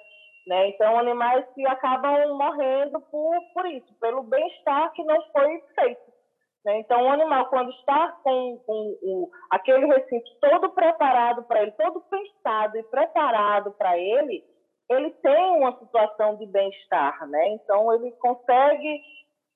Né? 0.47 0.71
Então, 0.71 0.99
animais 0.99 1.47
que 1.55 1.65
acabam 1.67 2.37
morrendo 2.37 3.01
por, 3.01 3.37
por 3.55 3.65
isso, 3.67 3.87
pelo 4.01 4.25
bem-estar 4.25 4.93
que 4.93 5.05
não 5.05 5.23
foi 5.31 5.63
feito. 5.77 6.12
Né? 6.65 6.79
Então, 6.79 7.03
o 7.05 7.11
animal, 7.11 7.47
quando 7.47 7.71
está 7.71 8.09
com, 8.23 8.59
com 8.67 9.31
aquele 9.51 9.87
recinto 9.87 10.31
todo 10.41 10.71
preparado 10.71 11.43
para 11.45 11.63
ele, 11.63 11.73
todo 11.73 12.01
pensado 12.03 12.79
e 12.79 12.83
preparado 12.85 13.73
para 13.73 13.99
ele, 13.99 14.45
ele 14.89 15.11
tem 15.11 15.57
uma 15.57 15.77
situação 15.79 16.37
de 16.37 16.47
bem-estar. 16.47 17.27
Né? 17.29 17.49
Então, 17.55 17.93
ele 17.93 18.13
consegue 18.13 19.01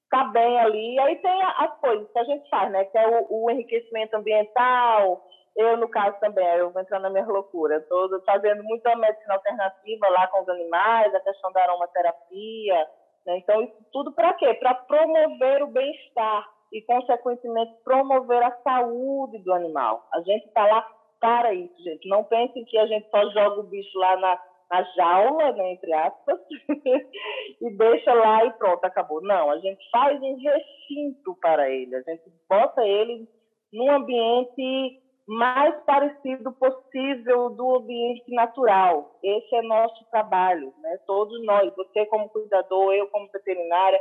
estar 0.04 0.24
bem 0.32 0.58
ali. 0.58 0.94
E 0.94 1.00
aí 1.00 1.16
tem 1.16 1.42
as 1.42 1.78
coisas 1.80 2.10
que 2.10 2.18
a 2.18 2.24
gente 2.24 2.48
faz, 2.48 2.70
né? 2.72 2.84
que 2.86 2.98
é 2.98 3.06
o, 3.06 3.44
o 3.44 3.50
enriquecimento 3.50 4.16
ambiental, 4.16 5.22
eu, 5.56 5.74
no 5.78 5.88
caso, 5.88 6.20
também, 6.20 6.46
eu 6.58 6.70
vou 6.70 6.82
entrar 6.82 7.00
na 7.00 7.08
minha 7.08 7.24
loucura. 7.24 7.78
Estou 7.78 8.22
fazendo 8.26 8.62
muita 8.62 8.94
medicina 8.94 9.34
alternativa 9.34 10.06
lá 10.10 10.26
com 10.26 10.42
os 10.42 10.48
animais, 10.50 11.14
a 11.14 11.20
questão 11.20 11.50
da 11.50 11.62
aromaterapia. 11.62 12.86
Né? 13.24 13.38
Então, 13.38 13.62
isso 13.62 13.86
tudo 13.90 14.12
para 14.12 14.34
quê? 14.34 14.52
Para 14.54 14.74
promover 14.74 15.62
o 15.62 15.68
bem-estar 15.68 16.55
e, 16.72 16.82
consequentemente, 16.82 17.72
promover 17.84 18.42
a 18.42 18.56
saúde 18.62 19.38
do 19.38 19.52
animal. 19.52 20.06
A 20.12 20.20
gente 20.20 20.46
está 20.46 20.66
lá 20.66 20.86
para 21.20 21.54
isso, 21.54 21.82
gente. 21.82 22.08
Não 22.08 22.24
pensem 22.24 22.64
que 22.64 22.78
a 22.78 22.86
gente 22.86 23.08
só 23.10 23.28
joga 23.30 23.60
o 23.60 23.68
bicho 23.68 23.98
lá 23.98 24.16
na, 24.16 24.40
na 24.70 24.82
jaula, 24.94 25.52
né, 25.52 25.72
entre 25.72 25.92
aspas, 25.92 26.38
e 27.60 27.70
deixa 27.76 28.12
lá 28.12 28.44
e 28.44 28.52
pronto, 28.52 28.84
acabou. 28.84 29.22
Não, 29.22 29.50
a 29.50 29.58
gente 29.58 29.82
faz 29.90 30.20
um 30.20 30.36
recinto 30.36 31.36
para 31.40 31.70
ele. 31.70 31.94
A 31.96 32.02
gente 32.02 32.24
bota 32.48 32.84
ele 32.84 33.28
num 33.72 33.90
ambiente 33.90 35.02
mais 35.26 35.74
parecido 35.84 36.52
possível 36.52 37.50
do 37.50 37.76
ambiente 37.76 38.32
natural. 38.32 39.18
Esse 39.22 39.56
é 39.56 39.62
nosso 39.62 40.04
trabalho, 40.10 40.72
né? 40.78 40.98
Todos 41.06 41.44
nós, 41.44 41.74
você 41.74 42.06
como 42.06 42.28
cuidador, 42.28 42.94
eu 42.94 43.08
como 43.08 43.28
veterinária, 43.32 44.00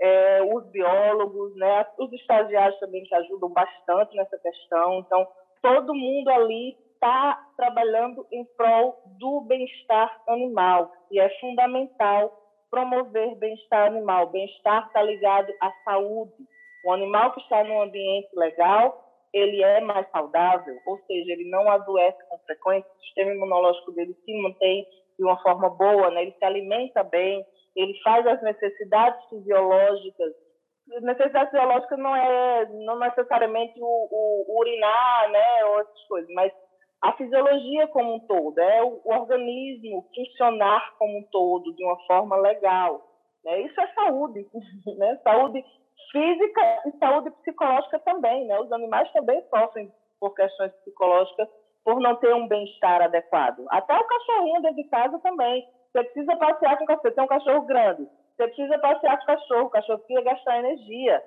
é, 0.00 0.42
os 0.42 0.66
biólogos, 0.70 1.54
né? 1.56 1.86
Os 1.98 2.12
estagiários 2.12 2.78
também 2.80 3.04
que 3.04 3.14
ajudam 3.14 3.50
bastante 3.50 4.16
nessa 4.16 4.38
questão. 4.38 5.00
Então, 5.00 5.26
todo 5.62 5.94
mundo 5.94 6.28
ali 6.30 6.76
está 6.94 7.38
trabalhando 7.56 8.26
em 8.32 8.44
prol 8.56 9.02
do 9.18 9.42
bem-estar 9.42 10.22
animal 10.28 10.90
e 11.10 11.20
é 11.20 11.28
fundamental 11.40 12.36
promover 12.70 13.34
bem-estar 13.36 13.86
animal. 13.86 14.28
Bem-estar 14.28 14.86
está 14.86 15.02
ligado 15.02 15.52
à 15.60 15.70
saúde. 15.84 16.32
O 16.84 16.92
animal 16.92 17.32
que 17.32 17.40
está 17.40 17.64
num 17.64 17.82
ambiente 17.82 18.28
legal 18.34 19.10
ele 19.32 19.62
é 19.62 19.80
mais 19.80 20.08
saudável, 20.10 20.76
ou 20.86 20.98
seja, 21.06 21.32
ele 21.32 21.48
não 21.48 21.70
adoece 21.70 22.18
com 22.28 22.38
frequência, 22.38 22.90
o 22.90 23.02
sistema 23.02 23.32
imunológico 23.32 23.92
dele 23.92 24.16
se 24.24 24.42
mantém 24.42 24.86
de 25.18 25.24
uma 25.24 25.40
forma 25.42 25.70
boa, 25.70 26.10
né? 26.10 26.22
ele 26.22 26.32
se 26.32 26.44
alimenta 26.44 27.02
bem, 27.02 27.44
ele 27.76 27.98
faz 28.02 28.26
as 28.26 28.42
necessidades 28.42 29.24
fisiológicas. 29.28 30.32
Necessidade 31.02 31.50
fisiológica 31.50 31.96
não 31.96 32.14
é 32.16 32.66
não 32.84 32.98
necessariamente 32.98 33.80
o, 33.80 33.86
o, 33.86 34.44
o 34.48 34.60
urinar, 34.60 35.30
né, 35.30 35.64
ou 35.66 35.78
outras 35.78 36.02
coisas, 36.08 36.30
mas 36.34 36.52
a 37.02 37.12
fisiologia 37.12 37.86
como 37.88 38.16
um 38.16 38.20
todo, 38.20 38.58
é 38.58 38.82
o, 38.82 39.00
o 39.04 39.12
organismo 39.12 40.06
funcionar 40.14 40.94
como 40.98 41.18
um 41.18 41.22
todo 41.30 41.74
de 41.74 41.84
uma 41.84 41.98
forma 42.06 42.36
legal. 42.36 43.06
Né? 43.44 43.62
Isso 43.62 43.80
é 43.80 43.86
saúde, 43.94 44.46
né? 44.98 45.18
Saúde 45.24 45.64
física 46.12 46.82
e 46.86 46.98
saúde 46.98 47.30
psicológica 47.42 47.98
também, 48.00 48.46
né? 48.46 48.58
Os 48.60 48.70
animais 48.72 49.10
também 49.12 49.42
sofrem 49.48 49.90
por 50.18 50.34
questões 50.34 50.72
psicológicas 50.84 51.48
por 51.82 51.98
não 52.00 52.16
ter 52.16 52.34
um 52.34 52.46
bem-estar 52.46 53.00
adequado. 53.00 53.64
Até 53.70 53.96
o 53.96 54.04
cachorrinho 54.04 54.60
dentro 54.60 54.76
de 54.76 54.88
casa 54.88 55.18
também. 55.20 55.66
Você 55.92 56.04
precisa 56.04 56.36
passear 56.36 56.78
com 56.78 56.84
o 56.84 56.86
cachorro. 56.86 57.02
Você 57.02 57.10
tem 57.12 57.24
um 57.24 57.28
cachorro 57.28 57.62
grande. 57.62 58.08
Você 58.36 58.46
precisa 58.46 58.78
passear 58.78 59.16
com 59.16 59.22
o 59.24 59.26
cachorro. 59.26 59.64
O 59.66 59.70
cachorro 59.70 59.98
precisa 59.98 60.22
gastar 60.22 60.58
energia. 60.58 61.22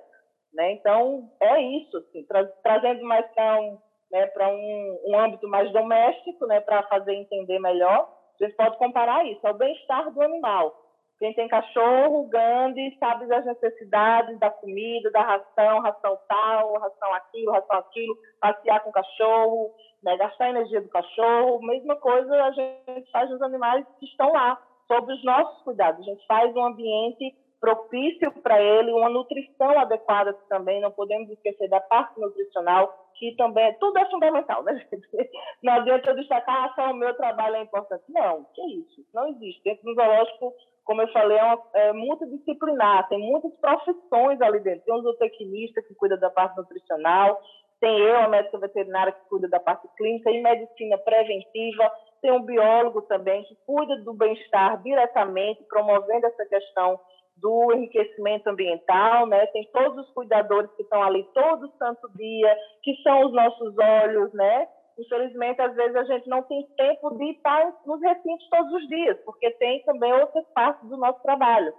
Né? 0.53 0.73
Então, 0.73 1.29
é 1.39 1.61
isso. 1.61 1.97
Assim, 1.97 2.23
tra 2.23 2.45
trazendo 2.63 3.03
mais 3.03 3.25
para 3.33 3.59
um, 3.59 3.77
né, 4.11 4.31
um, 4.39 4.99
um 5.07 5.19
âmbito 5.19 5.47
mais 5.47 5.71
doméstico, 5.71 6.45
né, 6.45 6.59
para 6.61 6.83
fazer 6.83 7.13
entender 7.13 7.59
melhor, 7.59 8.09
a 8.39 8.45
gente 8.45 8.55
pode 8.55 8.77
comparar 8.77 9.25
isso 9.25 9.45
ao 9.45 9.55
bem-estar 9.55 10.11
do 10.11 10.21
animal. 10.21 10.79
Quem 11.19 11.33
tem 11.33 11.47
cachorro 11.47 12.27
grande 12.27 12.97
sabe 12.99 13.27
das 13.27 13.45
necessidades 13.45 14.37
da 14.39 14.49
comida, 14.49 15.09
da 15.11 15.21
ração, 15.21 15.79
ração 15.79 16.19
tal, 16.27 16.73
ração 16.73 17.13
aquilo, 17.13 17.51
ração 17.51 17.77
aquilo, 17.77 18.17
passear 18.39 18.81
com 18.81 18.89
o 18.89 18.93
cachorro, 18.93 19.71
né, 20.03 20.17
gastar 20.17 20.45
a 20.45 20.49
energia 20.49 20.81
do 20.81 20.89
cachorro. 20.89 21.61
Mesma 21.61 21.95
coisa 21.95 22.33
a 22.43 22.51
gente 22.51 23.11
faz 23.11 23.29
nos 23.29 23.41
animais 23.41 23.85
que 23.99 24.05
estão 24.05 24.31
lá, 24.31 24.61
sob 24.87 25.11
os 25.11 25.23
nossos 25.23 25.63
cuidados. 25.63 26.01
A 26.01 26.11
gente 26.11 26.25
faz 26.27 26.55
um 26.55 26.65
ambiente 26.65 27.35
propício 27.63 28.29
para 28.41 28.61
ele, 28.61 28.91
uma 28.91 29.09
nutrição 29.09 29.79
adequada 29.79 30.33
também, 30.49 30.81
não 30.81 30.91
podemos 30.91 31.29
esquecer 31.29 31.69
da 31.69 31.79
parte 31.79 32.19
nutricional, 32.19 32.93
que 33.15 33.33
também, 33.37 33.73
tudo 33.79 33.97
é 33.99 34.09
fundamental, 34.09 34.63
né? 34.63 34.85
Não 35.63 35.71
adianta 35.71 36.09
eu 36.09 36.15
destacar, 36.17 36.73
ah, 36.75 36.91
o 36.91 36.93
meu 36.93 37.15
trabalho 37.15 37.55
é 37.55 37.61
importante. 37.61 38.03
Não, 38.09 38.43
que 38.53 38.61
isso, 38.61 39.05
não 39.13 39.29
existe. 39.29 39.63
Dentro 39.63 39.85
do 39.85 39.93
zoológico, 39.93 40.53
como 40.83 41.03
eu 41.03 41.11
falei, 41.13 41.37
é, 41.37 41.43
uma, 41.43 41.63
é 41.73 41.93
multidisciplinar, 41.93 43.07
tem 43.07 43.17
muitas 43.17 43.53
profissões 43.61 44.41
ali 44.41 44.59
dentro. 44.59 44.83
Tem 44.83 44.93
um 44.93 45.01
zootecnista 45.01 45.81
que 45.83 45.95
cuida 45.95 46.17
da 46.17 46.29
parte 46.29 46.57
nutricional, 46.57 47.39
tem 47.83 47.99
eu, 47.99 48.15
a 48.15 48.29
médica 48.29 48.57
veterinária, 48.57 49.11
que 49.11 49.27
cuida 49.27 49.49
da 49.49 49.59
parte 49.59 49.85
clínica 49.97 50.31
e 50.31 50.41
medicina 50.41 50.97
preventiva, 50.99 51.91
tem 52.21 52.31
um 52.31 52.41
biólogo 52.41 53.01
também 53.01 53.43
que 53.43 53.57
cuida 53.65 53.97
do 54.03 54.13
bem-estar 54.13 54.81
diretamente, 54.81 55.61
promovendo 55.65 56.25
essa 56.25 56.45
questão 56.45 56.97
do 57.35 57.73
enriquecimento 57.73 58.47
ambiental, 58.49 59.27
né? 59.27 59.45
Tem 59.47 59.69
todos 59.73 60.07
os 60.07 60.13
cuidadores 60.13 60.71
que 60.77 60.83
estão 60.83 61.03
ali 61.03 61.27
todo 61.33 61.73
santo 61.77 62.09
dia, 62.15 62.55
que 62.83 62.95
são 63.03 63.25
os 63.25 63.33
nossos 63.33 63.75
olhos, 63.77 64.31
né? 64.31 64.65
Infelizmente, 64.97 65.61
às 65.61 65.75
vezes 65.75 65.97
a 65.97 66.03
gente 66.05 66.29
não 66.29 66.41
tem 66.43 66.65
tempo 66.77 67.17
de 67.17 67.31
estar 67.31 67.69
nos 67.85 67.99
recintos 68.01 68.47
todos 68.47 68.71
os 68.75 68.87
dias, 68.87 69.19
porque 69.25 69.51
tem 69.55 69.83
também 69.83 70.13
outras 70.13 70.45
partes 70.53 70.87
do 70.87 70.95
nosso 70.95 71.21
trabalho. 71.21 71.73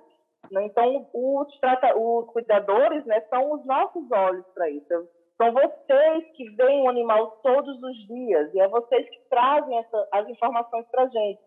Então, 0.52 1.08
os, 1.14 1.58
trata, 1.60 1.96
os 1.96 2.26
cuidadores 2.26 3.06
né, 3.06 3.22
são 3.30 3.52
os 3.52 3.64
nossos 3.64 4.04
olhos 4.12 4.44
para 4.54 4.68
isso. 4.68 5.08
São 5.36 5.52
vocês 5.52 6.24
que 6.36 6.48
veem 6.50 6.82
o 6.82 6.88
animal 6.88 7.32
todos 7.42 7.82
os 7.82 7.96
dias 8.06 8.54
e 8.54 8.60
é 8.60 8.68
vocês 8.68 9.08
que 9.08 9.28
trazem 9.28 9.76
essa, 9.78 10.08
as 10.12 10.28
informações 10.28 10.86
para 10.90 11.02
a 11.02 11.08
gente. 11.08 11.40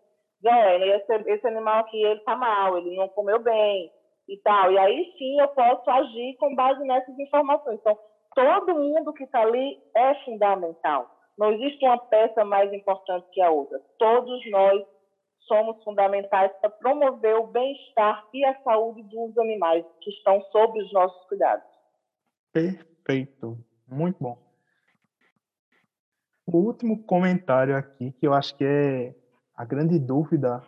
Olha, 0.44 0.96
esse, 0.96 1.30
esse 1.30 1.46
animal 1.46 1.80
aqui, 1.80 2.02
ele 2.02 2.20
está 2.20 2.36
mal, 2.36 2.76
ele 2.78 2.94
não 2.96 3.08
comeu 3.08 3.40
bem 3.40 3.90
e 4.28 4.36
tal. 4.42 4.70
E 4.70 4.78
aí 4.78 5.14
sim 5.18 5.40
eu 5.40 5.48
posso 5.48 5.90
agir 5.90 6.36
com 6.36 6.54
base 6.54 6.84
nessas 6.84 7.18
informações. 7.18 7.80
Então, 7.80 7.98
todo 8.34 8.74
mundo 8.74 9.12
que 9.14 9.24
está 9.24 9.40
ali 9.40 9.80
é 9.96 10.14
fundamental. 10.24 11.10
Não 11.38 11.52
existe 11.52 11.84
uma 11.84 11.98
peça 11.98 12.44
mais 12.44 12.72
importante 12.72 13.26
que 13.32 13.40
a 13.40 13.50
outra. 13.50 13.80
Todos 13.98 14.50
nós 14.50 14.84
somos 15.46 15.82
fundamentais 15.82 16.52
para 16.60 16.70
promover 16.70 17.36
o 17.36 17.46
bem-estar 17.46 18.28
e 18.34 18.44
a 18.44 18.60
saúde 18.62 19.02
dos 19.04 19.38
animais 19.38 19.84
que 20.02 20.10
estão 20.10 20.42
sob 20.52 20.78
os 20.82 20.92
nossos 20.92 21.26
cuidados. 21.26 21.64
Perfeito. 22.52 23.67
Muito 23.88 24.16
bom. 24.20 24.38
O 26.46 26.58
último 26.58 27.02
comentário 27.04 27.76
aqui, 27.76 28.12
que 28.12 28.26
eu 28.26 28.32
acho 28.32 28.56
que 28.56 28.64
é 28.64 29.14
a 29.54 29.64
grande 29.64 29.98
dúvida 29.98 30.62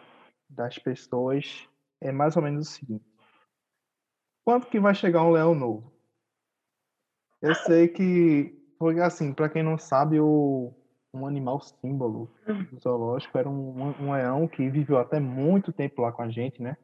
das 0.49 0.79
pessoas, 0.79 1.69
é 2.01 2.11
mais 2.11 2.37
ou 2.37 2.43
menos 2.43 2.69
o 2.69 2.71
seguinte: 2.71 3.05
quando 4.45 4.67
que 4.67 4.81
vai 4.81 4.95
chegar 4.95 5.23
um 5.23 5.31
leão 5.31 5.55
novo? 5.55 5.93
Eu 7.41 7.55
sei 7.55 7.89
que 7.89 8.61
porque, 8.81 8.99
assim, 8.99 9.35
para 9.35 9.51
quem 9.51 9.63
não 9.63 9.77
sabe, 9.77 10.19
o, 10.19 10.73
um 11.13 11.27
animal 11.27 11.61
símbolo 11.61 12.35
zoológico 12.83 13.37
era 13.37 13.47
um, 13.47 13.95
um 14.01 14.13
leão 14.15 14.49
que 14.49 14.71
viveu 14.71 14.99
até 14.99 15.21
muito 15.21 15.71
tempo 15.71 16.01
lá 16.01 16.11
com 16.11 16.23
a 16.23 16.31
gente, 16.31 16.63
né? 16.63 16.79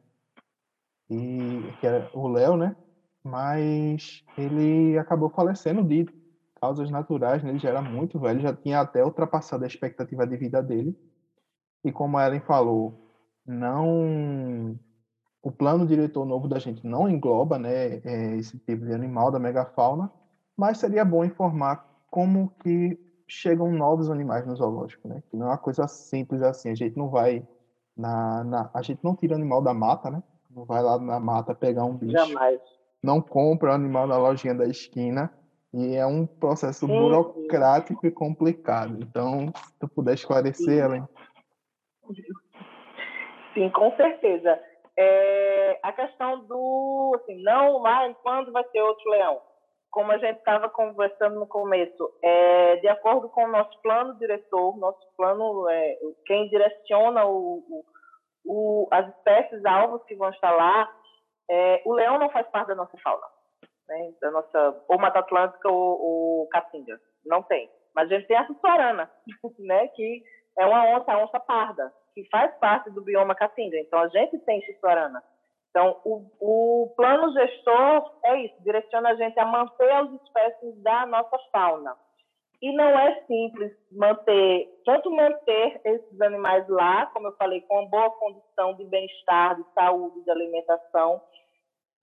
E 1.08 1.62
que 1.80 1.86
era 1.86 2.10
o 2.12 2.28
Léo, 2.28 2.54
né? 2.54 2.76
Mas 3.24 4.22
ele 4.36 4.98
acabou 4.98 5.30
falecendo 5.30 5.82
de 5.82 6.04
causas 6.66 6.90
naturais, 6.90 7.42
né? 7.44 7.50
Ele 7.50 7.58
já 7.58 7.68
era 7.68 7.80
muito 7.80 8.18
velho, 8.18 8.40
já 8.40 8.52
tinha 8.52 8.80
até 8.80 9.04
ultrapassado 9.04 9.62
a 9.62 9.66
expectativa 9.66 10.26
de 10.26 10.36
vida 10.36 10.60
dele. 10.60 10.96
E 11.84 11.92
como 11.92 12.18
a 12.18 12.26
Ellen 12.26 12.40
falou, 12.40 12.92
não 13.46 14.76
o 15.40 15.52
plano 15.52 15.86
diretor 15.86 16.24
novo 16.24 16.48
da 16.48 16.58
gente 16.58 16.84
não 16.84 17.08
engloba 17.08 17.56
né, 17.56 17.98
é, 17.98 18.36
esse 18.36 18.58
tipo 18.58 18.84
de 18.84 18.92
animal 18.92 19.30
da 19.30 19.38
megafauna, 19.38 20.10
mas 20.56 20.78
seria 20.78 21.04
bom 21.04 21.24
informar 21.24 21.86
como 22.10 22.50
que 22.60 22.98
chegam 23.28 23.70
novos 23.70 24.10
animais 24.10 24.44
no 24.44 24.56
zoológico, 24.56 25.06
né? 25.06 25.22
Que 25.30 25.36
não 25.36 25.46
é 25.46 25.50
uma 25.50 25.58
coisa 25.58 25.86
simples 25.86 26.42
assim. 26.42 26.70
A 26.70 26.74
gente 26.74 26.96
não 26.96 27.08
vai 27.08 27.46
na, 27.96 28.42
na 28.42 28.70
a 28.74 28.82
gente 28.82 28.98
não 29.04 29.14
tira 29.14 29.36
animal 29.36 29.62
da 29.62 29.72
mata, 29.72 30.10
né? 30.10 30.20
Não 30.50 30.64
vai 30.64 30.82
lá 30.82 30.98
na 30.98 31.20
mata 31.20 31.54
pegar 31.54 31.84
um 31.84 31.96
bicho. 31.96 32.12
Jamais. 32.12 32.60
Não 33.00 33.20
compra 33.20 33.70
o 33.70 33.74
animal 33.74 34.08
na 34.08 34.16
lojinha 34.16 34.54
da 34.54 34.66
esquina 34.66 35.30
e 35.74 35.96
é 35.96 36.06
um 36.06 36.26
processo 36.26 36.86
burocrático 36.86 38.06
e 38.06 38.10
complicado. 38.10 38.98
Então, 39.02 39.52
se 39.54 39.78
tu 39.78 39.88
puder 39.88 40.14
esclarecer, 40.14 40.84
Ellen. 40.84 41.06
Sim, 43.54 43.70
com 43.70 43.94
certeza. 43.96 44.60
É, 44.98 45.78
a 45.82 45.92
questão 45.92 46.44
do, 46.46 47.12
assim, 47.16 47.42
não 47.42 47.82
vai, 47.82 48.14
quando 48.22 48.52
vai 48.52 48.64
ter 48.64 48.80
outro 48.80 49.10
leão? 49.10 49.40
Como 49.90 50.12
a 50.12 50.18
gente 50.18 50.38
estava 50.38 50.68
conversando 50.68 51.38
no 51.40 51.46
começo, 51.46 52.10
é, 52.22 52.76
de 52.76 52.88
acordo 52.88 53.28
com 53.28 53.44
o 53.44 53.50
nosso 53.50 53.80
plano 53.82 54.18
diretor, 54.18 54.76
nosso 54.78 55.06
plano, 55.16 55.68
é, 55.68 55.98
quem 56.26 56.48
direciona 56.48 57.24
o, 57.24 57.64
o, 57.68 57.84
o, 58.44 58.88
as 58.90 59.08
espécies 59.08 59.64
alvos 59.64 60.02
que 60.04 60.14
vão 60.14 60.30
estar 60.30 60.52
lá, 60.52 60.90
é, 61.50 61.82
o 61.86 61.94
leão 61.94 62.18
não 62.18 62.30
faz 62.30 62.46
parte 62.48 62.68
da 62.68 62.74
nossa 62.74 62.96
fauna, 62.98 63.26
né, 63.88 64.12
da 64.20 64.30
nossa, 64.30 64.84
ou 64.88 64.98
Mata 64.98 65.20
Atlântica 65.20 65.70
ou, 65.70 66.00
ou 66.00 66.48
Caatinga, 66.48 67.00
não 67.24 67.42
tem. 67.42 67.70
Mas 67.94 68.10
a 68.10 68.14
gente 68.14 68.26
tem 68.26 68.36
a 68.36 68.46
Sussuarana, 68.46 69.10
né, 69.58 69.88
que 69.88 70.22
é 70.58 70.66
uma 70.66 70.96
onça, 70.96 71.12
a 71.12 71.22
onça 71.22 71.40
parda, 71.40 71.92
que 72.14 72.24
faz 72.28 72.54
parte 72.58 72.90
do 72.90 73.02
bioma 73.02 73.34
Caatinga. 73.34 73.78
Então, 73.78 73.98
a 73.98 74.08
gente 74.08 74.38
tem 74.38 74.60
Xissuarana. 74.62 75.22
Então, 75.70 76.00
o, 76.06 76.24
o, 76.40 76.94
plano 76.96 77.30
gestor 77.34 78.10
é 78.24 78.44
isso, 78.44 78.54
direciona 78.62 79.10
a 79.10 79.14
gente 79.14 79.38
a 79.38 79.44
manter 79.44 79.90
as 79.90 80.10
espécies 80.22 80.82
da 80.82 81.04
nossa 81.04 81.38
fauna. 81.52 81.94
E 82.62 82.72
não 82.74 82.98
é 82.98 83.20
simples 83.26 83.72
manter, 83.92 84.68
tanto 84.86 85.10
manter 85.10 85.78
esses 85.84 86.20
animais 86.22 86.66
lá, 86.68 87.04
como 87.12 87.28
eu 87.28 87.36
falei, 87.36 87.60
com 87.60 87.86
boa 87.88 88.10
condição 88.12 88.72
de 88.76 88.86
bem-estar, 88.86 89.56
de 89.56 89.64
saúde, 89.74 90.24
de 90.24 90.30
alimentação, 90.30 91.20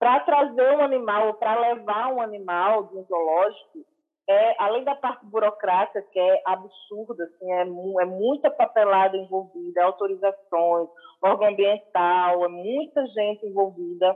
para 0.04 0.20
trazer 0.20 0.76
um 0.76 0.82
animal, 0.82 1.32
para 1.32 1.58
levar 1.58 2.12
um 2.12 2.20
animal 2.20 2.84
de 2.88 2.98
um 2.98 3.04
zoológico, 3.04 3.86
é, 4.28 4.62
além 4.62 4.84
da 4.84 4.94
parte 4.94 5.24
burocrática, 5.24 6.02
que 6.12 6.18
é 6.18 6.42
absurda, 6.44 7.24
assim, 7.24 7.50
é, 7.50 7.62
é 7.62 8.04
muita 8.04 8.50
papelada 8.50 9.16
envolvida, 9.16 9.82
autorizações, 9.82 10.90
órgão 11.22 11.48
ambiental, 11.48 12.44
é 12.44 12.48
muita 12.48 13.06
gente 13.06 13.46
envolvida. 13.46 14.14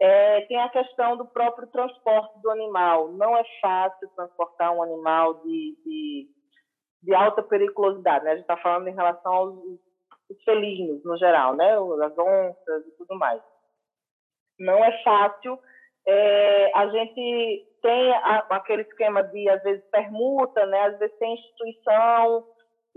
É, 0.00 0.40
tem 0.46 0.60
a 0.60 0.68
questão 0.68 1.16
do 1.16 1.26
próprio 1.26 1.68
transporte 1.68 2.36
do 2.40 2.50
animal. 2.50 3.12
Não 3.12 3.36
é 3.36 3.44
fácil 3.60 4.08
transportar 4.16 4.74
um 4.74 4.82
animal 4.82 5.34
de, 5.44 5.78
de, 5.86 6.28
de 7.04 7.14
alta 7.14 7.40
periculosidade. 7.40 8.24
Né? 8.24 8.32
A 8.32 8.34
gente 8.34 8.42
está 8.42 8.56
falando 8.56 8.88
em 8.88 8.94
relação 8.96 9.32
aos 9.32 9.78
felinos, 10.44 11.04
no 11.04 11.16
geral, 11.18 11.54
né? 11.54 11.74
as 11.74 12.18
onças 12.18 12.86
e 12.88 12.90
tudo 12.98 13.16
mais. 13.16 13.40
Não 14.60 14.84
é 14.84 15.02
fácil. 15.02 15.58
É, 16.06 16.70
a 16.74 16.86
gente 16.88 17.66
tem 17.82 18.12
a, 18.12 18.46
aquele 18.50 18.82
esquema 18.82 19.22
de, 19.24 19.48
às 19.48 19.62
vezes, 19.62 19.84
permuta, 19.90 20.64
né? 20.66 20.80
às 20.82 20.98
vezes 20.98 21.18
tem 21.18 21.34
instituição 21.34 22.46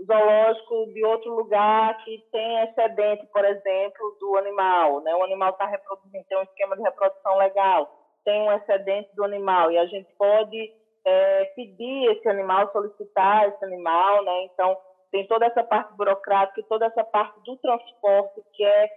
zoológico 0.06 0.92
de 0.92 1.04
outro 1.04 1.34
lugar 1.34 1.96
que 2.04 2.18
tem 2.30 2.60
excedente, 2.62 3.26
por 3.32 3.44
exemplo, 3.44 4.16
do 4.20 4.36
animal. 4.36 5.00
Né? 5.00 5.14
O 5.14 5.24
animal 5.24 5.50
está 5.50 5.66
reproduzindo, 5.66 6.24
tem 6.28 6.38
um 6.38 6.42
esquema 6.42 6.76
de 6.76 6.82
reprodução 6.82 7.36
legal, 7.38 7.90
tem 8.24 8.42
um 8.42 8.52
excedente 8.52 9.14
do 9.14 9.24
animal 9.24 9.70
e 9.70 9.78
a 9.78 9.86
gente 9.86 10.12
pode 10.18 10.72
é, 11.06 11.44
pedir 11.56 12.12
esse 12.12 12.28
animal, 12.28 12.70
solicitar 12.72 13.48
esse 13.48 13.64
animal. 13.64 14.22
Né? 14.24 14.44
Então, 14.52 14.76
tem 15.14 15.26
toda 15.28 15.46
essa 15.46 15.62
parte 15.62 15.94
burocrática 15.94 16.60
toda 16.68 16.86
essa 16.86 17.04
parte 17.04 17.40
do 17.44 17.56
transporte 17.58 18.42
que 18.52 18.64
é 18.64 18.88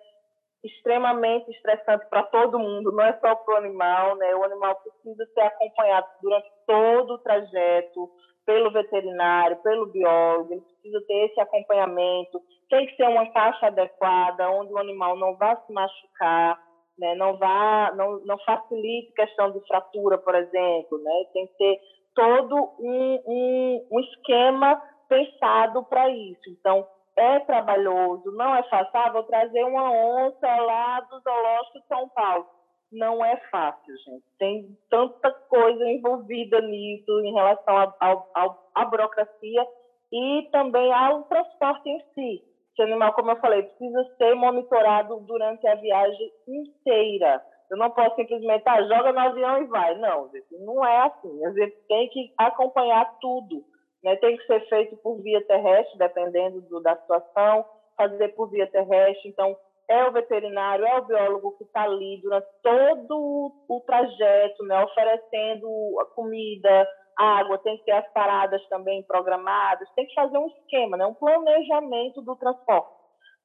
extremamente 0.63 1.49
estressante 1.51 2.05
para 2.09 2.23
todo 2.23 2.59
mundo, 2.59 2.91
não 2.91 3.03
é 3.03 3.13
só 3.19 3.35
para 3.35 3.53
o 3.55 3.57
animal, 3.57 4.15
né? 4.17 4.35
O 4.35 4.43
animal 4.43 4.75
precisa 4.75 5.25
ser 5.33 5.41
acompanhado 5.41 6.07
durante 6.21 6.49
todo 6.65 7.13
o 7.13 7.19
trajeto 7.19 8.09
pelo 8.45 8.71
veterinário, 8.71 9.57
pelo 9.57 9.87
biólogo, 9.87 10.53
ele 10.53 10.61
precisa 10.61 11.05
ter 11.05 11.25
esse 11.25 11.39
acompanhamento, 11.41 12.41
tem 12.69 12.87
que 12.87 12.95
ser 12.95 13.03
uma 13.03 13.29
caixa 13.31 13.67
adequada, 13.67 14.49
onde 14.49 14.71
o 14.73 14.77
animal 14.77 15.17
não 15.17 15.35
vá 15.35 15.57
se 15.57 15.73
machucar, 15.73 16.57
né? 16.97 17.13
Não 17.15 17.37
vá, 17.37 17.93
não, 17.95 18.19
não 18.25 18.37
facilite 18.39 19.13
questão 19.13 19.51
de 19.51 19.59
fratura, 19.67 20.17
por 20.17 20.33
exemplo, 20.33 20.97
né? 20.97 21.11
Tem 21.33 21.47
que 21.47 21.57
ter 21.57 21.79
todo 22.15 22.55
um, 22.79 23.21
um, 23.27 23.87
um 23.91 23.99
esquema 23.99 24.81
pensado 25.09 25.83
para 25.83 26.09
isso. 26.09 26.49
Então, 26.49 26.87
é 27.17 27.39
trabalhoso, 27.41 28.31
não 28.31 28.55
é 28.55 28.63
fácil. 28.63 28.91
Ah, 28.93 29.11
vou 29.11 29.23
trazer 29.23 29.63
uma 29.63 29.91
onça 29.91 30.47
lá 30.47 30.99
do 31.01 31.19
Zoológico 31.19 31.79
de 31.79 31.87
São 31.87 32.09
Paulo. 32.09 32.45
Não 32.91 33.25
é 33.25 33.35
fácil, 33.51 33.97
gente. 34.05 34.23
Tem 34.39 34.77
tanta 34.89 35.31
coisa 35.49 35.83
envolvida 35.85 36.61
nisso 36.61 37.19
em 37.21 37.33
relação 37.33 37.93
à 37.99 38.85
burocracia 38.85 39.67
e 40.11 40.47
também 40.51 40.93
ao 40.93 41.23
transporte 41.23 41.89
em 41.89 41.99
si. 42.13 42.43
Esse 42.71 42.83
animal, 42.83 43.11
como 43.13 43.31
eu 43.31 43.37
falei, 43.37 43.63
precisa 43.63 44.15
ser 44.17 44.35
monitorado 44.35 45.19
durante 45.21 45.67
a 45.67 45.75
viagem 45.75 46.31
inteira. 46.47 47.43
Eu 47.69 47.77
não 47.77 47.89
posso 47.89 48.15
simplesmente, 48.15 48.63
ah, 48.67 48.81
joga 48.83 49.11
no 49.11 49.19
avião 49.19 49.61
e 49.61 49.65
vai. 49.65 49.97
Não, 49.97 50.29
gente, 50.29 50.55
não 50.59 50.85
é 50.85 51.07
assim. 51.07 51.45
A 51.45 51.51
gente 51.51 51.75
tem 51.89 52.07
que 52.09 52.31
acompanhar 52.37 53.17
tudo 53.19 53.65
né? 54.07 54.15
Tem 54.15 54.37
que 54.37 54.45
ser 54.45 54.61
feito 54.69 54.95
por 54.97 55.21
via 55.21 55.45
terrestre, 55.45 55.97
dependendo 55.97 56.61
do, 56.61 56.79
da 56.79 56.95
situação, 56.95 57.65
fazer 57.97 58.29
por 58.29 58.49
via 58.49 58.65
terrestre. 58.65 59.29
Então, 59.29 59.57
é 59.89 60.05
o 60.05 60.13
veterinário, 60.13 60.85
é 60.85 60.97
o 60.97 61.05
biólogo 61.05 61.57
que 61.57 61.65
está 61.65 61.83
ali 61.83 62.21
durante 62.21 62.47
todo 62.63 63.51
o 63.67 63.81
trajeto, 63.85 64.63
né? 64.63 64.81
oferecendo 64.81 65.67
a 65.99 66.05
comida, 66.15 66.87
água, 67.17 67.57
tem 67.57 67.77
que 67.77 67.83
ter 67.83 67.91
as 67.91 68.07
paradas 68.13 68.65
também 68.69 69.03
programadas, 69.03 69.89
tem 69.93 70.05
que 70.05 70.13
fazer 70.13 70.37
um 70.37 70.47
esquema, 70.47 70.95
né? 70.95 71.05
um 71.05 71.13
planejamento 71.13 72.21
do 72.21 72.35
transporte. 72.37 72.95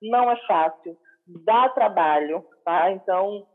Não 0.01 0.31
é 0.31 0.37
fácil, 0.47 0.97
dá 1.45 1.69
trabalho, 1.71 2.45
tá? 2.65 2.91
Então, 2.91 3.47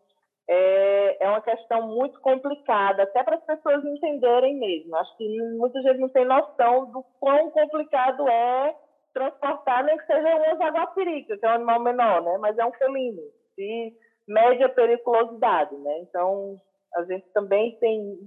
é, 0.50 1.24
é 1.24 1.30
uma 1.30 1.42
questão 1.42 1.88
muito 1.88 2.20
complicada, 2.22 3.04
até 3.04 3.24
para 3.24 3.36
as 3.36 3.44
pessoas 3.44 3.84
entenderem 3.84 4.58
mesmo. 4.58 4.96
Acho 4.96 5.18
que 5.18 5.42
muita 5.58 5.82
gente 5.82 6.00
não 6.00 6.10
tem 6.10 6.26
noção 6.26 6.92
do 6.92 7.04
quão 7.20 7.52
complicado 7.52 8.28
é 8.28 8.76
transportar, 9.14 9.84
nem 9.84 9.98
que 9.98 10.06
seja 10.06 10.36
uma 10.36 10.58
jaguapirica, 10.58 11.38
que 11.38 11.46
é 11.46 11.50
um 11.50 11.54
animal 11.54 11.80
menor, 11.82 12.22
né? 12.22 12.38
Mas 12.38 12.58
é 12.58 12.66
um 12.66 12.72
felino, 12.74 13.22
de 13.58 13.94
média 14.28 14.70
periculosidade, 14.70 15.76
né? 15.76 16.00
Então, 16.02 16.56
a 16.96 17.04
gente 17.04 17.26
também 17.34 17.78
tem, 17.80 18.18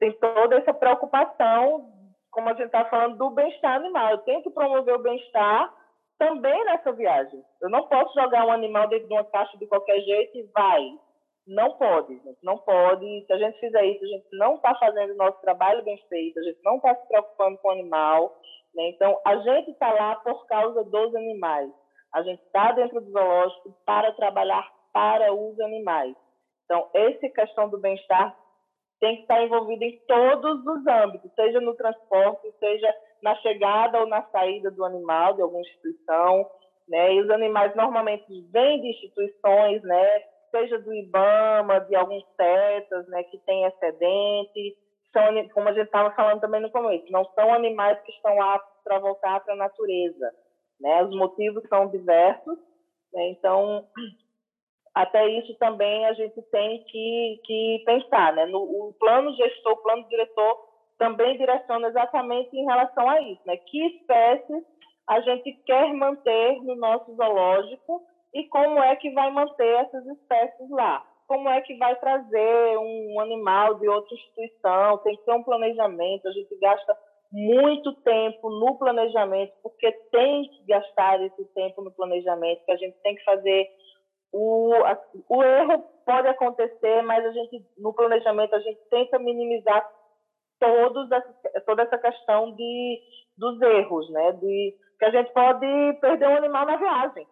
tem 0.00 0.12
toda 0.18 0.56
essa 0.56 0.74
preocupação, 0.74 1.88
como 2.30 2.48
a 2.48 2.54
gente 2.54 2.66
está 2.66 2.84
falando, 2.86 3.16
do 3.16 3.30
bem-estar 3.30 3.76
animal. 3.76 4.10
Eu 4.10 4.18
tenho 4.18 4.42
que 4.42 4.50
promover 4.50 4.94
o 4.96 5.02
bem-estar 5.02 5.72
também 6.18 6.64
nessa 6.64 6.92
viagem. 6.92 7.40
Eu 7.62 7.70
não 7.70 7.86
posso 7.86 8.12
jogar 8.20 8.44
um 8.46 8.52
animal 8.52 8.88
dentro 8.88 9.06
de 9.06 9.14
uma 9.14 9.24
caixa 9.24 9.56
de 9.56 9.66
qualquer 9.66 10.00
jeito 10.00 10.36
e 10.36 10.42
vai. 10.52 10.82
Não 11.46 11.76
pode, 11.76 12.18
não 12.42 12.56
pode. 12.58 13.24
Se 13.26 13.32
a 13.32 13.38
gente 13.38 13.60
fizer 13.60 13.84
isso, 13.84 14.04
a 14.04 14.08
gente 14.08 14.26
não 14.32 14.54
está 14.56 14.74
fazendo 14.76 15.12
o 15.12 15.16
nosso 15.16 15.40
trabalho 15.42 15.84
bem 15.84 15.96
feito, 16.08 16.38
a 16.40 16.42
gente 16.42 16.58
não 16.64 16.76
está 16.76 16.94
se 16.94 17.06
preocupando 17.06 17.58
com 17.58 17.68
o 17.68 17.72
animal. 17.72 18.34
Né? 18.74 18.88
Então, 18.88 19.20
a 19.24 19.36
gente 19.36 19.70
está 19.70 19.92
lá 19.92 20.16
por 20.16 20.46
causa 20.46 20.82
dos 20.84 21.14
animais. 21.14 21.70
A 22.14 22.22
gente 22.22 22.42
está 22.44 22.72
dentro 22.72 23.00
do 23.00 23.10
zoológico 23.10 23.76
para 23.84 24.12
trabalhar 24.12 24.66
para 24.92 25.34
os 25.34 25.58
animais. 25.60 26.14
Então, 26.64 26.88
essa 26.94 27.28
questão 27.28 27.68
do 27.68 27.78
bem-estar 27.78 28.34
tem 29.00 29.16
que 29.16 29.22
estar 29.22 29.42
envolvida 29.42 29.84
em 29.84 29.98
todos 30.06 30.64
os 30.66 30.86
âmbitos, 30.86 31.30
seja 31.34 31.60
no 31.60 31.74
transporte, 31.74 32.50
seja 32.58 32.94
na 33.22 33.34
chegada 33.36 34.00
ou 34.00 34.06
na 34.06 34.22
saída 34.30 34.70
do 34.70 34.84
animal 34.84 35.34
de 35.34 35.42
alguma 35.42 35.60
instituição, 35.60 36.48
né? 36.88 37.12
E 37.12 37.20
os 37.20 37.30
animais 37.30 37.74
normalmente 37.74 38.24
vêm 38.50 38.80
de 38.80 38.88
instituições, 38.88 39.82
né? 39.82 40.22
Seja 40.54 40.78
do 40.78 40.94
IBAMA, 40.94 41.80
de 41.80 41.96
alguns 41.96 42.24
CETAS, 42.36 43.08
né, 43.08 43.24
que 43.24 43.38
tem 43.38 43.64
excedente, 43.64 44.76
são, 45.12 45.48
como 45.48 45.68
a 45.68 45.72
gente 45.72 45.86
estava 45.86 46.12
falando 46.12 46.40
também 46.40 46.60
no 46.60 46.70
começo, 46.70 47.10
não 47.10 47.24
são 47.34 47.52
animais 47.52 48.00
que 48.02 48.12
estão 48.12 48.40
aptos 48.40 48.82
para 48.84 49.00
voltar 49.00 49.40
para 49.40 49.54
a 49.54 49.56
natureza, 49.56 50.30
né? 50.80 51.02
Os 51.04 51.16
motivos 51.16 51.62
são 51.68 51.88
diversos, 51.88 52.58
né? 53.12 53.30
Então, 53.30 53.86
até 54.94 55.26
isso 55.28 55.54
também 55.58 56.06
a 56.06 56.12
gente 56.12 56.40
tem 56.42 56.84
que, 56.84 57.40
que 57.44 57.82
pensar, 57.86 58.32
né? 58.32 58.46
No, 58.46 58.62
o 58.62 58.94
plano 58.98 59.32
gestor, 59.34 59.72
o 59.72 59.82
plano 59.82 60.06
diretor 60.08 60.68
também 60.98 61.36
direciona 61.36 61.88
exatamente 61.88 62.56
em 62.56 62.64
relação 62.64 63.08
a 63.08 63.20
isso, 63.22 63.42
né? 63.46 63.56
Que 63.56 63.86
espécies 63.86 64.64
a 65.06 65.20
gente 65.20 65.52
quer 65.64 65.92
manter 65.92 66.62
no 66.62 66.76
nosso 66.76 67.14
zoológico 67.14 68.02
e 68.34 68.48
como 68.48 68.82
é 68.82 68.96
que 68.96 69.10
vai 69.12 69.30
manter 69.30 69.74
essas 69.80 70.04
espécies 70.06 70.68
lá. 70.70 71.06
Como 71.26 71.48
é 71.48 71.60
que 71.62 71.76
vai 71.76 71.94
trazer 71.96 72.76
um 72.78 73.20
animal 73.20 73.76
de 73.76 73.88
outra 73.88 74.14
instituição? 74.14 74.98
Tem 74.98 75.16
que 75.16 75.24
ter 75.24 75.32
um 75.32 75.42
planejamento. 75.42 76.28
A 76.28 76.32
gente 76.32 76.54
gasta 76.58 76.94
muito 77.32 77.94
tempo 78.02 78.50
no 78.50 78.76
planejamento, 78.76 79.52
porque 79.62 79.90
tem 80.10 80.44
que 80.44 80.66
gastar 80.66 81.22
esse 81.22 81.44
tempo 81.54 81.82
no 81.82 81.90
planejamento, 81.90 82.64
que 82.64 82.72
a 82.72 82.76
gente 82.76 82.96
tem 83.02 83.16
que 83.16 83.24
fazer 83.24 83.68
o, 84.32 84.72
o 85.28 85.42
erro 85.44 85.84
pode 86.04 86.26
acontecer, 86.26 87.02
mas 87.02 87.24
a 87.24 87.30
gente 87.30 87.64
no 87.78 87.94
planejamento 87.94 88.54
a 88.54 88.58
gente 88.58 88.80
tenta 88.90 89.16
minimizar 89.16 89.88
todos 90.58 91.10
essa, 91.10 91.60
toda 91.64 91.82
essa 91.82 91.98
questão 91.98 92.52
de 92.52 93.00
dos 93.38 93.60
erros, 93.62 94.10
né? 94.10 94.32
De 94.32 94.74
que 94.98 95.04
a 95.04 95.10
gente 95.10 95.32
pode 95.32 95.66
perder 96.00 96.28
um 96.28 96.36
animal 96.36 96.66
na 96.66 96.76
viagem, 96.76 97.26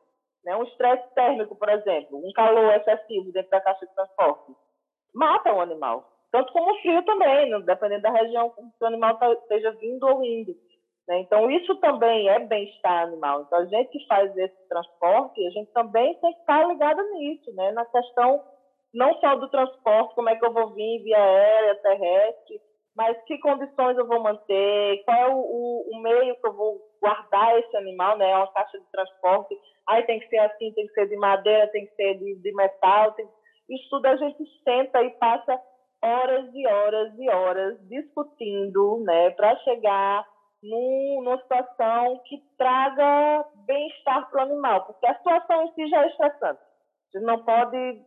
né? 0.44 0.56
Um 0.56 0.64
estresse 0.64 1.14
térmico, 1.14 1.56
por 1.56 1.68
exemplo, 1.68 2.18
um 2.18 2.32
calor 2.32 2.74
excessivo 2.74 3.32
dentro 3.32 3.50
da 3.50 3.60
caixa 3.60 3.86
de 3.86 3.94
transporte 3.94 4.52
mata 5.14 5.52
o 5.52 5.60
animal 5.60 6.12
tanto 6.32 6.50
como 6.54 6.74
frio 6.80 7.04
também, 7.04 7.50
né? 7.50 7.60
dependendo 7.60 8.02
da 8.02 8.10
região 8.10 8.50
que 8.50 8.84
o 8.84 8.86
animal 8.86 9.18
tá, 9.18 9.30
esteja 9.34 9.70
vindo 9.72 10.02
ou 10.04 10.24
indo. 10.24 10.52
Né? 11.06 11.20
Então, 11.20 11.50
isso 11.50 11.76
também 11.76 12.28
é 12.28 12.38
bem-estar 12.40 13.02
animal. 13.02 13.42
Então, 13.42 13.58
a 13.58 13.66
gente 13.66 13.90
que 13.90 14.06
faz 14.06 14.34
esse 14.36 14.68
transporte, 14.68 15.46
a 15.46 15.50
gente 15.50 15.70
também 15.72 16.18
tem 16.20 16.32
que 16.32 16.40
estar 16.40 16.66
ligado 16.66 17.02
nisso, 17.12 17.54
né? 17.54 17.72
na 17.72 17.84
questão 17.84 18.42
não 18.94 19.14
só 19.20 19.36
do 19.36 19.48
transporte, 19.50 20.14
como 20.14 20.30
é 20.30 20.36
que 20.36 20.44
eu 20.44 20.52
vou 20.52 20.70
vir 20.70 21.02
via 21.02 21.18
aérea, 21.18 21.74
terrestre, 21.82 22.60
mas 22.96 23.22
que 23.24 23.38
condições 23.38 23.96
eu 23.96 24.06
vou 24.06 24.20
manter, 24.20 25.02
qual 25.04 25.16
é 25.16 25.28
o, 25.28 25.36
o, 25.36 25.96
o, 25.96 26.02
meio 26.02 26.34
que 26.36 26.46
eu 26.46 26.52
vou 26.52 26.80
guardar 27.02 27.58
esse 27.58 27.76
animal, 27.76 28.16
né? 28.16 28.30
É 28.30 28.36
uma 28.36 28.52
caixa 28.52 28.78
de 28.78 28.90
transporte, 28.90 29.58
aí 29.88 30.02
tem 30.04 30.20
que 30.20 30.28
ser 30.28 30.38
assim, 30.38 30.72
tem 30.72 30.86
que 30.86 30.94
ser 30.94 31.08
de 31.08 31.16
madeira, 31.16 31.66
tem 31.68 31.86
que 31.86 31.94
ser 31.96 32.14
de, 32.14 32.36
de 32.36 32.54
metal, 32.54 33.12
tem... 33.12 33.28
isso 33.68 33.90
tudo 33.90 34.06
a 34.06 34.16
gente 34.16 34.44
senta 34.64 35.02
e 35.02 35.10
passa 35.18 35.60
horas 36.00 36.48
e 36.54 36.66
horas 36.66 37.12
e 37.18 37.28
horas 37.28 37.88
discutindo, 37.88 39.02
né, 39.04 39.30
para 39.30 39.56
chegar 39.58 40.26
num, 40.62 41.22
numa 41.24 41.38
situação 41.38 42.20
que 42.26 42.40
traga 42.56 43.44
bem-estar 43.66 44.30
para 44.30 44.40
o 44.40 44.46
animal, 44.46 44.86
porque 44.86 45.06
a 45.06 45.16
situação 45.16 45.64
em 45.64 45.72
si 45.74 45.88
já 45.88 46.04
é 46.04 46.08
estressante. 46.08 46.60
A 46.60 47.18
gente 47.18 47.26
não 47.26 47.44
pode 47.44 48.02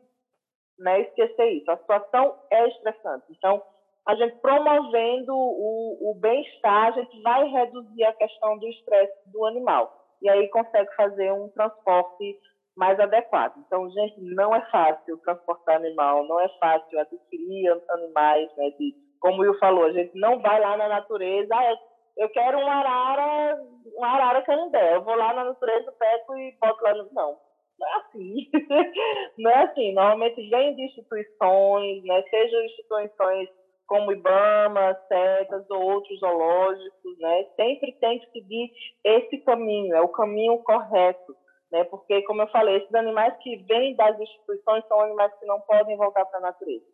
né, 0.80 1.02
esquecer 1.02 1.52
isso. 1.52 1.70
A 1.72 1.78
situação 1.78 2.40
é 2.52 2.68
estressante. 2.70 3.26
Então, 3.30 3.62
a 4.08 4.16
gente 4.16 4.36
promovendo 4.38 5.34
o, 5.34 6.12
o 6.12 6.16
bem-estar, 6.20 6.88
a 6.88 6.92
gente 6.92 7.22
vai 7.22 7.48
reduzir 7.48 8.04
a 8.04 8.14
questão 8.14 8.58
do 8.58 8.68
estresse 8.68 9.32
do 9.32 9.46
animal. 9.46 9.92
E 10.22 10.30
aí 10.30 10.48
consegue 10.50 10.94
fazer 10.96 11.32
um 11.32 11.50
transporte 11.50 12.40
mais 12.76 13.00
adequado. 13.00 13.54
Então, 13.66 13.90
gente, 13.90 14.22
não 14.22 14.54
é 14.56 14.62
fácil 14.70 15.18
transportar 15.20 15.78
animal, 15.78 16.28
não 16.28 16.40
é 16.40 16.50
fácil 16.60 17.00
adquirir 17.00 17.82
animais, 17.90 18.50
né? 18.58 18.70
De, 18.78 18.94
como 19.20 19.38
o 19.38 19.42
Will 19.42 19.58
falou, 19.60 19.86
a 19.86 19.92
gente 19.92 20.12
não 20.16 20.40
vai 20.40 20.60
lá 20.60 20.78
na 20.78 20.88
natureza, 20.88 21.56
ah, 21.56 21.78
eu 22.18 22.30
quero 22.30 22.60
um 22.60 22.68
arara, 22.68 23.60
um 23.98 24.04
arara 24.04 24.42
canindé, 24.44 24.96
eu 24.96 25.04
vou 25.04 25.16
lá 25.16 25.34
na 25.34 25.46
natureza, 25.46 25.92
pego 25.94 26.38
e 26.38 26.56
boto 26.62 26.84
lá 26.84 26.94
no... 26.94 27.10
Não, 27.12 27.38
não 27.80 27.88
é 27.88 27.96
assim. 27.98 28.36
não 29.38 29.52
é 29.52 29.64
assim. 29.64 29.94
Normalmente 29.94 30.50
vem 30.50 30.76
de 30.76 30.84
instituições, 30.84 32.04
né? 32.04 32.24
Sejam 32.30 32.66
instituições 32.66 33.50
como 33.88 34.12
IBAMA, 34.12 34.98
CETAS 35.08 35.70
ou 35.70 35.82
outros 35.82 36.20
zoológicos, 36.20 37.20
né? 37.20 37.46
Sempre 37.56 37.92
tem 38.00 38.20
que 38.20 38.32
seguir 38.32 38.72
esse 39.04 39.38
caminho, 39.40 39.96
é 39.96 40.02
o 40.02 40.10
caminho 40.10 40.58
correto 40.60 41.36
né? 41.76 41.84
Porque, 41.86 42.22
como 42.24 42.42
eu 42.42 42.48
falei, 42.48 42.78
esses 42.78 42.94
animais 42.96 43.36
que 43.42 43.58
vêm 43.64 43.96
das 43.96 44.18
instituições 44.20 44.86
são 44.88 45.02
animais 45.02 45.34
que 45.40 45.46
não 45.46 45.60
podem 45.62 45.98
voltar 45.98 46.26
para 46.26 46.40
a 46.40 46.44
natureza. 46.44 46.86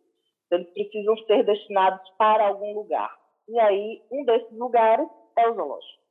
Então, 0.46 0.58
eles 0.58 0.72
precisam 0.72 1.16
ser 1.18 1.44
destinados 1.44 2.10
para 2.18 2.48
algum 2.48 2.74
lugar. 2.74 3.16
E 3.48 3.58
aí, 3.60 4.02
um 4.10 4.24
desses 4.24 4.52
lugares 4.52 5.08
é 5.38 5.48
o 5.48 5.54
zoológico. 5.54 6.02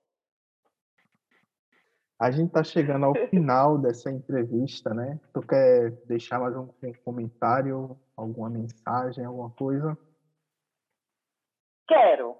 A 2.19 2.29
gente 2.29 2.47
está 2.47 2.63
chegando 2.63 3.07
ao 3.07 3.15
final 3.29 3.77
dessa 3.81 4.09
entrevista, 4.09 4.93
né? 4.93 5.19
Tu 5.33 5.41
quer 5.41 5.91
deixar 6.05 6.39
mais 6.39 6.55
um 6.55 6.69
comentário, 7.03 7.97
alguma 8.15 8.49
mensagem, 8.49 9.25
alguma 9.25 9.49
coisa? 9.49 9.97
Quero. 11.87 12.35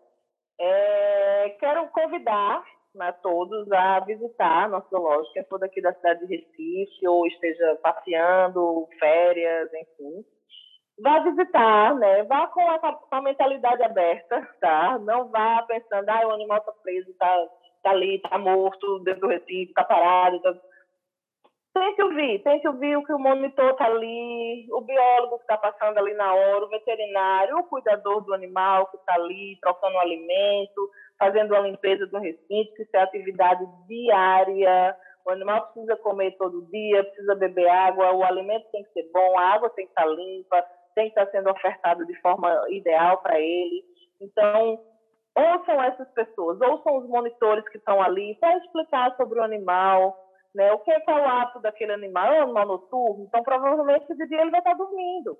É, 0.59 1.49
quero 1.59 1.87
convidar 1.89 2.63
né, 2.93 3.11
todos 3.23 3.71
a 3.71 3.99
visitar 4.01 4.69
nosso 4.69 4.89
zoológico, 4.89 5.39
é 5.39 5.43
for 5.43 5.59
daqui 5.59 5.81
da 5.81 5.93
cidade 5.93 6.25
de 6.27 6.35
Recife, 6.35 7.07
ou 7.07 7.25
esteja 7.27 7.79
passeando, 7.81 8.87
férias, 8.99 9.69
enfim. 9.73 10.25
Vá 11.01 11.19
visitar, 11.19 11.95
né? 11.95 12.23
Vá 12.23 12.47
com 12.47 12.61
a, 12.69 12.79
com 12.79 13.15
a 13.15 13.21
mentalidade 13.21 13.81
aberta, 13.81 14.47
tá? 14.59 14.99
Não 14.99 15.29
vá 15.29 15.63
pensando, 15.63 16.07
ah, 16.09 16.27
o 16.27 16.31
animal 16.31 16.59
está 16.59 16.71
preso, 16.83 17.09
está 17.09 17.47
tá 17.81 17.91
ali, 17.91 18.17
está 18.17 18.37
morto 18.37 18.99
dentro 18.99 19.21
do 19.21 19.27
recinto, 19.27 19.69
está 19.69 19.83
parado. 19.83 20.39
Tá... 20.41 20.53
Tente 21.73 22.03
ouvir, 22.03 22.43
tente 22.43 22.67
ouvir 22.67 22.97
o 22.97 23.03
que 23.05 23.13
o 23.13 23.19
monitor 23.19 23.71
está 23.71 23.85
ali, 23.85 24.67
o 24.71 24.81
biólogo 24.81 25.37
que 25.37 25.43
está 25.43 25.57
passando 25.57 25.97
ali 25.97 26.13
na 26.15 26.33
hora, 26.33 26.65
o 26.65 26.69
veterinário, 26.69 27.57
o 27.57 27.63
cuidador 27.63 28.21
do 28.25 28.33
animal 28.33 28.87
que 28.87 28.97
está 28.97 29.13
ali 29.13 29.57
trocando 29.61 29.95
o 29.95 29.99
alimento, 29.99 30.91
fazendo 31.17 31.55
a 31.55 31.61
limpeza 31.61 32.05
do 32.07 32.17
recinto, 32.17 32.73
que 32.73 32.83
isso 32.83 32.95
é 32.95 32.99
atividade 32.99 33.65
diária. 33.87 34.97
O 35.25 35.31
animal 35.31 35.67
precisa 35.67 35.95
comer 35.97 36.31
todo 36.31 36.65
dia, 36.65 37.05
precisa 37.05 37.35
beber 37.35 37.69
água, 37.69 38.11
o 38.11 38.23
alimento 38.23 38.65
tem 38.71 38.83
que 38.83 38.91
ser 38.91 39.09
bom, 39.13 39.39
a 39.39 39.53
água 39.53 39.69
tem 39.69 39.85
que 39.85 39.91
estar 39.91 40.07
limpa, 40.07 40.65
tem 40.93 41.09
que 41.09 41.19
estar 41.19 41.31
sendo 41.31 41.51
ofertada 41.51 42.05
de 42.05 42.19
forma 42.21 42.65
ideal 42.69 43.19
para 43.19 43.39
ele. 43.39 43.85
Então, 44.19 44.77
ouçam 45.35 45.81
essas 45.83 46.09
pessoas, 46.11 46.59
ouçam 46.59 46.97
os 46.97 47.07
monitores 47.07 47.67
que 47.69 47.77
estão 47.77 48.01
ali 48.01 48.35
para 48.41 48.57
explicar 48.57 49.15
sobre 49.15 49.39
o 49.39 49.43
animal, 49.43 50.17
né? 50.53 50.71
O 50.73 50.79
que 50.79 50.91
é, 50.91 51.01
é 51.07 51.13
o 51.13 51.27
ato 51.27 51.59
daquele 51.59 51.93
animal? 51.93 52.33
É 52.33 52.39
um 52.39 52.43
animal 52.43 52.67
noturno, 52.67 53.25
então 53.25 53.43
provavelmente 53.43 54.13
de 54.13 54.27
dia 54.27 54.41
ele 54.41 54.51
vai 54.51 54.59
estar 54.59 54.73
dormindo. 54.73 55.37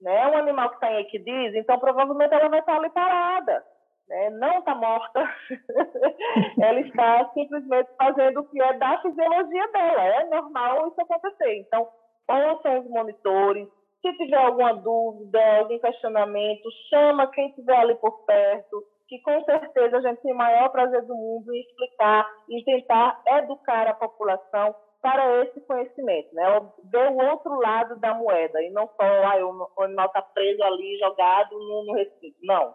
Né? 0.00 0.14
É 0.14 0.26
um 0.28 0.38
animal 0.38 0.68
que 0.70 0.74
está 0.76 0.92
em 0.92 1.00
equidízio, 1.00 1.58
então 1.58 1.78
provavelmente 1.78 2.34
ela 2.34 2.48
vai 2.48 2.60
estar 2.60 2.76
ali 2.76 2.90
parada 2.90 3.64
né, 4.08 4.30
não 4.30 4.58
está 4.58 4.74
morta, 4.74 5.20
ela 6.60 6.80
está 6.80 7.30
simplesmente 7.34 7.90
fazendo 7.96 8.40
o 8.40 8.44
que 8.44 8.60
é 8.60 8.72
da 8.74 9.00
fisiologia 9.02 9.68
dela. 9.68 10.02
É 10.02 10.24
normal 10.26 10.88
isso 10.88 11.00
acontecer. 11.00 11.58
Então, 11.58 11.88
ouçam 12.28 12.80
os 12.80 12.88
monitores. 12.88 13.68
Se 14.00 14.12
tiver 14.16 14.36
alguma 14.36 14.74
dúvida, 14.74 15.58
algum 15.58 15.78
questionamento, 15.78 16.68
chama 16.88 17.26
quem 17.28 17.48
estiver 17.48 17.76
ali 17.76 17.94
por 17.96 18.24
perto, 18.24 18.84
que 19.08 19.20
com 19.20 19.42
certeza 19.44 19.98
a 19.98 20.00
gente 20.00 20.22
tem 20.22 20.32
o 20.32 20.36
maior 20.36 20.68
prazer 20.70 21.02
do 21.02 21.14
mundo 21.14 21.54
em 21.54 21.60
explicar, 21.60 22.28
em 22.48 22.64
tentar 22.64 23.22
educar 23.26 23.88
a 23.88 23.94
população 23.94 24.74
para 25.00 25.44
esse 25.44 25.60
conhecimento, 25.60 26.34
né? 26.34 26.44
Ver 26.84 27.12
o 27.12 27.30
outro 27.30 27.54
lado 27.60 28.00
da 28.00 28.14
moeda 28.14 28.60
e 28.62 28.70
não 28.70 28.88
só 28.88 29.02
ah, 29.02 29.68
o 29.76 29.82
animal 29.82 30.06
está 30.06 30.22
preso 30.22 30.62
ali, 30.64 30.98
jogado 30.98 31.56
no, 31.56 31.84
no 31.84 31.92
recinto. 31.94 32.36
Não 32.42 32.74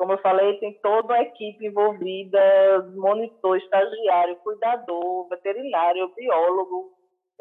como 0.00 0.12
eu 0.12 0.18
falei, 0.22 0.58
tem 0.60 0.72
toda 0.80 1.12
a 1.12 1.20
equipe 1.20 1.66
envolvida, 1.66 2.40
monitor, 2.96 3.58
estagiário, 3.58 4.36
cuidador, 4.36 5.28
veterinário, 5.28 6.10
biólogo, 6.16 6.90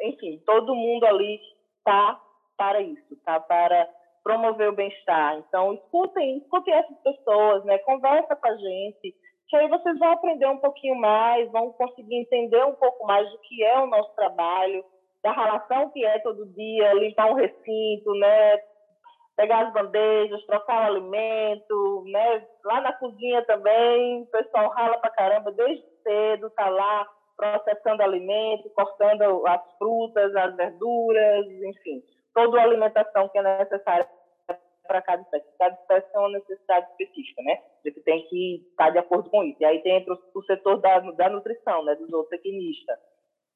enfim, 0.02 0.43
todo 0.45 0.76
mundo 0.76 1.06
ali 1.06 1.39
está 1.78 2.20
para 2.58 2.82
isso, 2.82 3.16
tá 3.24 3.39
para 3.39 3.88
promover 4.24 4.70
o 4.70 4.76
bem-estar. 4.76 5.38
Então, 5.38 5.74
escutem, 5.74 6.38
escutem 6.38 6.74
essas 6.74 6.98
pessoas, 7.00 7.64
né? 7.66 7.78
Conversa 7.80 8.36
com 8.36 8.48
a 8.48 8.56
gente, 8.56 9.16
que 9.48 9.56
aí 9.56 9.68
vocês 9.68 9.98
vão 9.98 10.12
aprender 10.12 10.48
um 10.48 10.58
pouquinho 10.58 10.96
mais, 10.96 11.52
vão 11.52 11.72
conseguir 11.74 12.16
entender 12.16 12.64
um 12.66 12.76
pouco 12.76 13.06
mais 13.06 13.30
do 13.30 13.40
que 13.40 13.64
é 13.64 13.80
o 13.80 13.88
nosso 13.88 14.14
trabalho, 14.16 14.84
da 15.24 15.32
relação 15.32 15.90
que 15.90 16.06
é 16.06 16.20
todo 16.20 16.46
dia, 16.54 16.94
limpar 16.94 17.32
um 17.32 17.36
recinto, 17.36 18.14
né? 18.16 18.60
pegar 19.40 19.68
as 19.68 19.74
bandejas, 19.74 20.46
trocar 20.46 20.82
o 20.84 20.98
alimento, 20.98 22.04
né? 22.08 22.46
Lá 22.66 22.82
na 22.82 22.92
cozinha 22.92 23.42
também, 23.46 24.24
o 24.24 24.26
pessoal 24.26 24.70
rala 24.72 24.98
pra 24.98 25.10
caramba 25.12 25.50
desde 25.54 25.86
cedo, 26.04 26.50
tá 26.50 26.68
lá 26.68 27.08
processando 27.38 28.04
alimento, 28.04 28.70
cortando 28.72 29.48
as 29.48 29.62
frutas, 29.78 30.36
as 30.36 30.58
verduras, 30.58 31.46
enfim, 31.48 32.04
toda 32.46 32.60
a 32.60 32.64
alimentação 32.64 33.28
que 33.30 33.38
é 33.38 33.58
necessária 33.60 34.08
para 34.88 35.02
cada 35.02 35.22
espécie. 35.22 35.46
Cada 35.58 35.76
espécie 35.76 36.12
tem 36.12 36.20
uma 36.20 36.30
necessidade 36.30 36.88
específica, 36.92 37.42
né? 37.44 37.62
A 37.86 37.90
gente 37.90 38.02
tem 38.02 38.28
que 38.28 38.66
estar 38.72 38.90
de 38.90 38.98
acordo 38.98 39.30
com 39.30 39.44
isso. 39.44 39.58
E 39.62 39.66
aí 39.66 39.82
tem 39.82 40.06
o, 40.34 40.44
setor 40.44 40.78
da, 40.78 41.00
da 41.00 41.30
nutrição, 41.30 41.84
né? 41.84 41.96
Dos 41.96 42.10
zootecnistas. 42.10 42.98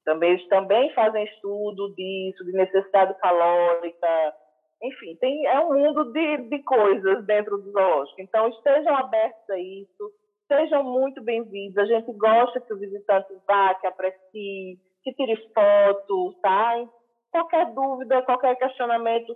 Também, 0.05 0.31
eles 0.31 0.47
também 0.47 0.93
fazem 0.93 1.23
estudo 1.23 1.93
disso, 1.95 2.43
de 2.43 2.51
necessidade 2.51 3.17
calórica, 3.19 4.35
enfim, 4.83 5.15
tem, 5.15 5.45
é 5.45 5.61
um 5.61 5.73
mundo 5.73 6.11
de, 6.11 6.37
de 6.49 6.59
coisas 6.63 7.25
dentro 7.25 7.57
do 7.57 7.71
zoológico. 7.71 8.21
Então, 8.21 8.49
estejam 8.49 8.93
abertos 8.97 9.49
a 9.49 9.57
isso, 9.57 10.11
sejam 10.45 10.83
muito 10.83 11.23
bem-vindos. 11.23 11.77
A 11.77 11.85
gente 11.85 12.11
gosta 12.11 12.59
que 12.59 12.73
o 12.73 12.77
visitante 12.77 13.33
vá, 13.47 13.73
que 13.75 13.87
aprecie, 13.87 14.77
que 15.01 15.13
tire 15.13 15.37
foto, 15.53 16.33
tá? 16.41 16.85
Qualquer 17.33 17.73
dúvida, 17.73 18.21
qualquer 18.21 18.55
questionamento, 18.57 19.35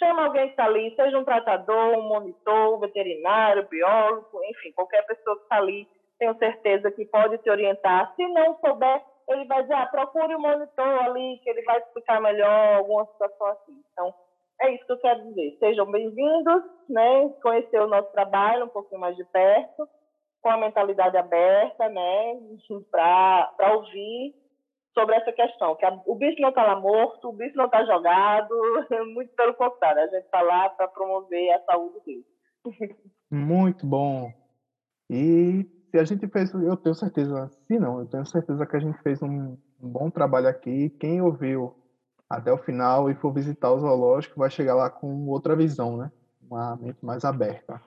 chama 0.00 0.24
alguém 0.24 0.46
que 0.46 0.50
está 0.50 0.64
ali, 0.64 0.92
seja 0.96 1.16
um 1.16 1.24
tratador, 1.24 1.96
um 1.96 2.02
monitor, 2.02 2.74
um 2.74 2.80
veterinário, 2.80 3.68
biólogo, 3.68 4.42
enfim, 4.50 4.72
qualquer 4.72 5.06
pessoa 5.06 5.36
que 5.36 5.42
está 5.44 5.58
ali, 5.58 5.86
tenho 6.18 6.36
certeza 6.38 6.90
que 6.90 7.04
pode 7.04 7.38
te 7.38 7.48
orientar. 7.48 8.12
Se 8.16 8.26
não 8.26 8.58
souber, 8.58 9.00
ele 9.28 9.44
vai 9.44 9.62
dizer, 9.62 9.74
ah, 9.74 9.86
procure 9.86 10.34
o 10.34 10.38
um 10.38 10.40
monitor 10.40 11.04
ali, 11.04 11.38
que 11.44 11.48
ele 11.48 11.62
vai 11.62 11.78
explicar 11.78 12.20
melhor 12.20 12.78
alguma 12.78 13.06
situação 13.06 13.46
assim. 13.46 13.80
Então, 13.92 14.12
é 14.62 14.72
isso 14.74 14.84
que 14.84 14.92
eu 14.92 14.98
quero 14.98 15.22
dizer. 15.28 15.56
Sejam 15.60 15.86
bem-vindos, 15.86 16.64
né? 16.88 17.28
Conhecer 17.40 17.80
o 17.80 17.86
nosso 17.86 18.10
trabalho 18.10 18.64
um 18.64 18.70
pouquinho 18.70 19.00
mais 19.00 19.14
de 19.14 19.24
perto, 19.26 19.88
com 20.42 20.50
a 20.50 20.56
mentalidade 20.56 21.16
aberta, 21.16 21.88
né? 21.90 22.40
Para 22.90 23.72
ouvir 23.72 24.34
sobre 24.96 25.14
essa 25.14 25.30
questão, 25.32 25.76
que 25.76 25.84
a, 25.84 26.00
o 26.06 26.14
bicho 26.14 26.40
não 26.40 26.48
está 26.48 26.64
lá 26.64 26.80
morto, 26.80 27.28
o 27.28 27.32
bicho 27.32 27.56
não 27.56 27.66
está 27.66 27.84
jogado, 27.84 28.54
muito 29.12 29.34
pelo 29.34 29.54
contrário, 29.54 30.02
a 30.02 30.06
gente 30.06 30.24
está 30.24 30.40
lá 30.40 30.70
para 30.70 30.88
promover 30.88 31.52
a 31.52 31.60
saúde 31.60 32.00
dele. 32.06 32.24
Muito 33.30 33.86
bom. 33.86 34.32
E 35.10 35.66
se 35.90 35.98
a 35.98 36.04
gente 36.04 36.26
fez, 36.28 36.52
eu 36.54 36.76
tenho 36.76 36.94
certeza, 36.94 37.48
se 37.66 37.78
não, 37.78 38.00
eu 38.00 38.06
tenho 38.06 38.24
certeza 38.26 38.66
que 38.66 38.76
a 38.76 38.80
gente 38.80 38.98
fez 39.02 39.22
um, 39.22 39.56
bom 39.78 40.10
trabalho 40.10 40.48
aqui. 40.48 40.90
Quem 40.90 41.20
ouviu 41.20 41.76
até 42.28 42.52
o 42.52 42.58
final 42.58 43.10
e 43.10 43.14
for 43.14 43.32
visitar 43.32 43.70
o 43.70 43.78
zoológico 43.78 44.40
vai 44.40 44.50
chegar 44.50 44.74
lá 44.74 44.90
com 44.90 45.26
outra 45.28 45.54
visão, 45.54 45.96
né? 45.96 46.10
Uma 46.42 46.76
mente 46.76 47.04
mais 47.04 47.24
aberta. 47.24 47.80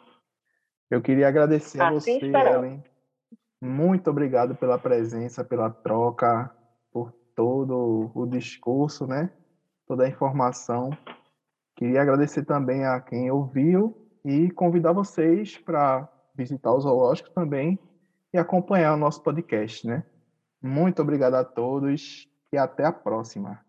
Eu 0.90 1.02
queria 1.02 1.28
agradecer 1.28 1.82
assim 1.82 2.18
a 2.18 2.20
você, 2.20 2.26
Ellen. 2.26 2.84
Muito 3.62 4.10
obrigado 4.10 4.56
pela 4.56 4.78
presença, 4.78 5.44
pela 5.44 5.70
troca, 5.70 6.50
por 6.92 7.14
todo 7.36 8.12
o 8.14 8.26
discurso, 8.26 9.08
né? 9.08 9.32
Toda 9.88 10.06
a 10.06 10.10
informação. 10.10 10.90
Queria 11.76 12.02
agradecer 12.02 12.46
também 12.46 12.86
a 12.86 13.00
quem 13.00 13.32
ouviu 13.32 13.96
e 14.26 14.52
convidar 14.52 14.92
vocês 14.92 15.58
para 15.58 16.08
visitar 16.36 16.72
o 16.74 16.80
zoológico 16.80 17.30
também 17.32 17.80
e 18.34 18.38
acompanhar 18.38 18.94
o 18.94 18.98
nosso 18.98 19.24
podcast, 19.24 19.88
né? 19.88 20.04
Muito 20.62 21.02
obrigado 21.02 21.36
a 21.36 21.44
todos 21.44 22.28
e 22.52 22.58
até 22.58 22.84
a 22.86 22.92
próxima. 22.92 23.60